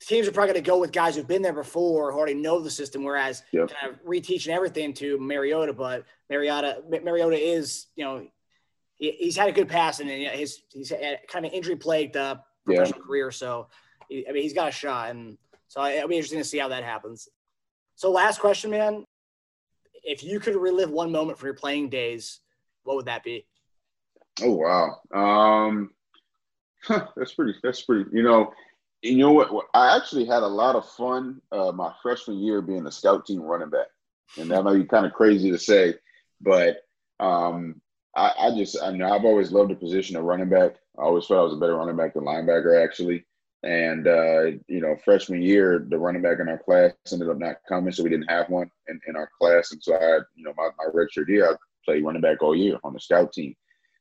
teams 0.00 0.26
are 0.26 0.32
probably 0.32 0.52
going 0.54 0.64
to 0.64 0.70
go 0.70 0.78
with 0.78 0.92
guys 0.92 1.16
who've 1.16 1.26
been 1.26 1.42
there 1.42 1.52
before, 1.52 2.12
who 2.12 2.18
already 2.18 2.34
know 2.34 2.60
the 2.60 2.70
system. 2.70 3.04
Whereas 3.04 3.42
Yep. 3.52 3.70
kind 3.70 3.92
of 3.92 4.02
reteaching 4.04 4.48
everything 4.48 4.92
to 4.94 5.18
Mariota, 5.18 5.72
but 5.72 6.04
Mariota 6.28 6.82
Mariota 6.88 7.36
is 7.36 7.86
you 7.96 8.04
know 8.04 8.26
he, 8.96 9.12
he's 9.12 9.36
had 9.36 9.48
a 9.48 9.52
good 9.52 9.68
pass 9.68 10.00
and 10.00 10.08
his 10.10 10.62
he's 10.72 10.90
had 10.90 11.20
kind 11.28 11.44
of 11.46 11.52
injury 11.52 11.76
plagued 11.76 12.16
uh, 12.16 12.36
Yeah. 12.66 12.76
professional 12.76 13.00
career, 13.02 13.30
so 13.30 13.68
he- 14.08 14.26
I 14.28 14.32
mean 14.32 14.42
he's 14.42 14.54
got 14.54 14.68
a 14.68 14.72
shot, 14.72 15.10
and 15.10 15.36
so 15.68 15.84
it'll 15.84 16.08
be 16.08 16.16
interesting 16.16 16.40
to 16.40 16.44
see 16.44 16.58
how 16.58 16.68
that 16.68 16.84
happens. 16.84 17.28
So 17.94 18.10
last 18.10 18.40
question, 18.40 18.70
man 18.70 19.04
if 20.02 20.24
you 20.24 20.40
could 20.40 20.56
relive 20.56 20.90
one 20.90 21.12
moment 21.12 21.38
from 21.38 21.46
your 21.48 21.54
playing 21.54 21.90
days, 21.90 22.40
what 22.84 22.96
would 22.96 23.04
that 23.06 23.22
be? 23.22 23.46
Oh 24.42 24.52
wow, 24.52 24.96
um, 25.14 25.90
that's 26.88 27.34
pretty. 27.34 27.54
That's 27.62 27.82
pretty. 27.82 28.10
You 28.12 28.22
know, 28.22 28.52
you 29.02 29.18
know 29.18 29.32
what? 29.32 29.52
what- 29.52 29.66
I 29.74 29.96
actually 29.96 30.24
had 30.24 30.42
a 30.42 30.46
lot 30.48 30.76
of 30.76 30.88
fun 30.88 31.40
uh, 31.52 31.72
my 31.72 31.92
freshman 32.02 32.38
year 32.38 32.62
being 32.62 32.86
a 32.86 32.92
scout 32.92 33.26
team 33.26 33.40
running 33.42 33.70
back, 33.70 33.88
and 34.38 34.50
that 34.50 34.64
might 34.64 34.74
be 34.78 34.84
kind 34.84 35.06
of 35.06 35.12
crazy 35.12 35.50
to 35.50 35.58
say, 35.58 35.94
but 36.40 36.78
um, 37.18 37.80
I, 38.16 38.32
I 38.38 38.50
just 38.56 38.80
I 38.82 38.90
know 38.92 39.12
I've 39.12 39.24
always 39.24 39.52
loved 39.52 39.70
the 39.70 39.76
position 39.76 40.16
of 40.16 40.24
running 40.24 40.48
back. 40.48 40.76
I 40.98 41.02
always 41.02 41.26
felt 41.26 41.40
I 41.40 41.44
was 41.44 41.54
a 41.54 41.56
better 41.56 41.76
running 41.76 41.96
back 41.96 42.14
than 42.14 42.24
linebacker 42.24 42.82
actually. 42.82 43.24
And 43.62 44.06
uh, 44.08 44.44
you 44.68 44.80
know, 44.80 44.96
freshman 45.04 45.42
year, 45.42 45.84
the 45.86 45.98
running 45.98 46.22
back 46.22 46.38
in 46.40 46.48
our 46.48 46.58
class 46.58 46.92
ended 47.12 47.28
up 47.28 47.38
not 47.38 47.56
coming, 47.68 47.92
so 47.92 48.02
we 48.02 48.08
didn't 48.08 48.30
have 48.30 48.48
one 48.48 48.70
in, 48.88 48.98
in 49.06 49.16
our 49.16 49.28
class. 49.38 49.72
And 49.72 49.82
so 49.82 49.94
I, 49.94 50.20
you 50.34 50.44
know, 50.44 50.54
my, 50.56 50.70
my 50.78 50.86
redshirt 50.94 51.28
year, 51.28 51.50
I 51.50 51.56
played 51.84 52.02
running 52.02 52.22
back 52.22 52.42
all 52.42 52.56
year 52.56 52.78
on 52.84 52.94
the 52.94 53.00
scout 53.00 53.34
team 53.34 53.54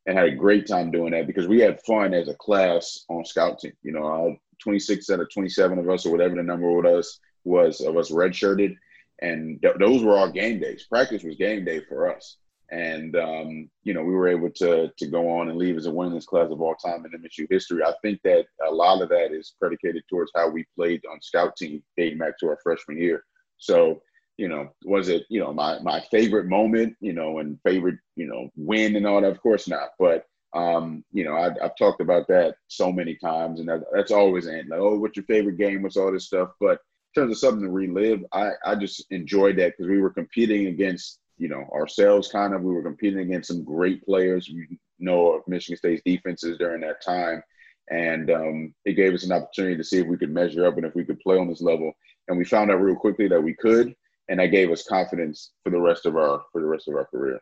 and 0.06 0.18
had 0.18 0.28
a 0.28 0.36
great 0.36 0.68
time 0.68 0.92
doing 0.92 1.12
that 1.12 1.28
because 1.28 1.48
we 1.48 1.60
had 1.60 1.82
fun 1.82 2.14
as 2.14 2.28
a 2.28 2.36
class 2.36 3.06
on 3.10 3.26
scout 3.26 3.60
team. 3.60 3.74
You 3.84 3.92
know, 3.92 4.04
all 4.04 4.38
26 4.64 5.10
out 5.10 5.20
of 5.20 5.32
27 5.34 5.78
of 5.78 5.90
us, 5.90 6.06
or 6.06 6.12
whatever 6.12 6.36
the 6.36 6.44
number 6.44 6.72
with 6.72 6.86
us 6.86 7.20
was 7.44 7.82
of 7.82 7.98
us 7.98 8.12
redshirted, 8.12 8.76
and 9.22 9.62
th- 9.62 9.76
those 9.80 10.04
were 10.04 10.18
our 10.18 10.32
game 10.32 10.60
days. 10.60 10.86
Practice 10.90 11.24
was 11.24 11.36
game 11.36 11.66
day 11.66 11.82
for 11.88 12.14
us, 12.14 12.38
and 12.72 13.16
um, 13.16 13.70
you 13.84 13.94
know 13.94 14.04
we 14.04 14.14
were 14.14 14.28
able 14.28 14.50
to 14.52 14.92
to 14.98 15.08
go 15.08 15.30
on 15.30 15.50
and 15.50 15.58
leave 15.58 15.78
as 15.78 15.86
a 15.86 15.92
winningest 15.92 16.28
class 16.28 16.50
of 16.52 16.62
all 16.62 16.76
time 16.76 17.06
in 17.06 17.22
MSU 17.22 17.48
history. 17.50 17.84
I 17.84 17.94
think 18.02 18.20
that 18.24 18.46
a 18.68 18.72
lot 18.72 19.02
of 19.02 19.10
that 19.10 19.32
is 19.32 19.56
predicated 19.60 20.04
towards 20.10 20.32
how 20.36 20.50
we 20.50 20.66
played 20.76 21.02
on 21.12 21.22
scout 21.22 21.56
team 21.56 21.84
dating 21.98 22.20
back 22.20 22.38
to 22.40 22.48
our 22.48 22.60
freshman 22.64 22.98
year. 22.98 23.24
So 23.58 24.02
you 24.40 24.48
know, 24.48 24.70
was 24.86 25.10
it, 25.10 25.26
you 25.30 25.42
know, 25.42 25.52
my 25.52 25.80
my 25.80 26.00
favorite 26.12 26.46
moment, 26.48 26.96
you 27.02 27.12
know, 27.12 27.40
and 27.40 27.60
favorite, 27.66 28.00
you 28.16 28.26
know, 28.26 28.50
win 28.56 28.96
and 28.96 29.06
all 29.06 29.20
that? 29.20 29.32
Of 29.32 29.42
course 29.42 29.68
not. 29.68 29.90
But 30.00 30.24
um, 30.54 31.04
you 31.12 31.26
know, 31.26 31.34
I, 31.34 31.50
I've 31.64 31.76
talked 31.78 32.00
about 32.00 32.30
that 32.30 32.56
so 32.68 32.90
many 32.90 33.16
times, 33.16 33.60
and 33.60 33.68
that, 33.68 33.82
that's 33.94 34.12
always 34.12 34.48
end 34.48 34.70
like, 34.70 34.80
oh, 34.80 34.98
what's 34.98 35.18
your 35.18 35.26
favorite 35.26 35.58
game? 35.58 35.84
What's 35.84 35.98
all 35.98 36.12
this 36.12 36.28
stuff? 36.28 36.52
But 36.62 36.80
in 37.14 37.22
terms 37.22 37.34
of 37.34 37.38
something 37.40 37.64
to 37.64 37.70
relive, 37.70 38.24
I 38.32 38.52
I 38.66 38.76
just 38.76 39.06
enjoyed 39.12 39.58
that 39.58 39.74
because 39.74 39.90
we 39.90 40.00
were 40.00 40.10
competing 40.10 40.68
against, 40.68 41.20
you 41.38 41.50
know, 41.50 41.66
ourselves 41.74 42.30
kind 42.32 42.54
of. 42.54 42.62
We 42.62 42.74
were 42.74 42.82
competing 42.82 43.20
against 43.20 43.50
some 43.50 43.66
great 43.66 44.06
players. 44.06 44.50
We 44.50 44.80
know 45.00 45.34
of 45.34 45.48
Michigan 45.50 45.78
State's 45.78 46.02
defenses 46.06 46.58
during 46.58 46.80
that 46.82 47.04
time. 47.04 47.44
And 47.92 48.30
um, 48.30 48.74
it 48.86 48.94
gave 48.94 49.14
us 49.16 49.24
an 49.26 49.32
opportunity 49.32 49.76
to 49.76 49.84
see 49.84 49.98
if 49.98 50.08
we 50.08 50.16
could 50.16 50.32
measure 50.32 50.66
up 50.66 50.78
and 50.78 50.86
if 50.86 50.94
we 50.96 51.04
could 51.04 51.20
play 51.20 51.38
on 51.40 51.50
this 51.50 51.62
level. 51.62 51.92
And 52.28 52.38
we 52.38 52.46
found 52.46 52.70
out 52.70 52.80
real 52.80 52.96
quickly 52.96 53.28
that 53.28 53.42
we 53.42 53.56
could 53.56 53.96
and 54.30 54.40
that 54.40 54.48
gave 54.48 54.72
us 54.72 54.84
confidence 54.84 55.52
for 55.64 55.72
the 55.72 55.80
rest 55.80 56.06
of 56.06 56.16
our 56.16 56.44
for 56.52 56.62
the 56.62 56.68
rest 56.68 56.88
of 56.88 56.96
our 56.96 57.06
career. 57.06 57.40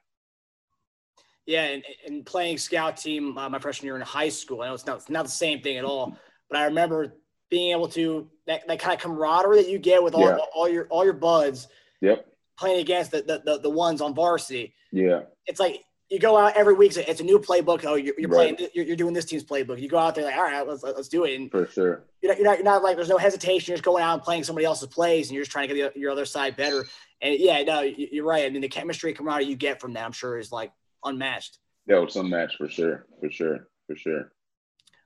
Yeah, 1.46 1.64
and, 1.64 1.84
and 2.06 2.26
playing 2.26 2.58
scout 2.58 2.98
team 2.98 3.38
uh, 3.38 3.48
my 3.50 3.60
freshman 3.60 3.86
year 3.86 3.96
in 3.96 4.02
high 4.02 4.30
school. 4.30 4.62
I 4.62 4.68
know 4.68 4.74
it's 4.74 4.86
not 4.86 4.98
it's 4.98 5.10
not 5.10 5.26
the 5.26 5.32
same 5.32 5.62
thing 5.62 5.78
at 5.78 5.86
all, 5.86 6.18
but 6.50 6.60
I 6.60 6.66
remember 6.66 7.14
being 7.50 7.72
able 7.72 7.88
to 7.90 8.28
that, 8.48 8.68
that 8.68 8.80
kind 8.80 8.96
of 8.96 9.00
camaraderie 9.02 9.58
that 9.58 9.70
you 9.70 9.80
get 9.80 10.04
with 10.04 10.14
all, 10.16 10.22
Yeah. 10.22 10.38
all 10.54 10.68
your 10.68 10.88
all 10.88 11.04
your 11.06 11.14
buds 11.14 11.68
Yep. 12.02 12.28
playing 12.60 12.80
against 12.82 13.12
the, 13.12 13.22
the, 13.22 13.42
the, 13.46 13.60
the 13.60 13.70
ones 13.70 14.02
on 14.02 14.14
varsity. 14.14 14.74
Yeah. 14.92 15.22
It's 15.46 15.60
like 15.60 15.84
you 16.10 16.20
go 16.20 16.38
out 16.38 16.56
every 16.56 16.74
week. 16.74 16.96
It's 16.96 17.20
a 17.20 17.24
new 17.24 17.38
playbook. 17.40 17.84
Oh, 17.86 17.96
you're, 17.96 18.14
you're 18.18 18.30
Right. 18.30 18.56
playing. 18.58 18.72
You're, 18.74 18.86
you're 18.86 18.96
doing 18.96 19.14
this 19.14 19.26
team's 19.26 19.44
playbook. 19.44 19.82
You 19.82 19.90
go 19.90 19.98
out 19.98 20.16
there 20.16 20.24
like, 20.24 20.36
all 20.36 20.44
right, 20.44 20.66
let's 20.66 20.82
let's 20.84 21.10
do 21.10 21.26
it. 21.26 21.36
And 21.40 21.52
For 21.52 21.68
sure. 21.68 22.04
you're 22.22 22.32
not, 22.32 22.38
you're 22.40 22.46
not, 22.48 22.58
you're 22.58 22.64
not 22.66 22.84
like 22.84 22.96
there's 22.96 23.10
no 23.10 23.18
hesitation. 23.18 23.72
You're 23.72 23.78
just 23.78 23.84
going 23.84 24.04
out 24.04 24.14
and 24.14 24.24
playing 24.24 24.44
somebody 24.46 24.66
else's 24.66 24.88
plays, 24.88 25.28
and 25.28 25.36
you're 25.36 25.44
just 25.44 25.52
trying 25.52 25.68
to 25.68 25.76
get 25.76 25.94
the, 25.94 26.00
your 26.00 26.12
other 26.12 26.26
side 26.26 26.56
better. 26.56 26.86
And 27.22 27.38
yeah, 27.40 27.62
no, 27.64 27.82
you- 27.82 28.08
you're 28.12 28.26
right. 28.26 28.46
I 28.46 28.50
mean, 28.50 28.62
the 28.62 28.70
chemistry 28.70 29.12
camaraderie 29.14 29.46
you 29.50 29.56
get 29.58 29.82
from 29.82 29.94
that, 29.94 30.06
I'm 30.06 30.12
sure, 30.14 30.38
is 30.38 30.52
like 30.52 30.72
unmatched. 31.04 31.58
Was 31.88 32.14
some 32.14 32.30
match 32.30 32.56
for 32.58 32.70
sure. 32.70 33.06
For 33.22 33.30
sure. 33.32 33.68
For 33.88 33.96
sure. 33.96 34.32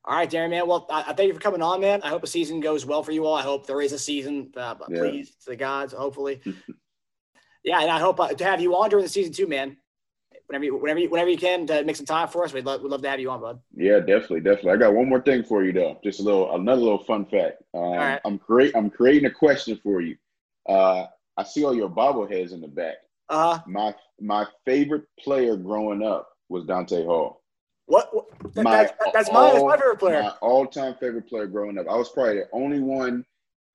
All 0.06 0.16
right, 0.16 0.28
Darien, 0.30 0.50
man. 0.50 0.68
Well, 0.68 0.88
I, 0.90 1.02
I 1.08 1.14
thank 1.14 1.28
you 1.28 1.34
for 1.36 1.40
coming 1.40 1.62
on, 1.62 1.80
man. 1.80 2.02
I 2.04 2.10
hope 2.10 2.22
the 2.22 2.28
season 2.28 2.60
goes 2.60 2.86
well 2.88 3.04
for 3.04 3.12
you 3.12 3.26
all. 3.28 3.36
I 3.36 3.44
hope 3.44 3.68
there 3.68 3.82
is 3.82 3.94
a 3.94 4.00
season. 4.00 4.52
Uh, 4.58 4.76
Yeah. 4.90 5.00
Please, 5.00 5.30
to 5.46 5.52
the 5.52 5.56
gods, 5.56 5.94
hopefully. 5.94 6.42
yeah, 7.64 7.82
and 7.82 7.90
I 7.92 8.00
hope 8.00 8.20
uh, 8.20 8.30
to 8.34 8.44
have 8.44 8.62
you 8.62 8.76
on 8.76 8.90
during 8.90 9.04
the 9.06 9.10
season 9.10 9.32
too, 9.34 9.48
man. 9.48 9.78
Whenever 10.52 10.66
you, 10.66 10.76
whenever 10.76 11.00
you, 11.00 11.10
whenever 11.10 11.30
you 11.30 11.38
can 11.38 11.66
to 11.68 11.82
make 11.86 11.96
some 11.96 12.06
time 12.06 12.28
for 12.28 12.44
us, 12.44 12.52
we'd 12.52 12.66
love, 12.66 12.82
we'd 12.82 12.92
love 12.92 13.02
to 13.04 13.10
have 13.10 13.22
you 13.22 13.32
on, 13.32 13.40
bud. 13.40 13.62
Yeah, 13.74 14.00
definitely, 14.00 14.42
definitely. 14.42 14.72
I 14.72 14.76
got 14.76 14.94
one 14.94 15.08
more 15.08 15.22
thing 15.22 15.46
for 15.46 15.64
you 15.64 15.72
though. 15.72 15.98
Just 16.04 16.20
a 16.20 16.24
little 16.24 16.54
another 16.54 16.82
little 16.82 17.06
fun 17.06 17.26
fact. 17.26 17.64
Um, 17.74 17.82
right. 17.94 18.20
I'm 18.26 18.38
create 18.38 18.76
I'm 18.76 18.90
creating 18.90 19.28
a 19.28 19.32
question 19.32 19.80
for 19.82 20.02
you. 20.02 20.18
Uh, 20.68 21.06
I 21.38 21.44
see 21.46 21.64
all 21.64 21.74
your 21.74 21.88
bobbleheads 21.90 22.52
in 22.52 22.60
the 22.60 22.68
back. 22.68 22.96
Uh, 23.30 23.60
My 23.66 23.96
my 24.20 24.46
favorite 24.66 25.06
player 25.18 25.56
growing 25.56 26.04
up 26.04 26.28
was 26.50 26.66
Dante 26.66 27.06
Hall. 27.06 27.42
what? 27.86 28.14
what 28.14 28.26
that, 28.54 28.64
My- 28.64 28.76
that's 28.76 28.92
that's 29.14 29.32
my, 29.32 29.52
that's 29.54 29.64
my 29.64 29.78
favorite 29.78 30.00
player. 30.00 30.22
My 30.22 30.34
all-time 30.42 30.96
favorite 31.00 31.30
player 31.30 31.48
growing 31.48 31.78
up. 31.78 31.88
I 31.90 31.96
was 31.96 32.10
probably 32.10 32.40
the 32.40 32.50
only 32.52 32.82
one 32.82 33.24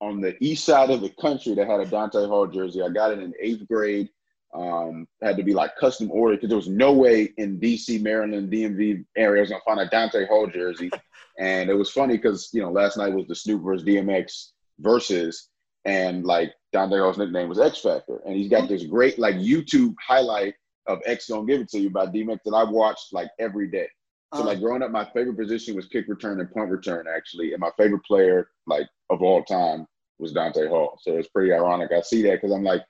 on 0.02 0.20
the 0.20 0.36
east 0.44 0.66
side 0.66 0.90
of 0.90 1.00
the 1.00 1.08
country 1.18 1.54
that 1.54 1.66
had 1.66 1.80
a 1.80 1.86
Dante 1.86 2.26
Hall 2.26 2.46
jersey. 2.46 2.82
I 2.82 2.90
got 2.90 3.12
it 3.12 3.20
in 3.20 3.32
eighth 3.40 3.66
grade. 3.66 4.10
Um, 4.56 5.06
had 5.22 5.36
to 5.36 5.42
be 5.42 5.52
like 5.52 5.76
custom 5.76 6.10
ordered 6.10 6.36
because 6.36 6.48
there 6.48 6.56
was 6.56 6.68
no 6.68 6.92
way 6.92 7.30
in 7.36 7.60
DC, 7.60 8.00
Maryland, 8.00 8.50
DMV 8.50 9.04
area 9.16 9.40
I 9.40 9.42
was 9.42 9.50
gonna 9.50 9.62
find 9.66 9.80
a 9.80 9.88
Dante 9.90 10.26
Hall 10.26 10.46
jersey. 10.46 10.90
and 11.38 11.68
it 11.68 11.74
was 11.74 11.90
funny 11.90 12.16
because 12.16 12.48
you 12.52 12.62
know 12.62 12.70
last 12.70 12.96
night 12.96 13.12
was 13.12 13.26
the 13.26 13.34
Snoop 13.34 13.62
versus 13.62 13.86
DMX 13.86 14.52
versus, 14.80 15.50
and 15.84 16.24
like 16.24 16.54
Dante 16.72 16.96
Hall's 16.98 17.18
nickname 17.18 17.48
was 17.48 17.58
X 17.60 17.80
Factor, 17.80 18.20
and 18.24 18.34
he's 18.34 18.48
got 18.48 18.68
this 18.68 18.84
great 18.84 19.18
like 19.18 19.36
YouTube 19.36 19.94
highlight 20.00 20.54
of 20.86 21.00
X 21.04 21.26
Don't 21.26 21.46
Give 21.46 21.60
It 21.60 21.68
To 21.70 21.78
You 21.80 21.90
by 21.90 22.06
DMX 22.06 22.38
that 22.44 22.54
I've 22.54 22.70
watched 22.70 23.12
like 23.12 23.28
every 23.38 23.68
day. 23.68 23.88
So 24.34 24.40
Uh-huh. 24.40 24.48
like 24.48 24.60
growing 24.60 24.82
up, 24.82 24.90
my 24.90 25.04
favorite 25.04 25.36
position 25.36 25.76
was 25.76 25.86
kick 25.86 26.06
return 26.08 26.40
and 26.40 26.50
punt 26.50 26.70
return 26.70 27.06
actually, 27.14 27.52
and 27.52 27.60
my 27.60 27.70
favorite 27.76 28.04
player 28.04 28.48
like 28.66 28.88
of 29.10 29.22
all 29.22 29.42
time 29.44 29.86
was 30.18 30.32
Dante 30.32 30.66
Hall. 30.66 30.98
So 31.02 31.16
it's 31.18 31.28
pretty 31.28 31.52
ironic. 31.52 31.90
I 31.92 32.00
see 32.00 32.22
that 32.22 32.40
because 32.40 32.52
I'm 32.52 32.64
like, 32.64 32.82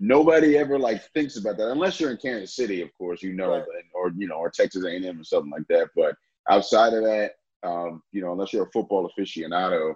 nobody 0.00 0.56
ever 0.56 0.78
like 0.78 1.02
thinks 1.12 1.36
about 1.36 1.56
that 1.58 1.70
unless 1.70 1.98
you're 2.00 2.10
in 2.10 2.16
Kansas 2.16 2.54
City, 2.56 2.82
of 2.82 2.92
course, 2.96 3.22
you 3.22 3.32
know, 3.34 3.50
Right. 3.50 3.64
or 3.94 4.10
you 4.16 4.28
know, 4.28 4.36
or 4.36 4.50
Texas 4.50 4.84
A&M 4.84 5.20
or 5.20 5.24
something 5.24 5.50
like 5.50 5.66
that. 5.68 5.88
But 5.96 6.14
outside 6.50 6.92
of 6.94 7.04
that, 7.04 7.32
um, 7.62 8.02
you 8.12 8.20
know, 8.20 8.32
unless 8.32 8.52
you're 8.52 8.66
a 8.66 8.70
football 8.70 9.10
aficionado, 9.10 9.94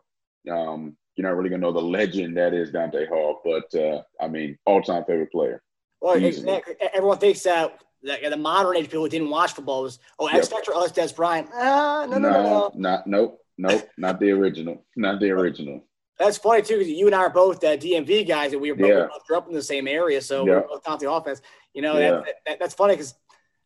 um, 0.51 0.97
you're 1.17 1.29
not 1.29 1.37
really 1.37 1.51
gonna 1.51 1.61
know 1.63 1.73
the 1.73 1.81
legend 1.81 2.37
that 2.37 2.55
is 2.55 2.71
Dante 2.73 3.07
Hall. 3.07 3.41
But 3.45 3.75
uh, 3.79 4.03
I 4.21 4.29
mean, 4.29 4.59
all 4.67 4.83
time 4.83 5.05
favorite 5.05 5.31
player. 5.33 5.63
Well, 6.01 6.15
exactly. 6.23 6.75
everyone 6.93 7.19
thinks 7.19 7.43
that 7.43 7.79
that 8.05 8.29
the 8.29 8.37
modern 8.37 8.77
age 8.77 8.87
people 8.87 9.03
who 9.03 9.09
didn't 9.09 9.31
watch 9.31 9.53
football 9.53 9.83
was 9.85 9.99
oh 10.19 10.27
X 10.27 10.49
Yep. 10.51 10.67
Factor, 10.67 10.73
it's 10.75 10.93
Dez 10.93 11.15
Bryant. 11.15 11.49
Ah, 11.55 12.07
no, 12.11 12.19
no, 12.19 12.31
no, 12.31 12.43
no. 12.43 12.73
not 12.75 13.07
nope, 13.07 13.39
nope, 13.59 13.89
not 13.97 14.19
the 14.19 14.31
original, 14.31 14.85
not 14.97 15.21
the 15.21 15.31
original. 15.31 15.85
That's 16.19 16.37
funny 16.39 16.63
too 16.63 16.79
because 16.79 16.91
you 16.93 17.07
and 17.07 17.15
I 17.15 17.21
are 17.21 17.31
both 17.31 17.63
uh, 17.65 17.77
DMV 17.77 18.27
guys, 18.29 18.53
and 18.53 18.61
we 18.61 18.71
were 18.71 18.77
both, 18.79 18.89
Yeah. 18.89 19.03
we 19.03 19.09
both 19.09 19.27
grew 19.27 19.37
up 19.39 19.49
in 19.49 19.55
the 19.55 19.63
same 19.63 19.89
area, 19.89 20.21
so 20.21 20.47
Yeah. 20.47 20.53
we're 20.61 20.69
both 20.69 20.89
on 20.89 20.99
the 20.99 21.11
offense. 21.11 21.41
You 21.75 21.83
know, 21.83 21.99
Yeah. 21.99 22.11
that, 22.11 22.35
that, 22.47 22.59
that's 22.61 22.75
funny 22.75 22.95
because 22.95 23.15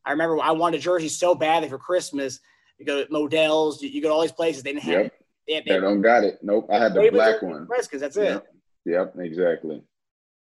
I 0.05 0.13
remember 0.13 0.41
I 0.41 0.53
wanted 0.53 0.79
a 0.79 0.81
jersey 0.81 1.09
so 1.09 1.35
badly 1.35 1.69
for 1.69 1.79
Christmas. 1.79 2.41
You 2.79 2.87
go 2.87 3.05
to 3.05 3.13
Modell's, 3.13 3.83
you, 3.83 3.89
you 3.89 4.01
go 4.01 4.09
to 4.09 4.15
all 4.15 4.23
these 4.23 4.33
places. 4.33 4.63
They 4.63 4.73
didn't 4.73 4.85
have 4.85 4.93
Yep. 4.93 5.07
it. 5.07 5.13
They, 5.49 5.55
had- 5.55 5.65
They 5.65 5.73
they, 5.75 5.81
don't 5.81 6.01
got 6.03 6.25
it. 6.25 6.39
Nope. 6.43 6.69
I 6.71 6.79
had 6.79 6.95
the 6.95 7.09
black 7.11 7.43
one. 7.43 7.67
Because 7.69 8.01
That's 8.01 8.17
it. 8.17 8.25
Yep. 8.25 8.47
Yep. 8.87 9.15
Exactly. 9.19 9.83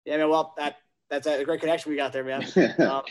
Yeah, 0.05 0.17
man. 0.17 0.29
Well, 0.29 0.53
that 0.57 0.77
that's 1.11 1.27
a 1.27 1.43
great 1.43 1.59
connection 1.59 1.91
we 1.91 1.97
got 1.97 2.13
there, 2.13 2.23
man. 2.23 2.43
um, 2.79 3.01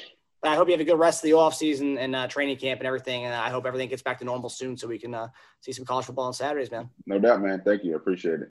I 0.42 0.56
hope 0.56 0.68
you 0.68 0.72
have 0.72 0.80
a 0.80 0.84
good 0.84 0.98
rest 0.98 1.22
of 1.22 1.28
the 1.28 1.34
off 1.34 1.54
season 1.54 1.98
and 1.98 2.16
uh, 2.16 2.26
training 2.26 2.56
camp 2.56 2.80
and 2.80 2.86
everything. 2.86 3.26
And 3.26 3.34
I 3.34 3.50
hope 3.50 3.66
everything 3.66 3.88
gets 3.90 4.02
back 4.02 4.18
to 4.20 4.24
normal 4.24 4.48
soon 4.48 4.76
so 4.76 4.88
we 4.88 4.98
can 4.98 5.14
uh, 5.14 5.28
see 5.60 5.70
some 5.72 5.84
college 5.84 6.06
football 6.06 6.24
on 6.24 6.32
Saturdays, 6.32 6.70
man. 6.70 6.88
no 7.06 7.18
doubt, 7.18 7.42
man. 7.42 7.60
Thank 7.64 7.84
you. 7.84 7.92
I 7.92 7.96
appreciate 7.96 8.40
it. 8.40 8.50